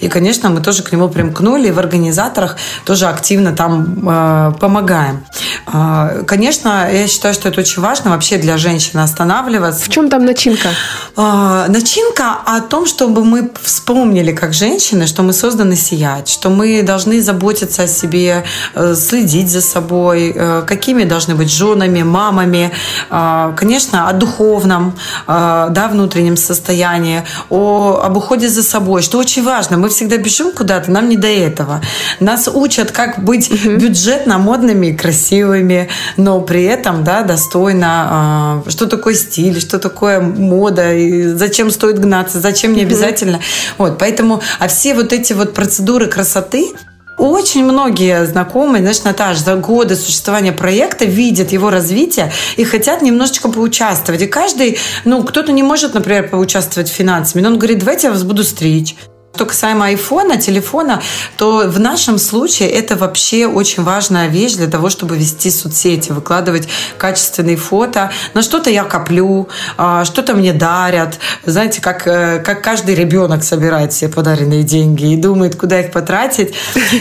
И, 0.00 0.08
конечно, 0.08 0.48
мы 0.50 0.60
тоже 0.60 0.82
к 0.82 0.92
нему 0.92 1.08
примкнули. 1.08 1.68
И 1.68 1.70
в 1.70 1.78
организаторах 1.78 2.56
тоже 2.84 3.06
активно 3.06 3.52
там 3.52 4.08
э, 4.08 4.52
помогаем. 4.60 5.24
Э, 5.72 6.22
конечно, 6.26 6.88
я 6.90 7.06
считаю, 7.08 7.34
что 7.34 7.48
это 7.48 7.60
очень 7.60 7.82
важно 7.82 8.10
вообще 8.10 8.38
для 8.38 8.58
женщины 8.58 9.00
останавливаться. 9.00 9.84
В 9.84 9.88
чем 9.88 10.08
там 10.10 10.24
начинка? 10.24 10.68
Э, 11.16 11.66
начинка 11.68 12.36
о 12.46 12.60
том, 12.60 12.86
чтобы 12.86 13.24
мы 13.24 13.50
вспомнили, 13.62 14.32
как 14.32 14.52
женщины, 14.52 15.06
что 15.06 15.22
мы 15.22 15.32
созданы 15.32 15.76
сиять, 15.76 16.28
что 16.28 16.50
мы 16.50 16.82
должны 16.82 17.20
заботиться 17.22 17.82
о 17.82 17.86
себе, 17.86 18.44
э, 18.74 18.94
следить 18.94 19.50
за 19.50 19.60
собой, 19.60 20.32
э, 20.34 20.62
какими 20.66 21.04
должны 21.04 21.34
быть 21.34 21.50
женами, 21.50 22.02
мамами, 22.02 22.70
э, 23.10 23.52
конечно, 23.56 24.08
о 24.08 24.12
духовном, 24.12 24.94
э, 25.26 25.68
да, 25.70 25.88
внутреннем 25.88 26.36
состоянии, 26.36 27.22
о, 27.50 28.00
об 28.04 28.16
уходе 28.16 28.48
за 28.48 28.57
собой, 28.62 29.02
что 29.02 29.18
очень 29.18 29.42
важно. 29.42 29.76
Мы 29.76 29.88
всегда 29.88 30.16
бежим 30.16 30.52
куда-то, 30.52 30.90
нам 30.90 31.08
не 31.08 31.16
до 31.16 31.28
этого. 31.28 31.82
Нас 32.20 32.48
учат, 32.48 32.92
как 32.92 33.22
быть 33.22 33.50
бюджетно 33.64 34.38
модными 34.38 34.88
и 34.88 34.96
красивыми, 34.96 35.88
но 36.16 36.40
при 36.40 36.64
этом, 36.64 37.04
да, 37.04 37.22
достойно, 37.22 38.62
э, 38.66 38.70
что 38.70 38.86
такое 38.86 39.14
стиль, 39.14 39.60
что 39.60 39.78
такое 39.78 40.20
мода, 40.20 40.94
и 40.94 41.28
зачем 41.28 41.70
стоит 41.70 41.98
гнаться, 41.98 42.40
зачем 42.40 42.74
не 42.74 42.82
обязательно. 42.82 43.40
Вот, 43.78 43.98
поэтому, 43.98 44.42
а 44.58 44.68
все 44.68 44.94
вот 44.94 45.12
эти 45.12 45.32
вот 45.32 45.54
процедуры 45.54 46.06
красоты, 46.06 46.72
очень 47.18 47.64
многие 47.64 48.24
знакомые, 48.26 48.80
знаешь, 48.80 49.02
Наташа, 49.02 49.40
за 49.40 49.56
годы 49.56 49.96
существования 49.96 50.52
проекта 50.52 51.04
видят 51.04 51.52
его 51.52 51.70
развитие 51.70 52.32
и 52.56 52.64
хотят 52.64 53.02
немножечко 53.02 53.48
поучаствовать. 53.48 54.22
И 54.22 54.26
каждый, 54.26 54.78
ну, 55.04 55.24
кто-то 55.24 55.52
не 55.52 55.62
может, 55.62 55.94
например, 55.94 56.28
поучаствовать 56.28 56.88
финансами, 56.88 57.42
но 57.42 57.50
он 57.50 57.58
говорит, 57.58 57.80
давайте 57.80 58.06
я 58.06 58.12
вас 58.12 58.22
буду 58.22 58.44
стричь. 58.44 58.94
Что 59.38 59.46
касаемо 59.46 59.86
айфона, 59.86 60.36
телефона, 60.36 61.00
то 61.36 61.62
в 61.68 61.78
нашем 61.78 62.18
случае 62.18 62.70
это 62.70 62.96
вообще 62.96 63.46
очень 63.46 63.84
важная 63.84 64.26
вещь 64.26 64.54
для 64.54 64.66
того, 64.66 64.90
чтобы 64.90 65.16
вести 65.16 65.48
соцсети, 65.52 66.10
выкладывать 66.10 66.68
качественные 66.96 67.56
фото. 67.56 68.10
На 68.34 68.42
что-то 68.42 68.68
я 68.68 68.82
коплю, 68.82 69.48
а, 69.76 70.04
что-то 70.04 70.34
мне 70.34 70.52
дарят. 70.52 71.20
Знаете, 71.44 71.80
как, 71.80 72.08
э, 72.08 72.40
как 72.40 72.64
каждый 72.64 72.96
ребенок 72.96 73.44
собирает 73.44 73.92
все 73.92 74.08
подаренные 74.08 74.64
деньги 74.64 75.12
и 75.12 75.16
думает, 75.16 75.54
куда 75.54 75.78
их 75.78 75.92
потратить. 75.92 76.52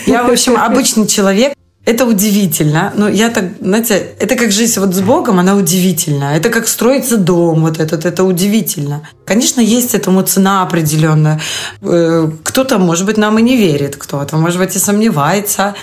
Я, 0.05 0.21
в 0.21 0.29
общем, 0.29 0.57
обычный 0.57 1.07
человек, 1.07 1.53
это 1.87 2.05
удивительно. 2.05 2.91
Но 2.97 3.07
я 3.07 3.29
так, 3.29 3.45
знаете, 3.61 4.07
это 4.19 4.35
как 4.35 4.51
жизнь 4.51 4.79
вот 4.79 4.93
с 4.93 4.99
Богом, 4.99 5.39
она 5.39 5.55
удивительна. 5.55 6.35
Это 6.35 6.49
как 6.49 6.67
строится 6.67 7.15
дом 7.15 7.61
вот 7.61 7.79
этот, 7.79 8.05
это 8.05 8.25
удивительно. 8.25 9.01
Конечно, 9.23 9.61
есть 9.61 9.95
этому 9.95 10.21
цена 10.21 10.63
определенная. 10.63 11.39
Э, 11.81 12.29
кто-то, 12.43 12.77
может 12.77 13.05
быть, 13.05 13.17
нам 13.17 13.39
и 13.39 13.41
не 13.41 13.55
верит, 13.55 13.95
кто-то, 13.95 14.35
может 14.35 14.59
быть, 14.59 14.75
и 14.75 14.79
сомневается. 14.79 15.75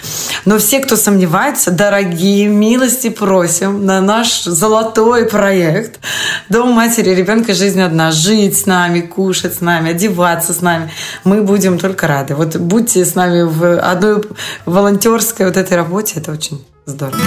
Но 0.45 0.59
все, 0.59 0.81
кто 0.81 0.97
сомневается, 0.97 1.71
дорогие, 1.71 2.49
милости 2.49 3.09
просим 3.09 3.87
на 3.87 4.03
наш 4.03 4.45
золотой 4.45 5.25
проект 5.25 6.01
Дом 6.51 6.73
матери 6.73 7.11
и 7.11 7.15
ребенка 7.15 7.55
«Жизнь 7.55 7.81
одна». 7.81 8.11
Жить 8.11 8.59
с 8.59 8.67
нами, 8.67 9.01
кушать 9.01 9.55
с 9.55 9.61
нами, 9.63 9.93
одеваться 9.93 10.53
с 10.53 10.61
нами. 10.61 10.91
Мы 11.25 11.43
будем 11.43 11.79
только 11.79 12.07
рады. 12.07 12.35
Вот 12.35 12.57
будьте 12.57 13.05
с 13.05 13.15
нами 13.15 13.43
в 13.43 13.79
одной 13.81 14.23
волонтерской 14.67 15.47
вот 15.47 15.57
этой 15.57 15.79
работе. 15.79 15.94
Это 15.97 16.33
очень 16.33 16.61
здорово. 16.87 17.23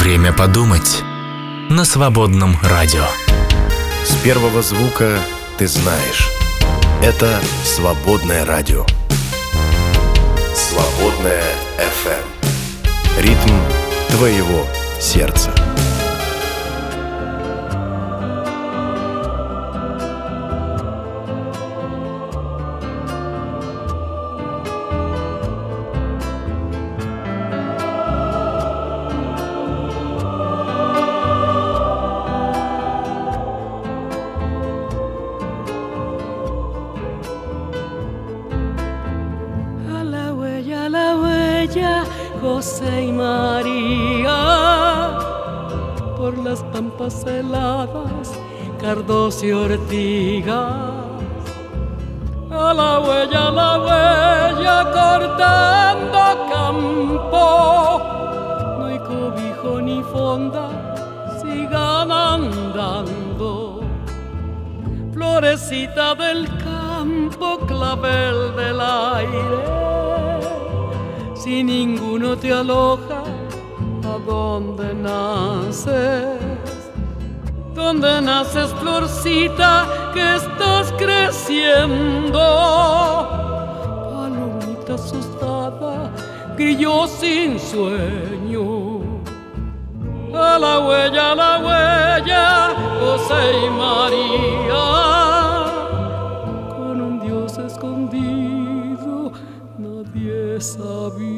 Время 0.00 0.32
подумать 0.32 1.02
на 1.68 1.84
свободном 1.84 2.56
радио. 2.62 3.04
С 4.02 4.14
первого 4.24 4.62
звука 4.62 5.18
ты 5.58 5.68
знаешь. 5.68 6.30
Это 7.02 7.38
«Свободное 7.64 8.46
радио». 8.46 8.86
«Свободное 10.54 11.44
FM. 11.76 13.20
Ритм 13.20 13.54
твоего 14.08 14.66
сердца. 14.98 15.52
Y 49.42 49.50
ortigas. 49.50 50.92
A 52.50 52.74
la 52.74 53.00
huella, 53.00 53.48
a 53.48 53.50
la 53.50 53.78
huella, 53.84 54.76
cortando 54.92 56.20
campo, 56.52 58.02
no 58.78 58.84
hay 58.86 58.98
cobijo 58.98 59.80
ni 59.80 60.02
fonda, 60.02 60.68
sigan 61.40 62.12
andando. 62.12 63.80
Florecita 65.12 66.14
del 66.14 66.46
campo, 66.58 67.58
clavel 67.66 68.54
del 68.54 68.80
aire, 68.80 69.64
si 71.34 71.64
ninguno 71.64 72.36
te 72.36 72.52
aloja, 72.52 73.22
¿a 74.04 74.18
dónde 74.24 74.94
naces? 74.94 76.61
¿Dónde 77.74 78.20
naces, 78.20 78.70
florcita, 78.80 79.86
que 80.12 80.36
estás 80.36 80.92
creciendo? 80.98 82.38
Palomita 84.12 84.94
asustada, 84.94 86.10
grillo 86.56 87.06
sin 87.06 87.58
sueño. 87.58 89.00
A 90.34 90.58
la 90.58 90.80
huella, 90.80 91.32
a 91.32 91.34
la 91.34 91.58
huella, 91.64 92.74
José 93.00 93.66
y 93.66 93.70
María, 93.70 94.84
con 96.76 97.00
un 97.00 97.20
Dios 97.20 97.56
escondido, 97.56 99.32
nadie 99.78 100.60
sabía. 100.60 101.31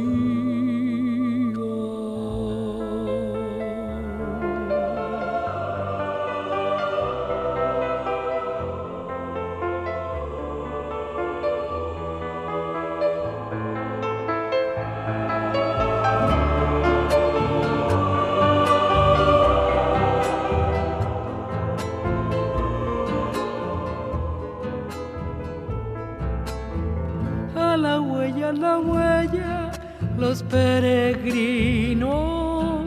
Peregrinos, 30.54 32.86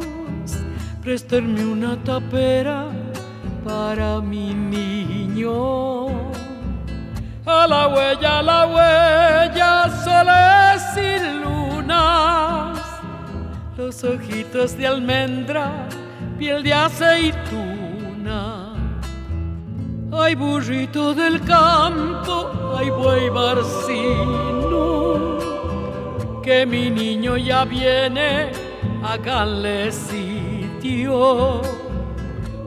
préstenme 1.03 1.65
una 1.65 1.97
tapera 1.97 2.87
para 3.65 4.21
mi 4.21 4.53
niño. 4.53 6.07
A 7.45 7.67
la 7.67 7.87
huella, 7.87 8.39
a 8.39 8.41
la 8.41 8.65
huella, 8.73 9.89
soles 10.05 10.83
y 10.95 11.19
lunas, 11.43 12.79
los 13.77 14.01
ojitos 14.03 14.77
de 14.77 14.87
almendra, 14.87 15.87
piel 16.37 16.63
de 16.63 16.73
aceituna. 16.73 18.73
Ay, 20.13 20.35
burrito 20.35 21.13
del 21.13 21.41
campo, 21.41 22.49
ay, 22.77 22.89
buey 22.89 23.29
barcino, 23.29 25.36
que 26.47 26.65
mi 26.65 26.89
niño 26.89 27.35
ya 27.35 27.65
viene, 27.65 28.53
háganle 29.03 29.91
sitio. 29.91 31.61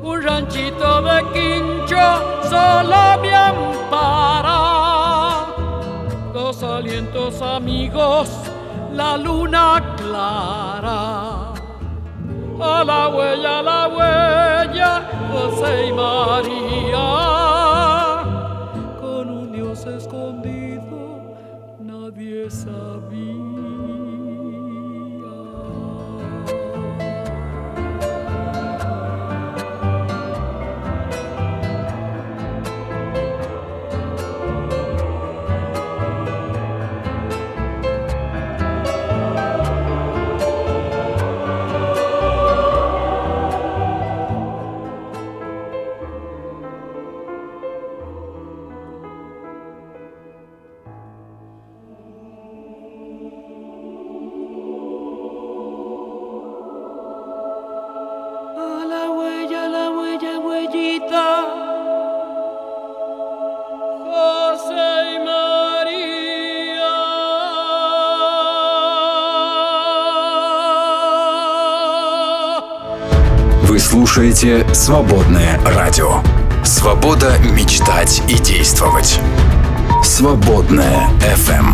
Un 0.03 0.23
ranchito 0.23 1.01
de 1.01 1.19
quincho 1.33 2.05
solo 2.51 3.03
me 3.23 3.35
ampara. 3.35 4.59
Dos 6.35 6.63
alientos 6.63 7.41
amigos, 7.41 8.29
la 8.93 9.17
luna 9.17 9.83
clara. 9.97 11.55
A 12.61 12.85
la 12.85 13.09
huella, 13.09 13.61
a 13.61 13.63
la 13.63 13.89
huella, 13.89 14.93
José 15.33 15.87
y 15.87 15.93
María. 15.95 17.40
Слушаете 74.21 74.67
«Свободное 74.75 75.59
радио». 75.65 76.21
Свобода 76.63 77.33
мечтать 77.57 78.23
и 78.29 78.35
действовать. 78.35 79.19
«Свободное 80.05 81.09
FM. 81.23 81.65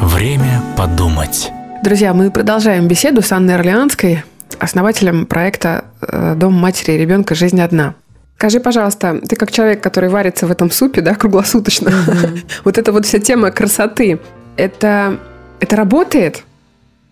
Время 0.00 0.62
подумать. 0.78 1.50
Друзья, 1.84 2.14
мы 2.14 2.30
продолжаем 2.30 2.88
беседу 2.88 3.20
с 3.20 3.30
Анной 3.32 3.56
Орлеанской, 3.56 4.24
основателем 4.58 5.26
проекта 5.26 5.84
э, 6.00 6.34
«Дом 6.34 6.54
матери 6.54 6.92
и 6.92 6.98
ребенка. 6.98 7.34
Жизнь 7.34 7.60
одна». 7.60 7.96
Скажи, 8.38 8.60
пожалуйста, 8.60 9.20
ты 9.28 9.36
как 9.36 9.52
человек, 9.52 9.82
который 9.82 10.08
варится 10.08 10.46
в 10.46 10.50
этом 10.50 10.70
супе, 10.70 11.02
да, 11.02 11.14
круглосуточно, 11.14 11.92
вот 12.64 12.78
эта 12.78 12.92
вот 12.92 13.04
вся 13.04 13.18
тема 13.18 13.50
красоты, 13.50 14.20
это, 14.56 15.18
это 15.60 15.76
работает? 15.76 16.44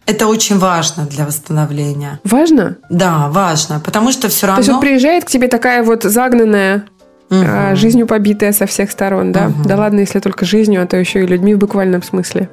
Это 0.06 0.26
очень 0.26 0.58
важно 0.58 1.04
для 1.04 1.24
восстановления. 1.24 2.20
Важно? 2.24 2.76
Да, 2.88 3.28
важно, 3.28 3.80
потому 3.80 4.10
что 4.12 4.28
все 4.28 4.42
То 4.42 4.46
равно... 4.48 4.60
есть 4.60 4.72
вот 4.72 4.80
приезжает 4.80 5.24
к 5.24 5.28
тебе 5.28 5.48
такая 5.48 5.82
вот 5.82 6.02
загнанная, 6.02 6.84
а, 7.30 7.74
жизнью 7.76 8.06
побитая 8.06 8.52
со 8.52 8.66
всех 8.66 8.90
сторон, 8.90 9.32
да? 9.32 9.52
Да 9.64 9.76
ладно, 9.76 10.00
если 10.00 10.18
только 10.18 10.44
жизнью, 10.44 10.82
а 10.82 10.86
то 10.86 10.96
еще 10.96 11.22
и 11.22 11.26
людьми 11.26 11.54
в 11.54 11.58
буквальном 11.58 12.02
смысле. 12.02 12.48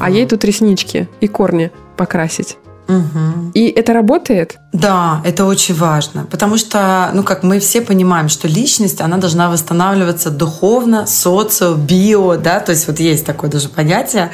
А 0.00 0.10
ей 0.10 0.26
тут 0.26 0.44
реснички 0.44 1.08
и 1.20 1.28
корни 1.28 1.70
покрасить. 1.96 2.58
Мгм. 2.88 3.50
И 3.54 3.66
это 3.68 3.92
работает? 3.92 4.58
Да, 4.72 5.22
это 5.24 5.44
очень 5.44 5.74
важно, 5.74 6.26
потому 6.30 6.56
что, 6.56 7.10
ну, 7.14 7.22
как 7.22 7.42
мы 7.42 7.58
все 7.58 7.80
понимаем, 7.80 8.28
что 8.28 8.48
личность, 8.48 9.00
она 9.00 9.16
должна 9.16 9.50
восстанавливаться 9.50 10.30
духовно, 10.30 11.06
социо, 11.06 11.74
био, 11.74 12.36
да, 12.36 12.60
то 12.60 12.72
есть 12.72 12.86
вот 12.86 13.00
есть 13.00 13.26
такое 13.26 13.50
даже 13.50 13.68
понятие 13.68 14.30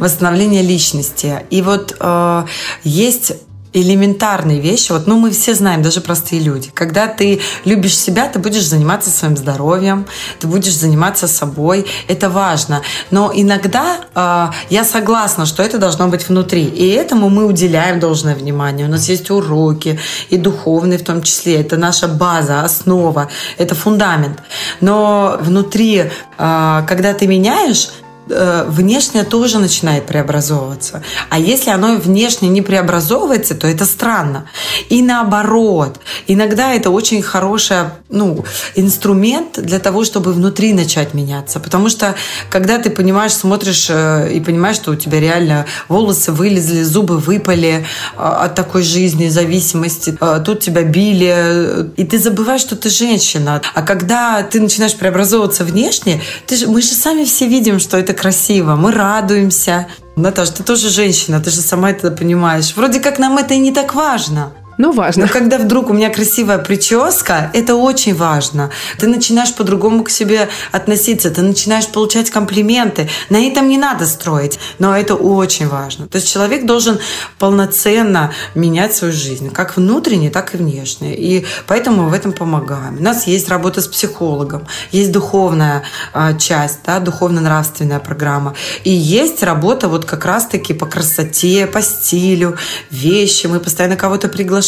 восстановления 0.00 0.62
личности. 0.62 1.44
И 1.50 1.62
вот 1.62 1.96
э, 1.98 2.44
есть 2.82 3.32
элементарные 3.74 4.60
вещи, 4.60 4.92
вот, 4.92 5.06
ну, 5.06 5.18
мы 5.18 5.30
все 5.32 5.54
знаем, 5.54 5.82
даже 5.82 6.00
простые 6.00 6.40
люди. 6.40 6.70
Когда 6.72 7.08
ты 7.08 7.40
любишь 7.64 7.96
себя, 7.96 8.28
ты 8.28 8.38
будешь 8.38 8.66
заниматься 8.66 9.10
своим 9.10 9.36
здоровьем, 9.36 10.06
ты 10.38 10.46
будешь 10.46 10.74
заниматься 10.74 11.26
собой, 11.26 11.86
это 12.08 12.30
важно. 12.30 12.82
Но 13.10 13.32
иногда 13.34 13.98
э, 14.14 14.50
я 14.70 14.84
согласна, 14.84 15.44
что 15.44 15.62
это 15.62 15.78
должно 15.78 16.08
быть 16.08 16.28
внутри, 16.28 16.64
и 16.64 16.88
этому 16.88 17.28
мы 17.28 17.44
уделяем 17.44 17.98
должное 17.98 18.36
внимание. 18.36 18.86
У 18.86 18.90
нас 18.90 19.08
есть 19.08 19.30
уроки, 19.30 19.98
и 20.30 20.36
духовные 20.36 20.98
в 20.98 21.04
том 21.04 21.22
числе, 21.22 21.60
это 21.60 21.76
наша 21.76 22.06
база, 22.06 22.62
основа, 22.62 23.28
это 23.58 23.74
фундамент. 23.74 24.38
Но 24.80 25.36
внутри, 25.40 26.04
э, 26.38 26.82
когда 26.86 27.12
ты 27.12 27.26
меняешь, 27.26 27.88
внешнее 28.26 29.24
тоже 29.24 29.58
начинает 29.58 30.06
преобразовываться. 30.06 31.02
А 31.30 31.38
если 31.38 31.70
оно 31.70 31.96
внешне 31.96 32.48
не 32.48 32.62
преобразовывается, 32.62 33.54
то 33.54 33.66
это 33.66 33.84
странно. 33.84 34.46
И 34.88 35.02
наоборот, 35.02 36.00
иногда 36.26 36.72
это 36.72 36.90
очень 36.90 37.22
хороший 37.22 37.76
ну, 38.08 38.44
инструмент 38.76 39.60
для 39.60 39.78
того, 39.78 40.04
чтобы 40.04 40.32
внутри 40.32 40.72
начать 40.72 41.14
меняться. 41.14 41.60
Потому 41.60 41.88
что 41.88 42.14
когда 42.50 42.78
ты 42.78 42.90
понимаешь, 42.90 43.32
смотришь 43.32 43.88
э, 43.90 44.32
и 44.32 44.40
понимаешь, 44.40 44.76
что 44.76 44.92
у 44.92 44.96
тебя 44.96 45.20
реально 45.20 45.66
волосы 45.88 46.32
вылезли, 46.32 46.82
зубы 46.82 47.18
выпали 47.18 47.84
э, 48.16 48.18
от 48.18 48.54
такой 48.54 48.82
жизни, 48.82 49.28
зависимости, 49.28 50.16
э, 50.20 50.42
тут 50.44 50.60
тебя 50.60 50.82
били, 50.82 51.32
э, 51.34 51.86
и 51.96 52.04
ты 52.04 52.18
забываешь, 52.18 52.60
что 52.60 52.76
ты 52.76 52.88
женщина. 52.88 53.60
А 53.74 53.82
когда 53.82 54.42
ты 54.42 54.60
начинаешь 54.60 54.94
преобразовываться 54.94 55.64
внешне, 55.64 56.22
ты 56.46 56.56
же, 56.56 56.68
мы 56.68 56.80
же 56.80 56.88
сами 56.88 57.24
все 57.24 57.46
видим, 57.46 57.78
что 57.78 57.98
это 57.98 58.13
красиво, 58.14 58.76
мы 58.76 58.92
радуемся. 58.92 59.86
Наташа, 60.16 60.52
ты 60.52 60.62
тоже 60.62 60.88
женщина, 60.90 61.40
ты 61.40 61.50
же 61.50 61.60
сама 61.60 61.90
это 61.90 62.10
понимаешь. 62.10 62.74
Вроде 62.76 63.00
как 63.00 63.18
нам 63.18 63.38
это 63.38 63.54
и 63.54 63.58
не 63.58 63.72
так 63.72 63.94
важно. 63.94 64.52
Ну, 64.76 64.92
важно. 64.92 65.26
Но 65.26 65.32
когда 65.32 65.58
вдруг 65.58 65.90
у 65.90 65.92
меня 65.92 66.10
красивая 66.10 66.58
прическа, 66.58 67.50
это 67.52 67.76
очень 67.76 68.14
важно. 68.14 68.70
Ты 68.98 69.06
начинаешь 69.06 69.54
по-другому 69.54 70.02
к 70.02 70.10
себе 70.10 70.48
относиться, 70.72 71.30
ты 71.30 71.42
начинаешь 71.42 71.86
получать 71.86 72.30
комплименты. 72.30 73.08
На 73.30 73.36
этом 73.36 73.68
не 73.68 73.78
надо 73.78 74.06
строить, 74.06 74.58
но 74.78 74.96
это 74.96 75.14
очень 75.14 75.68
важно. 75.68 76.08
То 76.08 76.16
есть 76.16 76.32
человек 76.32 76.66
должен 76.66 76.98
полноценно 77.38 78.32
менять 78.54 78.94
свою 78.96 79.12
жизнь, 79.12 79.50
как 79.50 79.76
внутренне, 79.76 80.30
так 80.30 80.54
и 80.54 80.56
внешне. 80.56 81.14
И 81.14 81.46
поэтому 81.66 82.04
мы 82.04 82.10
в 82.10 82.12
этом 82.12 82.32
помогаем. 82.32 82.98
У 82.98 83.02
нас 83.02 83.26
есть 83.26 83.48
работа 83.48 83.80
с 83.80 83.86
психологом, 83.86 84.66
есть 84.90 85.12
духовная 85.12 85.84
а, 86.12 86.34
часть, 86.34 86.80
да, 86.84 86.98
духовно-нравственная 86.98 88.00
программа. 88.00 88.54
И 88.82 88.90
есть 88.90 89.42
работа 89.42 89.88
вот 89.88 90.04
как 90.04 90.24
раз-таки 90.24 90.74
по 90.74 90.86
красоте, 90.86 91.66
по 91.66 91.80
стилю, 91.80 92.56
вещи. 92.90 93.46
Мы 93.46 93.60
постоянно 93.60 93.96
кого-то 93.96 94.28
приглашаем 94.28 94.63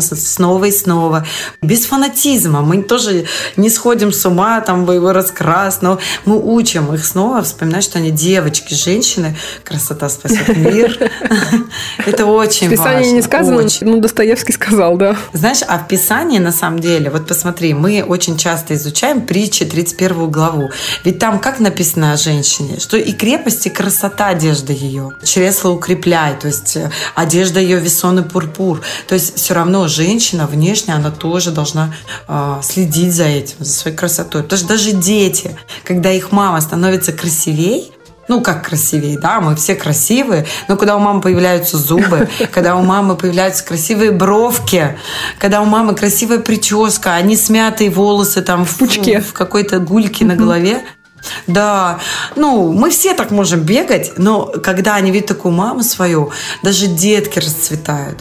с- 0.00 0.14
снова 0.34 0.64
и 0.66 0.70
снова. 0.72 1.26
Без 1.62 1.86
фанатизма. 1.86 2.62
Мы 2.62 2.82
тоже 2.82 3.26
не 3.56 3.70
сходим 3.70 4.12
с 4.12 4.24
ума, 4.26 4.60
там, 4.60 4.84
в 4.86 4.92
его 4.92 5.12
раскрас, 5.12 5.82
но 5.82 5.98
мы 6.24 6.38
учим 6.38 6.92
их 6.94 7.04
снова 7.04 7.42
вспоминать, 7.42 7.84
что 7.84 7.98
они 7.98 8.10
девочки, 8.10 8.74
женщины. 8.74 9.36
Красота 9.64 10.08
спасет 10.08 10.48
мир. 10.56 11.10
Это 12.06 12.26
очень 12.26 12.68
В 12.68 12.70
Писании 12.70 12.98
важно. 13.04 13.12
не 13.16 13.22
сказано, 13.22 13.66
ну, 13.82 14.00
Достоевский 14.00 14.52
сказал, 14.52 14.96
да. 14.96 15.16
Знаешь, 15.32 15.60
а 15.66 15.78
в 15.78 15.88
Писании, 15.88 16.38
на 16.38 16.52
самом 16.52 16.78
деле, 16.80 17.10
вот 17.10 17.26
посмотри, 17.26 17.74
мы 17.74 18.02
очень 18.06 18.36
часто 18.36 18.74
изучаем 18.74 19.22
притчи 19.22 19.64
31 19.64 20.30
главу. 20.30 20.70
Ведь 21.04 21.18
там 21.18 21.38
как 21.38 21.60
написано 21.60 22.12
о 22.12 22.16
женщине? 22.16 22.78
Что 22.78 22.96
и 22.96 23.12
крепость, 23.12 23.66
и 23.66 23.70
красота 23.70 24.28
одежды 24.28 24.72
ее. 24.72 25.10
Чресло 25.24 25.70
укрепляй, 25.70 26.34
то 26.38 26.46
есть 26.46 26.76
э, 26.76 26.90
одежда 27.14 27.60
ее 27.60 27.78
весон 27.80 28.18
и 28.20 28.22
пурпур. 28.22 28.80
То 29.06 29.14
есть 29.14 29.38
все 29.40 29.54
равно 29.54 29.88
женщина 29.88 30.46
внешне, 30.46 30.94
она 30.94 31.10
тоже 31.10 31.50
должна 31.50 31.94
э, 32.28 32.60
следить 32.62 33.12
за 33.12 33.24
этим, 33.24 33.56
за 33.58 33.72
своей 33.72 33.96
красотой. 33.96 34.42
Потому 34.42 34.58
что 34.58 34.68
даже 34.68 34.92
дети, 34.92 35.56
когда 35.84 36.12
их 36.12 36.30
мама 36.30 36.60
становится 36.60 37.12
красивей, 37.12 37.92
ну, 38.28 38.42
как 38.42 38.64
красивее, 38.64 39.18
да, 39.18 39.40
мы 39.40 39.56
все 39.56 39.74
красивые, 39.74 40.46
но 40.68 40.76
когда 40.76 40.96
у 40.96 41.00
мамы 41.00 41.20
появляются 41.20 41.78
зубы, 41.78 42.28
когда 42.52 42.76
у 42.76 42.82
мамы 42.82 43.16
появляются 43.16 43.64
красивые 43.64 44.12
бровки, 44.12 44.96
когда 45.38 45.62
у 45.62 45.64
мамы 45.64 45.96
красивая 45.96 46.38
прическа, 46.38 47.14
а 47.14 47.22
не 47.22 47.36
смятые 47.36 47.90
волосы 47.90 48.42
там 48.42 48.64
в, 48.64 48.78
пучке. 48.78 49.20
в 49.20 49.32
какой-то 49.32 49.80
гульке 49.80 50.24
на 50.24 50.36
голове, 50.36 50.84
да, 51.46 51.98
ну, 52.36 52.72
мы 52.72 52.90
все 52.90 53.14
так 53.14 53.30
можем 53.30 53.60
бегать, 53.60 54.12
но 54.16 54.46
когда 54.46 54.94
они 54.94 55.10
видят 55.10 55.28
такую 55.28 55.52
маму 55.52 55.82
свою, 55.82 56.30
даже 56.62 56.86
детки 56.86 57.38
расцветают. 57.38 58.18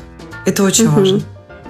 Это 0.50 0.64
очень 0.64 0.86
Мгм. 0.88 0.96
важно. 0.96 1.22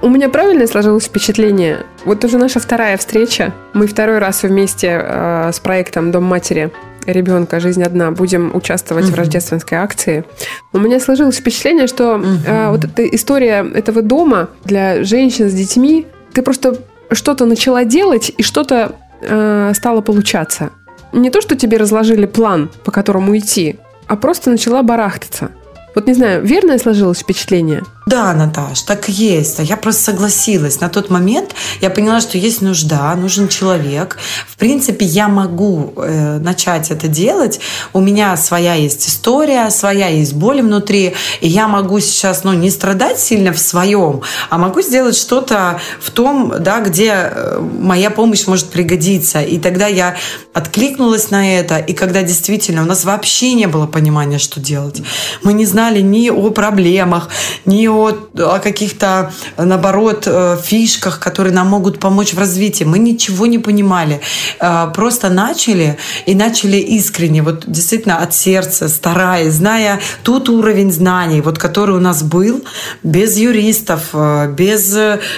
У 0.01 0.07
меня 0.07 0.30
правильно 0.30 0.65
сложилось 0.65 1.03
впечатление? 1.03 1.80
Вот 2.05 2.23
уже 2.23 2.38
наша 2.38 2.61
вторая 2.61 2.95
встреча. 2.95 3.53
Мы 3.73 3.88
второй 3.88 4.19
раз 4.19 4.43
вместе 4.43 5.01
э, 5.03 5.51
с 5.51 5.59
проектом 5.59 6.11
«Дом 6.11 6.23
матери» 6.23 6.71
ребенка 7.05 7.59
«Жизнь 7.59 7.84
одна» 7.84 8.11
будем 8.11 8.51
участвовать 8.55 9.05
в 9.05 9.09
Мгм. 9.09 9.17
рождественской 9.17 9.77
акции. 9.80 10.23
У 10.71 10.80
меня 10.80 10.99
сложилось 11.01 11.36
впечатление, 11.38 11.88
что 11.88 12.23
э, 12.45 12.69
вот 12.69 12.86
эта 12.86 13.03
история 13.13 13.69
этого 13.75 14.01
дома 14.01 14.47
для 14.63 15.03
женщин 15.03 15.49
с 15.49 15.53
детьми, 15.53 16.05
ты 16.34 16.41
просто 16.41 16.77
что-то 17.11 17.45
начала 17.45 17.84
делать, 17.84 18.32
и 18.38 18.43
что-то 18.43 18.93
э, 19.21 19.73
стало 19.75 19.99
получаться. 19.99 20.69
Не 21.11 21.30
то, 21.32 21.41
что 21.41 21.57
тебе 21.57 21.75
разложили 21.77 22.25
план, 22.27 22.69
по 22.86 22.91
которому 22.91 23.38
идти, 23.38 23.75
а 24.07 24.15
просто 24.15 24.49
начала 24.51 24.84
барахтаться. 24.84 25.49
Вот 25.95 26.07
не 26.07 26.13
знаю, 26.13 26.45
верное 26.45 26.77
сложилось 26.77 27.19
впечатление? 27.19 27.84
Да, 28.10 28.34
Наташ, 28.34 28.82
так 28.82 29.07
и 29.07 29.12
есть. 29.12 29.60
А 29.60 29.64
Я 29.64 29.78
просто 29.78 30.05
согласилась. 30.05 30.82
На 30.82 30.89
тот 30.89 31.12
момент 31.12 31.53
я 31.80 31.91
поняла, 31.91 32.22
что 32.22 32.39
есть 32.39 32.60
нужда, 32.60 33.16
нужен 33.16 33.47
человек. 33.47 34.18
В 34.47 34.57
принципе, 34.57 35.05
я 35.05 35.28
могу 35.28 35.93
э, 35.95 36.39
начать 36.39 36.89
это 36.89 37.07
делать. 37.07 37.60
У 37.93 37.99
меня 37.99 38.36
своя 38.36 38.74
есть 38.74 39.07
история, 39.07 39.70
своя 39.70 40.07
есть 40.07 40.34
боль 40.34 40.64
внутри. 40.64 41.14
И 41.41 41.47
я 41.47 41.68
могу 41.68 41.99
сейчас 41.99 42.43
ну, 42.43 42.53
не 42.53 42.72
страдать 42.72 43.20
сильно 43.20 43.53
в 43.53 43.60
своем, 43.60 44.22
а 44.49 44.57
могу 44.57 44.82
сделать 44.82 45.16
что-то 45.16 45.80
в 46.01 46.10
том, 46.10 46.53
да, 46.60 46.80
где 46.80 47.12
э, 47.14 47.60
моя 47.60 48.10
помощь 48.10 48.47
может 48.47 48.72
пригодиться. 48.72 49.41
И 49.41 49.60
тогда 49.60 49.86
я 49.86 50.16
откликнулась 50.55 51.30
на 51.30 51.60
это. 51.60 51.78
И 51.78 51.93
когда 51.93 52.24
действительно 52.24 52.82
у 52.82 52.86
нас 52.86 53.05
вообще 53.05 53.53
не 53.53 53.68
было 53.68 53.86
понимания, 53.86 54.39
что 54.39 54.60
делать. 54.60 55.03
Мы 55.43 55.53
не 55.53 55.68
знали 55.68 56.01
ни 56.01 56.32
о 56.32 56.49
проблемах, 56.49 57.30
ни 57.66 57.86
о 57.86 57.98
о, 58.07 58.59
каких-то, 58.59 59.31
наоборот, 59.57 60.23
э, 60.25 60.57
фишках, 60.63 61.19
которые 61.19 61.53
нам 61.53 61.67
могут 61.67 61.99
помочь 61.99 62.33
в 62.33 62.39
развитии. 62.39 62.83
Мы 62.83 62.99
ничего 62.99 63.45
не 63.45 63.59
понимали. 63.59 64.21
Э, 64.59 64.87
просто 64.93 65.29
начали 65.29 65.97
и 66.25 66.35
начали 66.35 66.77
искренне, 66.77 67.41
вот 67.41 67.63
действительно 67.67 68.17
от 68.17 68.33
сердца, 68.33 68.89
стараясь, 68.89 69.53
зная 69.53 69.99
тот 70.23 70.49
уровень 70.49 70.91
знаний, 70.91 71.41
вот 71.41 71.57
который 71.57 71.95
у 71.95 71.99
нас 71.99 72.23
был, 72.23 72.63
без 73.03 73.37
юристов, 73.37 74.09
э, 74.13 74.51
без 74.51 74.95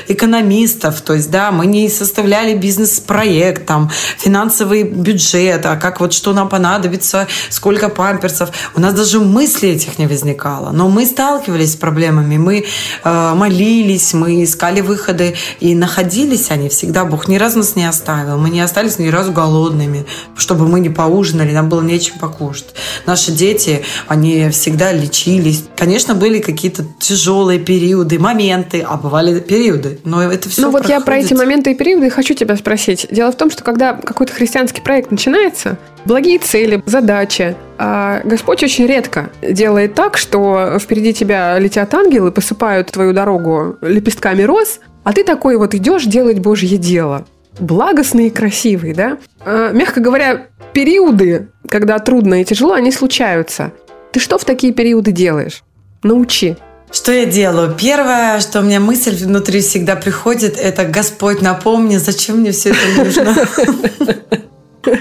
экономистов. 0.08 1.02
То 1.02 1.14
есть, 1.14 1.32
да, 1.32 1.52
мы 1.52 1.66
не 1.66 1.90
составляли 1.90 2.56
бизнес-проект, 2.56 3.66
там, 3.66 3.90
финансовый 4.18 4.84
бюджет, 4.84 5.66
а 5.66 5.76
как 5.76 6.00
вот 6.00 6.14
что 6.14 6.34
нам 6.34 6.50
понадобится, 6.50 7.28
сколько 7.50 7.90
памперсов. 7.90 8.50
У 8.76 8.82
нас 8.82 8.94
даже 8.94 9.20
мысли 9.20 9.70
этих 9.70 10.00
не 10.00 10.08
возникало. 10.08 10.72
Но 10.72 10.90
мы 10.90 11.06
сталкивались 11.06 11.74
с 11.74 11.76
проблемами, 11.76 12.38
мы 12.38 12.51
э, 13.04 13.34
молились, 13.36 14.14
мы 14.14 14.44
искали 14.44 14.82
выходы 14.82 15.36
и 15.60 15.76
находились 15.76 16.52
они 16.52 16.70
всегда. 16.70 17.06
Бог 17.06 17.28
ни 17.28 17.38
разу 17.38 17.60
нас 17.60 17.76
не 17.76 17.86
оставил. 17.86 18.38
Мы 18.38 18.50
не 18.50 18.62
остались 18.62 19.00
ни 19.00 19.08
разу 19.08 19.32
голодными, 19.32 20.06
чтобы 20.36 20.68
мы 20.68 20.80
не 20.80 20.90
поужинали, 20.90 21.52
нам 21.52 21.70
было 21.70 21.82
нечем 21.82 22.20
покушать. 22.20 22.74
Наши 23.06 23.32
дети, 23.32 23.84
они 24.08 24.50
всегда 24.50 24.92
лечились. 24.92 25.64
Конечно, 25.78 26.14
были 26.16 26.40
какие-то 26.40 26.86
тяжелые 27.00 27.60
периоды, 27.60 28.20
моменты, 28.20 28.86
а 28.88 28.98
бывали 28.98 29.40
периоды. 29.40 30.00
Но 30.04 30.22
это 30.22 30.50
все 30.50 30.62
Ну 30.62 30.68
вот 30.72 30.84
проходит. 30.84 31.00
я 31.00 31.06
про 31.06 31.18
эти 31.18 31.34
моменты 31.34 31.72
и 31.72 31.76
периоды 31.76 32.10
хочу 32.10 32.34
тебя 32.34 32.56
спросить. 32.56 33.08
Дело 33.12 33.32
в 33.32 33.36
том, 33.36 33.50
что 33.52 33.64
когда 33.64 33.94
какой-то 33.94 34.34
христианский 34.34 34.82
проект 34.82 35.12
начинается, 35.12 35.78
благие 36.06 36.40
цели, 36.40 36.82
задачи, 36.86 37.56
а 37.78 38.22
Господь 38.24 38.64
очень 38.64 38.86
редко 38.86 39.30
делает 39.42 39.96
так, 39.96 40.18
что 40.18 40.78
впереди 40.80 41.14
тебя 41.14 41.58
летят 41.60 41.94
ангелы, 41.94 42.32
посыпают 42.32 42.92
твою 42.92 43.14
дорогу 43.14 43.78
лепестками 43.82 44.44
роз, 44.44 44.80
а 45.04 45.14
ты 45.14 45.24
такой 45.24 45.58
вот 45.58 45.74
идешь 45.74 46.06
делать 46.06 46.40
Божье 46.40 46.78
дело. 46.78 47.26
Благостный 47.60 48.28
и 48.28 48.30
красивый, 48.30 48.94
да? 48.94 49.18
А, 49.44 49.72
мягко 49.72 50.00
говоря, 50.00 50.48
периоды, 50.74 51.50
когда 51.68 52.00
трудно 52.00 52.42
и 52.42 52.46
тяжело, 52.46 52.74
они 52.74 52.92
случаются. 52.92 53.74
Ты 54.12 54.20
что 54.20 54.38
в 54.38 54.46
такие 54.46 54.74
периоды 54.74 55.12
делаешь? 55.12 55.64
Научи. 56.04 56.56
Что 56.92 57.12
я 57.12 57.26
делаю? 57.26 57.76
Первое, 57.80 58.40
что 58.42 58.60
у 58.60 58.64
меня 58.64 58.80
мысль 58.80 59.16
внутри 59.16 59.62
всегда 59.62 59.96
приходит, 59.96 60.58
это 60.58 60.86
Господь, 60.86 61.42
напомни, 61.42 61.98
зачем 61.98 62.40
мне 62.40 62.52
все 62.52 62.72
это 62.72 63.04
нужно? 63.04 63.36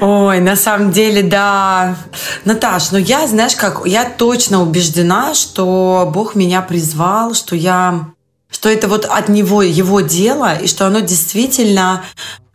Ой, 0.00 0.40
на 0.40 0.56
самом 0.56 0.92
деле, 0.92 1.22
да. 1.22 1.96
Наташ, 2.44 2.90
ну 2.92 2.98
я, 2.98 3.26
знаешь 3.26 3.56
как, 3.56 3.86
я 3.86 4.04
точно 4.04 4.62
убеждена, 4.62 5.34
что 5.34 6.10
Бог 6.12 6.34
меня 6.34 6.60
призвал, 6.62 7.34
что 7.34 7.56
я 7.56 8.10
что 8.50 8.68
это 8.68 8.88
вот 8.88 9.04
от 9.04 9.28
него, 9.28 9.62
его 9.62 10.00
дело, 10.00 10.56
и 10.56 10.66
что 10.66 10.86
оно 10.86 11.00
действительно 11.00 12.02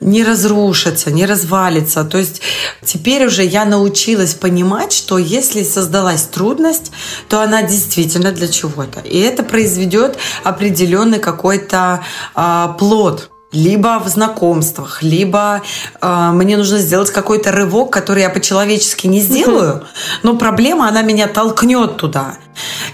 не 0.02 0.24
разрушится, 0.24 1.10
не 1.10 1.26
развалится. 1.26 2.04
То 2.04 2.18
есть 2.18 2.42
теперь 2.84 3.26
уже 3.26 3.44
я 3.44 3.66
научилась 3.66 4.34
понимать, 4.34 4.92
что 4.92 5.18
если 5.18 5.64
создалась 5.64 6.24
трудность, 6.24 6.92
то 7.30 7.42
она 7.42 7.64
действительно 7.64 8.32
для 8.32 8.48
чего-то. 8.48 9.00
И 9.00 9.18
это 9.20 9.42
произведет 9.44 10.18
определенный 10.44 11.20
какой-то 11.20 12.04
э, 12.36 12.68
плод 12.78 13.32
либо 13.56 14.00
в 14.00 14.08
знакомствах, 14.08 15.02
либо 15.02 15.62
э, 16.02 16.30
мне 16.34 16.58
нужно 16.58 16.78
сделать 16.78 17.12
какой-то 17.12 17.52
рывок, 17.52 17.92
который 17.92 18.22
я 18.24 18.30
по-человечески 18.30 19.08
не 19.08 19.20
сделаю, 19.20 19.86
но 20.24 20.36
проблема, 20.38 20.88
она 20.88 21.02
меня 21.02 21.28
толкнет 21.28 21.98
туда. 21.98 22.36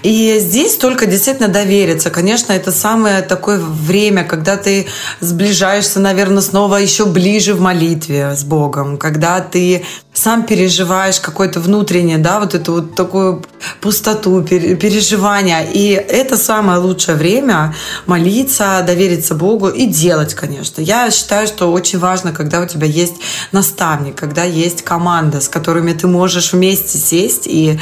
И 0.02 0.38
здесь 0.40 0.76
только 0.76 1.06
действительно 1.06 1.48
довериться. 1.48 2.10
Конечно, 2.10 2.52
это 2.52 2.72
самое 2.72 3.22
такое 3.22 3.60
время, 3.60 4.24
когда 4.24 4.56
ты 4.56 4.86
сближаешься, 5.20 6.00
наверное, 6.00 6.42
снова 6.42 6.76
еще 6.76 7.06
ближе 7.06 7.54
в 7.54 7.60
молитве 7.60 8.34
с 8.34 8.42
Богом, 8.42 8.96
когда 8.96 9.40
ты 9.40 9.84
сам 10.14 10.44
переживаешь 10.44 11.20
какое-то 11.20 11.60
внутреннее, 11.60 12.18
да, 12.18 12.38
вот 12.38 12.54
эту 12.54 12.72
вот 12.72 12.94
такую 12.94 13.42
пустоту, 13.80 14.42
переживания. 14.42 15.62
И 15.62 15.88
это 15.88 16.36
самое 16.36 16.78
лучшее 16.78 17.16
время 17.16 17.74
молиться, 18.06 18.82
довериться 18.86 19.34
Богу 19.34 19.68
и 19.68 19.86
делать, 19.86 20.34
конечно. 20.34 20.82
Я 20.82 21.10
считаю, 21.10 21.46
что 21.46 21.72
очень 21.72 21.98
важно, 21.98 22.32
когда 22.32 22.60
у 22.60 22.66
тебя 22.66 22.86
есть 22.86 23.14
наставник, 23.52 24.16
когда 24.16 24.44
есть 24.44 24.82
команда, 24.82 25.40
с 25.40 25.48
которыми 25.48 25.92
ты 25.92 26.06
можешь 26.06 26.52
вместе 26.52 26.98
сесть 26.98 27.46
и 27.46 27.80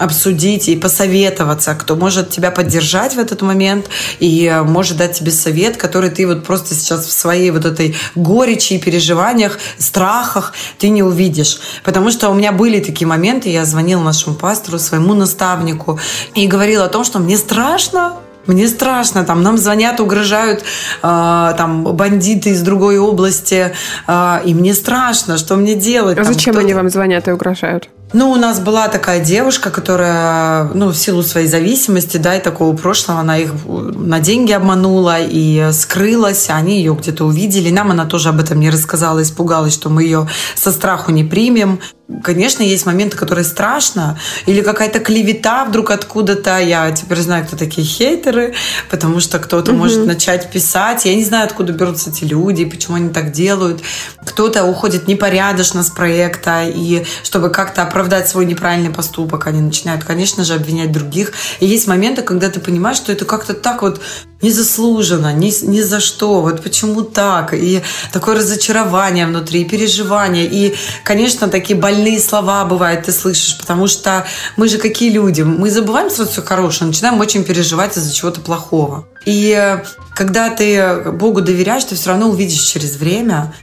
обсудить 0.00 0.68
и 0.68 0.76
посоветоваться, 0.76 1.74
кто 1.74 1.94
может 1.94 2.30
тебя 2.30 2.50
поддержать 2.50 3.14
в 3.14 3.18
этот 3.18 3.42
момент 3.42 3.88
и 4.18 4.62
может 4.64 4.96
дать 4.96 5.12
тебе 5.12 5.30
совет, 5.30 5.76
который 5.76 6.10
ты 6.10 6.26
вот 6.26 6.44
просто 6.44 6.74
сейчас 6.74 7.06
в 7.06 7.12
своей 7.12 7.50
вот 7.50 7.66
этой 7.66 7.94
горечи 8.14 8.72
и 8.74 8.78
переживаниях, 8.78 9.58
страхах 9.78 10.54
ты 10.78 10.88
не 10.88 11.02
увидишь. 11.02 11.60
Потому 11.84 12.10
что 12.10 12.30
у 12.30 12.34
меня 12.34 12.50
были 12.50 12.80
такие 12.80 13.06
моменты, 13.06 13.50
я 13.50 13.64
звонила 13.64 14.02
нашему 14.02 14.34
пастору, 14.36 14.78
своему 14.78 15.14
наставнику 15.14 16.00
и 16.34 16.46
говорила 16.46 16.86
о 16.86 16.88
том, 16.88 17.04
что 17.04 17.18
мне 17.18 17.36
страшно, 17.36 18.14
мне 18.46 18.68
страшно, 18.68 19.24
там 19.24 19.42
нам 19.42 19.58
звонят, 19.58 20.00
угрожают 20.00 20.60
э, 20.60 20.62
там 21.02 21.84
бандиты 21.84 22.50
из 22.50 22.62
другой 22.62 22.98
области, 22.98 23.74
э, 24.06 24.40
и 24.46 24.54
мне 24.54 24.72
страшно, 24.74 25.36
что 25.36 25.56
мне 25.56 25.74
делать? 25.74 26.18
А 26.18 26.24
там, 26.24 26.32
зачем 26.32 26.56
они 26.56 26.72
вам 26.72 26.88
звонят 26.88 27.28
и 27.28 27.32
угрожают? 27.32 27.90
Ну, 28.12 28.30
у 28.30 28.36
нас 28.36 28.58
была 28.58 28.88
такая 28.88 29.20
девушка, 29.20 29.70
которая, 29.70 30.64
ну, 30.74 30.88
в 30.88 30.96
силу 30.96 31.22
своей 31.22 31.46
зависимости, 31.46 32.16
да, 32.16 32.36
и 32.36 32.42
такого 32.42 32.76
прошлого, 32.76 33.20
она 33.20 33.38
их 33.38 33.52
на 33.66 34.18
деньги 34.18 34.52
обманула 34.52 35.18
и 35.20 35.70
скрылась, 35.72 36.50
они 36.50 36.78
ее 36.78 36.94
где-то 36.94 37.24
увидели. 37.24 37.70
Нам 37.70 37.92
она 37.92 38.06
тоже 38.06 38.30
об 38.30 38.40
этом 38.40 38.58
не 38.58 38.70
рассказала, 38.70 39.22
испугалась, 39.22 39.74
что 39.74 39.90
мы 39.90 40.02
ее 40.02 40.28
со 40.56 40.72
страху 40.72 41.12
не 41.12 41.22
примем. 41.22 41.80
Конечно, 42.22 42.62
есть 42.62 42.86
моменты, 42.86 43.16
которые 43.16 43.44
страшно, 43.44 44.18
или 44.46 44.62
какая-то 44.62 45.00
клевета 45.00 45.64
вдруг 45.64 45.90
откуда-то. 45.90 46.58
Я 46.58 46.90
теперь 46.90 47.18
знаю, 47.18 47.46
кто 47.46 47.56
такие 47.56 47.86
хейтеры, 47.86 48.54
потому 48.90 49.20
что 49.20 49.38
кто-то 49.38 49.70
угу. 49.72 49.80
может 49.80 50.06
начать 50.06 50.50
писать. 50.50 51.04
Я 51.04 51.14
не 51.14 51.24
знаю, 51.24 51.46
откуда 51.46 51.72
берутся 51.72 52.10
эти 52.10 52.24
люди, 52.24 52.64
почему 52.64 52.96
они 52.96 53.10
так 53.10 53.32
делают. 53.32 53.82
Кто-то 54.24 54.64
уходит 54.64 55.08
непорядочно 55.08 55.82
с 55.82 55.90
проекта, 55.90 56.64
и 56.66 57.04
чтобы 57.22 57.50
как-то 57.50 57.82
оправдать 57.82 58.28
свой 58.28 58.44
неправильный 58.44 58.90
поступок, 58.90 59.46
они 59.46 59.60
начинают, 59.60 60.04
конечно 60.04 60.44
же, 60.44 60.54
обвинять 60.54 60.92
других. 60.92 61.32
И 61.60 61.66
есть 61.66 61.86
моменты, 61.86 62.22
когда 62.22 62.48
ты 62.50 62.60
понимаешь, 62.60 62.96
что 62.96 63.12
это 63.12 63.24
как-то 63.24 63.54
так 63.54 63.82
вот 63.82 64.00
незаслуженно, 64.42 65.32
ни, 65.32 65.52
ни 65.66 65.80
за 65.80 66.00
что, 66.00 66.40
вот 66.40 66.62
почему 66.62 67.02
так, 67.02 67.52
и 67.54 67.82
такое 68.12 68.36
разочарование 68.36 69.26
внутри, 69.26 69.62
и 69.62 69.64
переживание, 69.64 70.46
и, 70.46 70.74
конечно, 71.04 71.48
такие 71.48 71.78
больные 71.78 72.18
слова 72.20 72.64
бывают, 72.64 73.04
ты 73.04 73.12
слышишь, 73.12 73.58
потому 73.58 73.86
что 73.86 74.26
мы 74.56 74.68
же 74.68 74.78
какие 74.78 75.10
люди, 75.10 75.42
мы 75.42 75.70
забываем 75.70 76.10
сразу 76.10 76.30
все 76.30 76.42
хорошее, 76.42 76.88
начинаем 76.88 77.18
очень 77.20 77.44
переживать 77.44 77.96
из-за 77.96 78.12
чего-то 78.14 78.40
плохого. 78.40 79.06
И 79.26 79.78
когда 80.14 80.50
ты 80.50 81.10
Богу 81.12 81.40
доверяешь, 81.42 81.84
ты 81.84 81.94
все 81.94 82.10
равно 82.10 82.30
увидишь 82.30 82.60
через 82.60 82.96
время, 82.96 83.54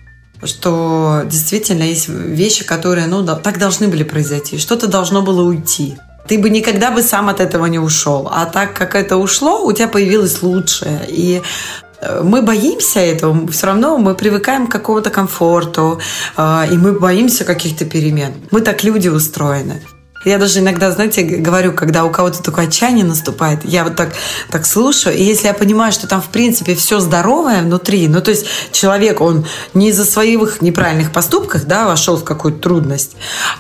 что 0.44 1.24
действительно 1.26 1.84
есть 1.84 2.08
вещи, 2.08 2.64
которые, 2.64 3.08
ну, 3.08 3.26
так 3.26 3.58
должны 3.58 3.88
были 3.88 4.04
произойти, 4.04 4.60
что-то 4.60 4.88
должно 4.88 5.24
было 5.24 5.42
уйти 5.42 5.98
ты 6.28 6.38
бы 6.38 6.50
никогда 6.50 6.92
бы 6.92 7.02
сам 7.02 7.30
от 7.30 7.40
этого 7.40 7.66
не 7.66 7.80
ушел. 7.80 8.30
А 8.32 8.46
так 8.46 8.74
как 8.74 8.96
это 8.96 9.18
ушло, 9.18 9.66
у 9.66 9.74
тебя 9.74 9.88
появилось 9.88 10.42
лучшее. 10.44 11.00
И 11.08 11.42
э, 12.02 12.22
мы 12.24 12.42
боимся 12.42 13.00
этого, 13.00 13.48
все 13.52 13.68
равно 13.68 13.98
мы 13.98 14.16
привыкаем 14.16 14.68
к 14.68 14.72
какому-то 14.72 15.10
комфорту, 15.10 16.00
э, 16.38 16.66
и 16.72 16.78
мы 16.78 17.00
боимся 17.00 17.46
каких-то 17.46 17.86
перемен. 17.86 18.34
Мы 18.52 18.62
так 18.62 18.84
люди 18.84 19.08
устроены. 19.08 19.82
Я 20.28 20.38
даже 20.38 20.60
иногда, 20.60 20.92
знаете, 20.92 21.24
говорю, 21.24 21.72
когда 21.72 22.04
у 22.04 22.10
кого-то 22.10 22.44
такое 22.44 22.68
отчаяние 22.68 23.06
наступает, 23.06 23.64
я 23.64 23.86
вот 23.86 23.96
так, 23.96 24.14
так 24.50 24.66
слушаю, 24.66 25.16
и 25.16 25.24
если 25.24 25.48
я 25.48 25.54
понимаю, 25.54 25.94
что 25.94 26.06
там, 26.06 26.22
в 26.22 26.28
принципе, 26.28 26.76
все 26.76 27.00
здоровое 27.00 27.62
внутри, 27.62 28.10
ну, 28.10 28.22
то 28.22 28.32
есть 28.32 28.46
человек, 28.74 29.22
он 29.22 29.46
не 29.74 29.90
из-за 29.90 30.04
своих 30.04 30.62
неправильных 30.62 31.14
поступков, 31.14 31.66
да, 31.66 31.88
вошел 31.88 32.18
в 32.18 32.26
какую-то 32.26 32.60
трудность, 32.60 33.16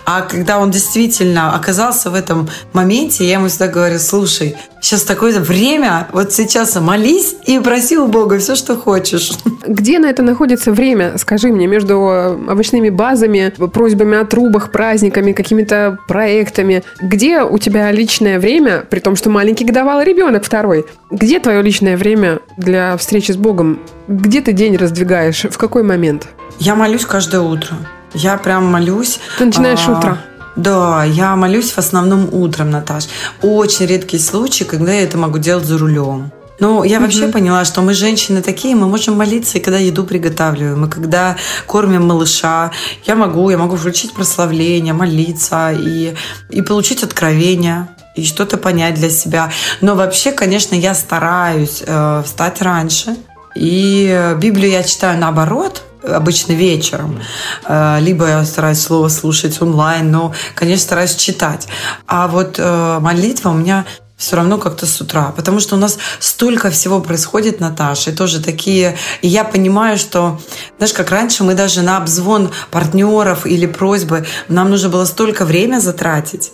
а 0.05 0.21
когда 0.21 0.59
он 0.59 0.69
действительно 0.69 1.55
оказался 1.55 2.09
в 2.09 2.15
этом 2.15 2.49
моменте, 2.73 3.25
я 3.25 3.35
ему 3.35 3.47
всегда 3.47 3.67
говорю, 3.67 3.97
слушай, 3.99 4.57
сейчас 4.81 5.03
такое 5.03 5.39
время, 5.39 6.07
вот 6.11 6.33
сейчас 6.33 6.75
молись 6.79 7.35
и 7.45 7.59
проси 7.59 7.97
у 7.97 8.07
Бога 8.07 8.39
все, 8.39 8.55
что 8.55 8.75
хочешь. 8.75 9.31
Где 9.65 9.99
на 9.99 10.07
это 10.07 10.23
находится 10.23 10.71
время, 10.71 11.17
скажи 11.17 11.49
мне, 11.49 11.67
между 11.67 11.97
овощными 11.97 12.89
базами, 12.89 13.53
просьбами 13.73 14.17
о 14.17 14.25
трубах, 14.25 14.71
праздниками, 14.71 15.33
какими-то 15.33 15.97
проектами? 16.07 16.83
Где 17.01 17.41
у 17.41 17.57
тебя 17.57 17.91
личное 17.91 18.39
время, 18.39 18.85
при 18.89 18.99
том, 18.99 19.15
что 19.15 19.29
маленький 19.29 19.65
годовалый 19.65 20.05
ребенок 20.05 20.43
второй? 20.43 20.85
Где 21.11 21.39
твое 21.39 21.61
личное 21.61 21.97
время 21.97 22.39
для 22.57 22.95
встречи 22.97 23.31
с 23.31 23.37
Богом? 23.37 23.79
Где 24.07 24.41
ты 24.41 24.53
день 24.53 24.77
раздвигаешь? 24.77 25.45
В 25.49 25.57
какой 25.57 25.83
момент? 25.83 26.27
Я 26.59 26.75
молюсь 26.75 27.05
каждое 27.05 27.41
утро. 27.41 27.75
Я 28.13 28.37
прям 28.37 28.65
молюсь. 28.65 29.19
Ты 29.37 29.45
начинаешь 29.45 29.83
а, 29.87 29.97
утро? 29.97 30.17
Да, 30.57 31.03
я 31.03 31.35
молюсь 31.35 31.71
в 31.71 31.77
основном 31.77 32.29
утром, 32.33 32.71
Наташ. 32.71 33.07
Очень 33.43 33.85
редкий 33.85 34.17
случай, 34.17 34.63
когда 34.63 34.91
я 34.91 35.03
это 35.03 35.17
могу 35.17 35.37
делать 35.37 35.65
за 35.65 35.77
рулем. 35.77 36.31
Ну, 36.59 36.83
я 36.83 36.99
вообще 36.99 37.27
поняла, 37.27 37.63
что 37.65 37.81
мы 37.81 37.93
женщины 37.93 38.41
такие, 38.41 38.75
мы 38.75 38.87
можем 38.87 39.15
молиться 39.15 39.59
и 39.59 39.61
когда 39.61 39.77
еду 39.77 40.03
приготавливаем, 40.03 40.85
и 40.85 40.89
когда 40.89 41.37
кормим 41.67 42.07
малыша. 42.07 42.71
Я 43.05 43.15
могу, 43.15 43.51
я 43.51 43.59
могу 43.59 43.75
включить 43.75 44.13
прославление, 44.13 44.93
молиться 44.93 45.71
и, 45.71 46.15
и 46.49 46.61
получить 46.63 47.03
откровение 47.03 47.87
и 48.15 48.25
что-то 48.25 48.57
понять 48.57 48.95
для 48.95 49.11
себя. 49.11 49.51
Но 49.81 49.93
вообще, 49.93 50.31
конечно, 50.31 50.73
я 50.73 50.95
стараюсь 50.95 51.83
э, 51.85 52.23
встать 52.25 52.63
раньше. 52.63 53.15
И 53.55 54.33
Библию 54.39 54.71
я 54.71 54.81
читаю 54.81 55.19
наоборот, 55.19 55.83
обычно 56.03 56.53
вечером. 56.53 57.19
Э, 57.65 57.97
либо 57.99 58.27
я 58.27 58.45
стараюсь 58.45 58.81
слово 58.81 59.09
слушать 59.09 59.61
онлайн, 59.61 60.11
но, 60.11 60.33
конечно, 60.55 60.83
стараюсь 60.83 61.15
читать. 61.15 61.67
А 62.07 62.27
вот 62.27 62.55
э, 62.57 62.99
молитва 62.99 63.49
у 63.49 63.53
меня 63.53 63.85
все 64.17 64.35
равно 64.35 64.57
как-то 64.57 64.87
с 64.87 64.99
утра, 64.99 65.31
потому 65.35 65.59
что 65.59 65.75
у 65.75 65.79
нас 65.79 65.99
столько 66.19 66.71
всего 66.71 66.99
происходит, 66.99 67.59
Наташа, 67.59 68.09
и 68.09 68.15
тоже 68.15 68.41
такие, 68.41 68.97
и 69.21 69.27
я 69.27 69.43
понимаю, 69.43 69.97
что, 69.99 70.41
знаешь, 70.77 70.93
как 70.93 71.11
раньше 71.11 71.43
мы 71.43 71.53
даже 71.53 71.83
на 71.83 71.97
обзвон 71.97 72.49
партнеров 72.71 73.45
или 73.45 73.67
просьбы, 73.67 74.25
нам 74.47 74.71
нужно 74.71 74.89
было 74.89 75.05
столько 75.05 75.45
время 75.45 75.79
затратить, 75.79 76.51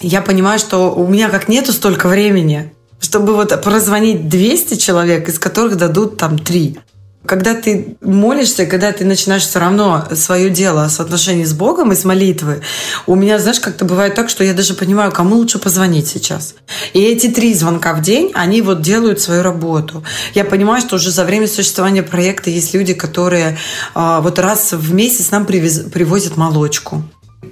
я 0.00 0.22
понимаю, 0.22 0.58
что 0.58 0.92
у 0.92 1.06
меня 1.06 1.30
как 1.30 1.48
нету 1.48 1.72
столько 1.72 2.08
времени, 2.08 2.74
чтобы 3.00 3.34
вот 3.34 3.62
прозвонить 3.62 4.28
200 4.28 4.74
человек, 4.76 5.28
из 5.28 5.38
которых 5.38 5.76
дадут 5.76 6.16
там 6.16 6.38
3. 6.38 6.78
Когда 7.26 7.54
ты 7.54 7.96
молишься, 8.02 8.66
когда 8.66 8.92
ты 8.92 9.04
начинаешь 9.04 9.44
все 9.44 9.58
равно 9.58 10.06
свое 10.12 10.50
дело 10.50 10.88
с 10.88 11.00
отношений 11.00 11.46
с 11.46 11.54
Богом 11.54 11.92
и 11.92 11.96
с 11.96 12.04
молитвы, 12.04 12.60
у 13.06 13.14
меня, 13.14 13.38
знаешь, 13.38 13.60
как-то 13.60 13.86
бывает 13.86 14.14
так, 14.14 14.28
что 14.28 14.44
я 14.44 14.52
даже 14.52 14.74
понимаю, 14.74 15.10
кому 15.10 15.36
лучше 15.36 15.58
позвонить 15.58 16.06
сейчас. 16.06 16.54
И 16.92 17.00
эти 17.00 17.28
три 17.28 17.54
звонка 17.54 17.94
в 17.94 18.02
день, 18.02 18.30
они 18.34 18.60
вот 18.60 18.82
делают 18.82 19.20
свою 19.20 19.42
работу. 19.42 20.04
Я 20.34 20.44
понимаю, 20.44 20.82
что 20.82 20.96
уже 20.96 21.10
за 21.10 21.24
время 21.24 21.48
существования 21.48 22.02
проекта 22.02 22.50
есть 22.50 22.74
люди, 22.74 22.92
которые 22.92 23.56
а, 23.94 24.20
вот 24.20 24.38
раз 24.38 24.72
в 24.72 24.92
месяц 24.92 25.30
нам 25.30 25.46
привез, 25.46 25.78
привозят 25.92 26.36
молочку 26.36 27.02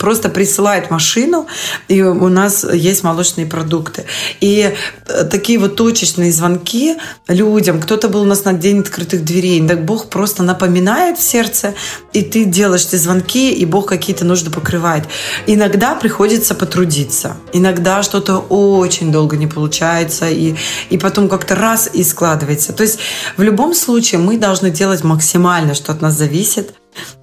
просто 0.02 0.28
присылает 0.28 0.90
машину, 0.90 1.46
и 1.86 2.02
у 2.02 2.28
нас 2.28 2.64
есть 2.64 3.04
молочные 3.04 3.46
продукты. 3.46 4.04
И 4.40 4.74
э, 5.06 5.24
такие 5.30 5.60
вот 5.60 5.76
точечные 5.76 6.32
звонки 6.32 6.96
людям. 7.28 7.80
Кто-то 7.80 8.08
был 8.08 8.22
у 8.22 8.24
нас 8.24 8.44
на 8.44 8.52
день 8.52 8.80
открытых 8.80 9.24
дверей. 9.24 9.64
Так 9.68 9.84
Бог 9.84 10.10
просто 10.10 10.42
напоминает 10.42 11.18
в 11.18 11.22
сердце, 11.22 11.74
и 12.12 12.22
ты 12.22 12.44
делаешь 12.44 12.84
эти 12.86 12.96
звонки, 12.96 13.52
и 13.52 13.64
Бог 13.64 13.86
какие-то 13.86 14.24
нужды 14.24 14.50
покрывает. 14.50 15.04
Иногда 15.46 15.94
приходится 15.94 16.56
потрудиться. 16.56 17.36
Иногда 17.52 18.02
что-то 18.02 18.38
очень 18.38 19.12
долго 19.12 19.36
не 19.36 19.46
получается, 19.46 20.28
и, 20.28 20.56
и 20.90 20.98
потом 20.98 21.28
как-то 21.28 21.54
раз 21.54 21.88
и 21.92 22.02
складывается. 22.02 22.72
То 22.72 22.82
есть 22.82 22.98
в 23.36 23.42
любом 23.42 23.72
случае 23.72 24.18
мы 24.18 24.36
должны 24.36 24.70
делать 24.70 25.04
максимально, 25.04 25.74
что 25.74 25.92
от 25.92 26.02
нас 26.02 26.14
зависит. 26.14 26.74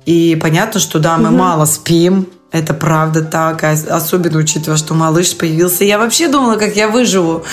И 0.06 0.38
понятно, 0.42 0.80
что 0.80 1.00
да, 1.00 1.18
мы 1.18 1.30
угу. 1.30 1.38
мало 1.38 1.66
спим, 1.66 2.28
это 2.52 2.74
правда 2.74 3.22
так, 3.22 3.64
особенно 3.64 4.40
учитывая, 4.40 4.78
что 4.78 4.96
малыш 4.96 5.38
появился. 5.38 5.84
Я 5.84 6.00
вообще 6.00 6.28
думала, 6.28 6.56
как 6.56 6.76
я 6.76 6.88
выживу, 6.88 7.44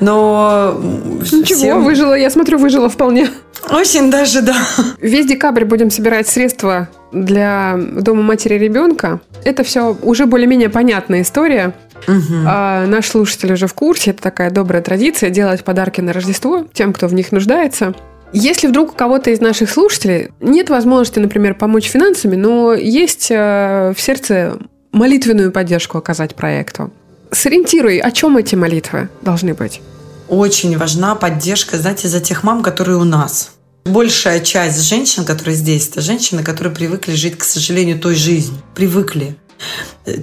но... 0.00 0.80
Ничего, 0.80 1.58
всем... 1.58 1.84
выжила, 1.84 2.14
я 2.14 2.30
смотрю, 2.30 2.58
выжила 2.58 2.88
вполне. 2.88 3.30
Очень 3.70 4.10
даже, 4.10 4.42
да. 4.42 4.56
Весь 5.00 5.26
декабрь 5.26 5.64
будем 5.64 5.90
собирать 5.90 6.28
средства 6.28 6.88
для 7.12 7.76
Дома 7.76 8.22
матери 8.22 8.54
ребенка. 8.54 9.20
Это 9.44 9.64
все 9.64 9.96
уже 10.02 10.26
более-менее 10.26 10.68
понятная 10.68 11.22
история. 11.22 11.74
Угу. 12.06 12.44
А, 12.46 12.86
наш 12.86 13.08
слушатель 13.08 13.52
уже 13.52 13.66
в 13.66 13.74
курсе. 13.74 14.10
Это 14.10 14.22
такая 14.22 14.50
добрая 14.50 14.82
традиция 14.82 15.30
делать 15.30 15.64
подарки 15.64 16.00
на 16.00 16.12
Рождество 16.12 16.66
тем, 16.72 16.92
кто 16.92 17.08
в 17.08 17.14
них 17.14 17.32
нуждается. 17.32 17.94
Если 18.36 18.66
вдруг 18.66 18.90
у 18.90 18.96
кого-то 18.96 19.30
из 19.30 19.40
наших 19.40 19.70
слушателей 19.70 20.30
нет 20.40 20.68
возможности, 20.68 21.20
например, 21.20 21.54
помочь 21.54 21.86
финансами, 21.86 22.34
но 22.34 22.74
есть 22.74 23.28
э, 23.30 23.94
в 23.96 24.00
сердце 24.00 24.58
молитвенную 24.90 25.52
поддержку 25.52 25.98
оказать 25.98 26.34
проекту, 26.34 26.92
сориентируй, 27.30 27.98
о 27.98 28.10
чем 28.10 28.36
эти 28.36 28.56
молитвы 28.56 29.08
должны 29.22 29.54
быть. 29.54 29.80
Очень 30.28 30.76
важна 30.76 31.14
поддержка, 31.14 31.78
знаете, 31.78 32.08
за 32.08 32.20
тех 32.20 32.42
мам, 32.42 32.64
которые 32.64 32.98
у 32.98 33.04
нас. 33.04 33.52
Большая 33.84 34.40
часть 34.40 34.82
женщин, 34.82 35.24
которые 35.24 35.54
здесь, 35.54 35.88
это 35.88 36.00
женщины, 36.00 36.42
которые 36.42 36.74
привыкли 36.74 37.12
жить, 37.12 37.38
к 37.38 37.44
сожалению, 37.44 38.00
той 38.00 38.16
жизнью. 38.16 38.60
Привыкли. 38.74 39.36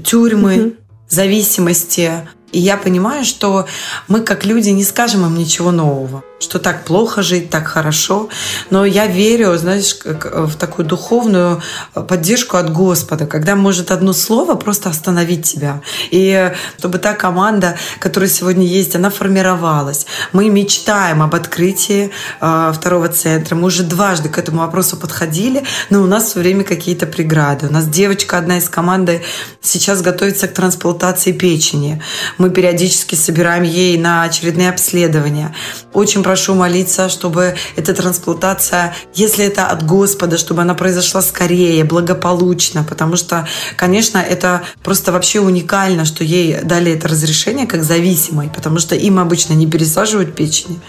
Тюрьмы, 0.04 0.58
угу. 0.58 0.74
зависимости. 1.08 2.12
И 2.52 2.60
я 2.60 2.76
понимаю, 2.76 3.24
что 3.24 3.68
мы 4.10 4.20
как 4.20 4.44
люди 4.44 4.70
не 4.72 4.84
скажем 4.84 5.26
им 5.26 5.38
ничего 5.38 5.72
нового 5.72 6.26
что 6.42 6.60
так 6.60 6.84
плохо 6.86 7.22
жить, 7.22 7.50
так 7.50 7.68
хорошо. 7.68 8.30
Но 8.70 8.86
я 8.86 9.08
верю, 9.08 9.58
знаешь, 9.58 9.98
в 10.04 10.56
такую 10.56 10.86
духовную 10.86 11.62
поддержку 11.94 12.58
от 12.58 12.72
Господа, 12.72 13.26
когда 13.26 13.56
может 13.56 13.92
одно 13.92 14.14
слово 14.14 14.56
просто 14.56 14.90
остановить 14.90 15.46
тебя. 15.46 15.82
И 16.12 16.52
чтобы 16.78 16.98
та 16.98 17.14
команда, 17.14 17.78
которая 18.00 18.30
сегодня 18.30 18.66
есть, 18.66 18.96
она 18.96 19.10
формировалась. 19.10 20.06
Мы 20.34 20.50
мечтаем 20.50 21.22
об 21.22 21.36
открытии 21.36 22.12
э, 22.40 22.74
второго 22.76 23.08
центра. 23.10 23.56
Мы 23.56 23.68
уже 23.68 23.84
дважды 23.84 24.30
к 24.30 24.38
этому 24.38 24.60
вопросу 24.60 24.98
подходили, 24.98 25.64
но 25.90 26.02
у 26.02 26.06
нас 26.06 26.30
все 26.30 26.40
время 26.40 26.64
какие-то 26.64 27.06
преграды. 27.06 27.68
У 27.68 27.72
нас 27.72 27.88
девочка, 27.88 28.38
одна 28.38 28.58
из 28.58 28.70
команды, 28.70 29.22
сейчас 29.62 30.02
готовится 30.02 30.48
к 30.48 30.54
трансплантации 30.54 31.32
печени. 31.32 32.02
Мы 32.38 32.50
периодически 32.50 33.16
собираем 33.16 33.64
ей 33.64 33.98
на 33.98 34.24
очередные 34.24 34.70
обследования. 34.70 35.56
Очень 35.94 36.24
прошу 36.32 36.56
молиться, 36.56 37.10
чтобы 37.10 37.56
эта 37.76 37.94
трансплантация, 37.94 38.94
если 39.14 39.44
это 39.44 39.68
от 39.68 39.86
Господа, 39.86 40.38
чтобы 40.38 40.62
она 40.62 40.76
произошла 40.76 41.22
скорее, 41.22 41.84
благополучно, 41.84 42.86
потому 42.88 43.18
что, 43.18 43.46
конечно, 43.76 44.18
это 44.18 44.62
просто 44.82 45.12
вообще 45.12 45.42
уникально, 45.42 46.06
что 46.06 46.24
ей 46.24 46.62
дали 46.64 46.94
это 46.94 47.10
разрешение 47.10 47.68
как 47.68 47.84
зависимой, 47.84 48.50
потому 48.56 48.80
что 48.80 48.96
им 48.96 49.20
обычно 49.20 49.56
не 49.56 49.68
пересаживают 49.68 50.34
печени. 50.34 50.80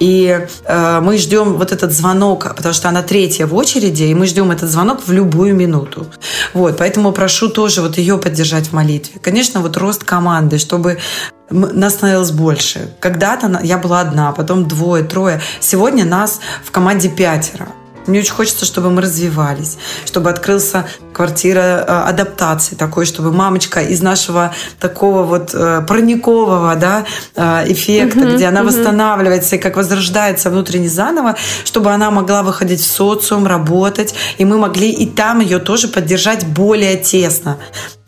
И 0.00 0.46
э, 0.66 1.00
мы 1.00 1.16
ждем 1.16 1.54
вот 1.54 1.72
этот 1.72 1.92
звонок, 1.92 2.54
потому 2.54 2.74
что 2.74 2.90
она 2.90 3.02
третья 3.02 3.46
в 3.46 3.54
очереди, 3.54 4.02
и 4.02 4.14
мы 4.14 4.26
ждем 4.26 4.50
этот 4.50 4.68
звонок 4.68 5.00
в 5.06 5.12
любую 5.12 5.54
минуту. 5.54 6.06
Вот, 6.52 6.76
поэтому 6.76 7.12
прошу 7.12 7.48
тоже 7.48 7.80
вот 7.80 7.96
ее 7.96 8.18
поддержать 8.18 8.66
в 8.66 8.74
молитве. 8.74 9.18
Конечно, 9.22 9.60
вот 9.60 9.78
рост 9.78 10.04
команды, 10.04 10.58
чтобы 10.58 10.98
нас 11.50 11.94
становилось 11.94 12.30
больше. 12.30 12.88
Когда-то 13.00 13.60
я 13.62 13.78
была 13.78 14.00
одна, 14.00 14.32
потом 14.32 14.66
двое, 14.66 15.04
трое. 15.04 15.40
Сегодня 15.60 16.04
нас 16.04 16.40
в 16.64 16.70
команде 16.70 17.08
пятеро. 17.08 17.68
Мне 18.06 18.20
очень 18.20 18.32
хочется, 18.32 18.64
чтобы 18.64 18.90
мы 18.90 19.02
развивались, 19.02 19.78
чтобы 20.04 20.30
открылся 20.30 20.86
квартира 21.12 21.60
э, 21.60 21.84
адаптации 22.08 22.74
такой, 22.74 23.04
чтобы 23.04 23.30
мамочка 23.30 23.82
из 23.82 24.00
нашего 24.00 24.54
такого 24.78 25.22
вот 25.22 25.50
э, 25.54 25.82
парникового 25.86 26.74
да, 26.76 27.04
э, 27.36 27.72
эффекта, 27.72 28.20
uh-huh, 28.20 28.34
где 28.34 28.46
она 28.46 28.60
uh-huh. 28.60 28.66
восстанавливается 28.66 29.56
и 29.56 29.58
как 29.58 29.76
возрождается 29.76 30.50
внутренне 30.50 30.88
заново, 30.88 31.36
чтобы 31.64 31.92
она 31.92 32.10
могла 32.10 32.42
выходить 32.42 32.80
в 32.80 32.90
социум, 32.90 33.46
работать, 33.46 34.14
и 34.38 34.44
мы 34.44 34.56
могли 34.56 34.90
и 34.90 35.06
там 35.06 35.40
ее 35.40 35.58
тоже 35.58 35.88
поддержать 35.88 36.46
более 36.46 36.96
тесно. 36.96 37.58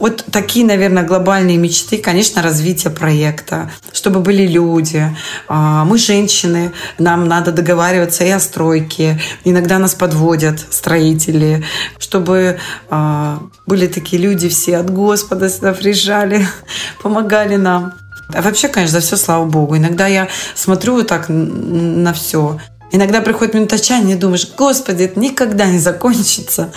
Вот 0.03 0.25
такие, 0.33 0.67
наверное, 0.67 1.05
глобальные 1.05 1.59
мечты, 1.59 1.97
конечно, 1.97 2.43
развитие 2.43 2.93
проекта, 2.93 3.71
чтобы 3.93 4.19
были 4.19 4.49
люди. 4.49 5.17
А, 5.47 5.85
мы 5.85 5.97
женщины, 5.97 6.73
нам 6.99 7.29
надо 7.29 7.53
договариваться 7.53 8.25
и 8.25 8.31
о 8.31 8.41
стройке. 8.41 9.21
Иногда 9.45 9.79
нас 9.79 9.95
подводят 9.95 10.59
строители, 10.59 11.65
чтобы 12.01 12.59
а, 12.91 13.45
были 13.65 13.87
такие 13.87 14.21
люди 14.21 14.49
все 14.49 14.79
от 14.79 14.91
Господа 14.91 15.49
сюда 15.49 15.73
приезжали, 15.73 16.49
помогали 17.05 17.55
нам. 17.55 17.93
А 18.35 18.43
вообще, 18.43 18.67
конечно, 18.67 18.99
за 18.99 19.07
все 19.07 19.17
слава 19.17 19.45
Богу. 19.45 19.77
Иногда 19.77 20.09
я 20.09 20.27
смотрю 20.57 20.95
вот 20.95 21.07
так 21.07 21.27
на 21.29 22.13
все 22.13 22.59
Иногда 22.93 23.23
приходит 23.23 23.55
минута 23.55 23.77
отчаяния 23.77 24.15
и 24.15 24.19
думаешь, 24.19 24.47
господи, 24.57 25.05
это 25.05 25.19
никогда 25.19 25.67
не 25.67 25.79
закончится. 25.79 26.73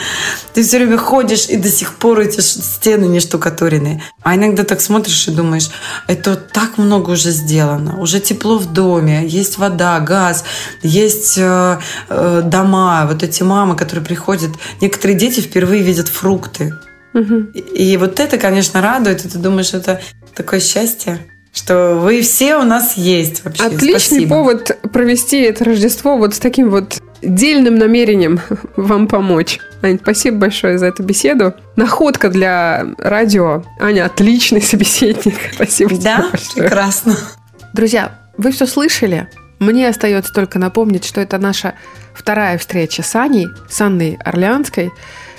Ты 0.54 0.64
все 0.64 0.78
время 0.78 0.98
ходишь, 0.98 1.50
и 1.50 1.58
до 1.58 1.68
сих 1.68 1.96
пор 1.96 2.22
эти 2.22 2.40
стены 2.40 3.06
не 3.06 3.20
штукатуренные. 3.20 4.02
А 4.24 4.36
иногда 4.36 4.64
так 4.64 4.80
смотришь 4.80 5.28
и 5.28 5.32
думаешь, 5.32 5.70
это 6.08 6.38
так 6.38 6.78
много 6.78 7.12
уже 7.12 7.32
сделано. 7.32 8.00
Уже 8.00 8.22
тепло 8.22 8.58
в 8.58 8.72
доме, 8.72 9.28
есть 9.28 9.58
вода, 9.58 10.00
газ, 10.00 10.46
есть 10.82 11.38
э, 11.38 11.80
э, 12.08 12.42
дома. 12.46 13.06
Вот 13.08 13.22
эти 13.22 13.44
мамы, 13.44 13.76
которые 13.76 14.06
приходят. 14.06 14.52
Некоторые 14.80 15.18
дети 15.18 15.42
впервые 15.42 15.84
видят 15.84 16.08
фрукты. 16.08 16.74
Угу. 17.14 17.36
И, 17.54 17.60
и 17.92 17.98
вот 17.98 18.22
это, 18.22 18.38
конечно, 18.38 18.82
радует. 18.82 19.26
И 19.26 19.28
ты 19.28 19.38
думаешь, 19.38 19.74
это 19.74 20.02
такое 20.34 20.62
счастье 20.62 21.20
что 21.56 21.96
вы 21.96 22.22
все 22.22 22.58
у 22.58 22.64
нас 22.64 22.98
есть 22.98 23.44
вообще. 23.44 23.64
Отличный 23.64 24.00
Спасибо. 24.00 24.30
повод 24.30 24.78
провести 24.92 25.42
это 25.42 25.64
Рождество 25.64 26.18
вот 26.18 26.36
с 26.36 26.40
таким 26.40 26.70
вот 26.70 27.02
дельным 27.22 27.76
намерением 27.76 28.42
вам 28.76 29.08
помочь. 29.08 29.60
Ань, 29.82 29.98
спасибо 30.02 30.38
большое 30.38 30.78
за 30.78 30.88
эту 30.88 31.04
беседу. 31.04 31.54
Находка 31.78 32.30
для 32.30 32.86
радио. 32.98 33.64
Аня, 33.80 34.06
отличный 34.06 34.62
собеседник. 34.62 35.36
Спасибо 35.54 35.98
да? 35.98 36.30
тебе 36.34 36.64
прекрасно. 36.64 37.16
Друзья, 37.74 38.20
вы 38.38 38.52
все 38.52 38.68
слышали? 38.68 39.30
Мне 39.60 39.88
остается 39.88 40.34
только 40.34 40.60
напомнить, 40.60 41.06
что 41.06 41.22
это 41.22 41.38
наша 41.38 41.76
вторая 42.14 42.58
встреча 42.58 43.02
с 43.02 43.16
Аней, 43.16 43.48
с 43.70 43.80
Анной 43.80 44.18
Орлеанской. 44.24 44.92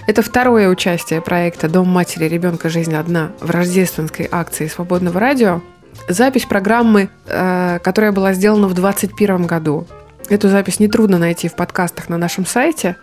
Это 0.06 0.22
второе 0.22 0.68
участие 0.68 1.20
проекта 1.20 1.68
«Дом 1.68 1.88
матери 1.88 2.26
ребенка. 2.26 2.70
Жизнь 2.70 2.94
одна» 2.94 3.32
в 3.40 3.50
рождественской 3.50 4.28
акции 4.30 4.68
«Свободного 4.68 5.20
радио». 5.20 5.60
Запись 6.08 6.44
программы, 6.44 7.08
э, 7.26 7.78
которая 7.82 8.12
была 8.12 8.32
сделана 8.32 8.68
в 8.68 8.74
2021 8.74 9.46
году. 9.46 9.86
Эту 10.28 10.48
запись 10.48 10.80
нетрудно 10.80 11.18
найти 11.18 11.48
в 11.48 11.54
подкастах 11.54 12.08
на 12.08 12.18
нашем 12.18 12.46
сайте. 12.46 12.96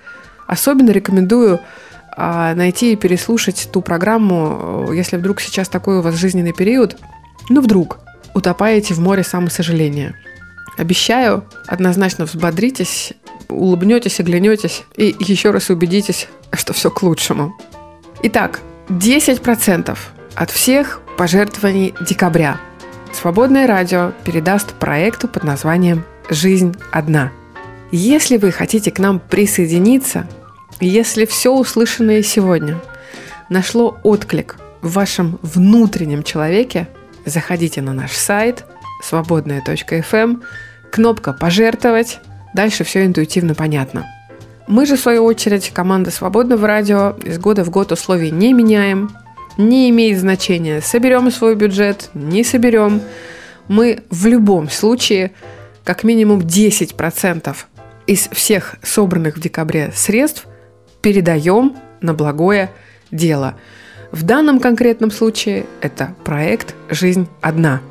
Особенно 0.47 0.91
рекомендую 0.91 1.59
э, 2.17 2.53
найти 2.55 2.93
и 2.93 2.95
переслушать 2.95 3.69
ту 3.71 3.81
программу, 3.81 4.87
э, 4.89 4.95
если 4.95 5.17
вдруг 5.17 5.41
сейчас 5.41 5.69
такой 5.69 5.99
у 5.99 6.01
вас 6.01 6.15
жизненный 6.15 6.53
период, 6.53 6.97
ну 7.49 7.61
вдруг, 7.61 7.99
утопаете 8.33 8.93
в 8.93 8.99
море 8.99 9.23
самосожаления. 9.23 10.15
Обещаю, 10.77 11.43
однозначно 11.67 12.25
взбодритесь, 12.25 13.13
улыбнетесь, 13.49 14.19
оглянетесь 14.19 14.83
и 14.95 15.15
еще 15.19 15.51
раз 15.51 15.69
убедитесь, 15.69 16.27
что 16.53 16.73
все 16.73 16.89
к 16.89 17.03
лучшему. 17.03 17.55
Итак, 18.23 18.61
10% 18.89 19.97
от 20.35 20.51
всех 20.51 21.01
пожертвований 21.17 21.93
декабря 22.01 22.59
Свободное 23.13 23.67
радио 23.67 24.11
передаст 24.25 24.73
проекту 24.73 25.27
под 25.27 25.43
названием 25.43 26.03
«Жизнь 26.29 26.75
одна». 26.91 27.31
Если 27.91 28.37
вы 28.37 28.51
хотите 28.51 28.91
к 28.91 28.99
нам 28.99 29.19
присоединиться, 29.19 30.27
если 30.81 31.25
все 31.25 31.53
услышанное 31.53 32.23
сегодня 32.23 32.81
нашло 33.49 33.97
отклик 34.03 34.57
в 34.81 34.93
вашем 34.93 35.39
внутреннем 35.41 36.23
человеке, 36.23 36.89
заходите 37.25 37.81
на 37.81 37.93
наш 37.93 38.11
сайт 38.11 38.65
свободная.фм, 39.03 40.41
кнопка 40.91 41.33
«Пожертвовать», 41.33 42.19
дальше 42.53 42.83
все 42.83 43.05
интуитивно 43.05 43.53
понятно. 43.53 44.05
Мы 44.67 44.85
же, 44.85 44.97
в 44.97 44.99
свою 44.99 45.23
очередь, 45.23 45.69
команда 45.69 46.09
Свободного 46.09 46.67
радио 46.67 47.15
из 47.23 47.37
года 47.37 47.63
в 47.63 47.69
год 47.69 47.91
условий 47.91 48.31
не 48.31 48.53
меняем, 48.53 49.11
не 49.57 49.89
имеет 49.89 50.19
значения, 50.19 50.81
соберем 50.81 51.31
свой 51.31 51.55
бюджет, 51.55 52.09
не 52.13 52.43
соберем. 52.43 53.01
Мы 53.67 54.03
в 54.09 54.25
любом 54.25 54.69
случае 54.69 55.31
как 55.83 56.03
минимум 56.03 56.39
10% 56.39 57.55
из 58.07 58.27
всех 58.31 58.75
собранных 58.81 59.37
в 59.37 59.41
декабре 59.41 59.91
средств 59.95 60.47
передаем 61.01 61.75
на 62.01 62.13
благое 62.13 62.71
дело. 63.11 63.55
В 64.11 64.23
данном 64.23 64.59
конкретном 64.59 65.11
случае 65.11 65.65
это 65.81 66.15
проект 66.23 66.75
«Жизнь 66.89 67.27
одна». 67.41 67.81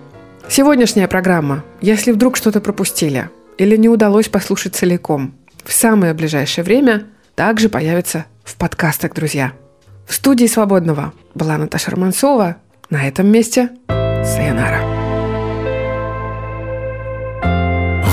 Сегодняшняя 0.49 1.09
программа, 1.09 1.65
если 1.81 2.13
вдруг 2.13 2.37
что-то 2.37 2.61
пропустили 2.61 3.29
или 3.59 3.77
не 3.77 3.89
удалось 3.89 4.29
послушать 4.29 4.75
целиком, 4.75 5.35
в 5.65 5.73
самое 5.73 6.15
ближайшее 6.15 6.65
время 6.65 7.07
также 7.35 7.69
появится 7.69 8.27
в 8.45 8.57
подкастах, 8.57 9.15
друзья. 9.15 9.53
В 10.13 10.15
студии 10.15 10.45
«Свободного» 10.45 11.15
была 11.35 11.57
Наташа 11.57 11.91
Романцова. 11.91 12.57
На 12.91 13.09
этом 13.09 13.29
месте 13.29 13.71
Сайонара. 13.89 14.85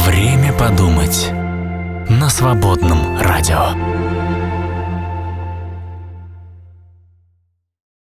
Время 0.05 0.53
подумать 0.53 1.29
на 2.07 2.29
свободном 2.29 3.17
радио. 3.17 3.98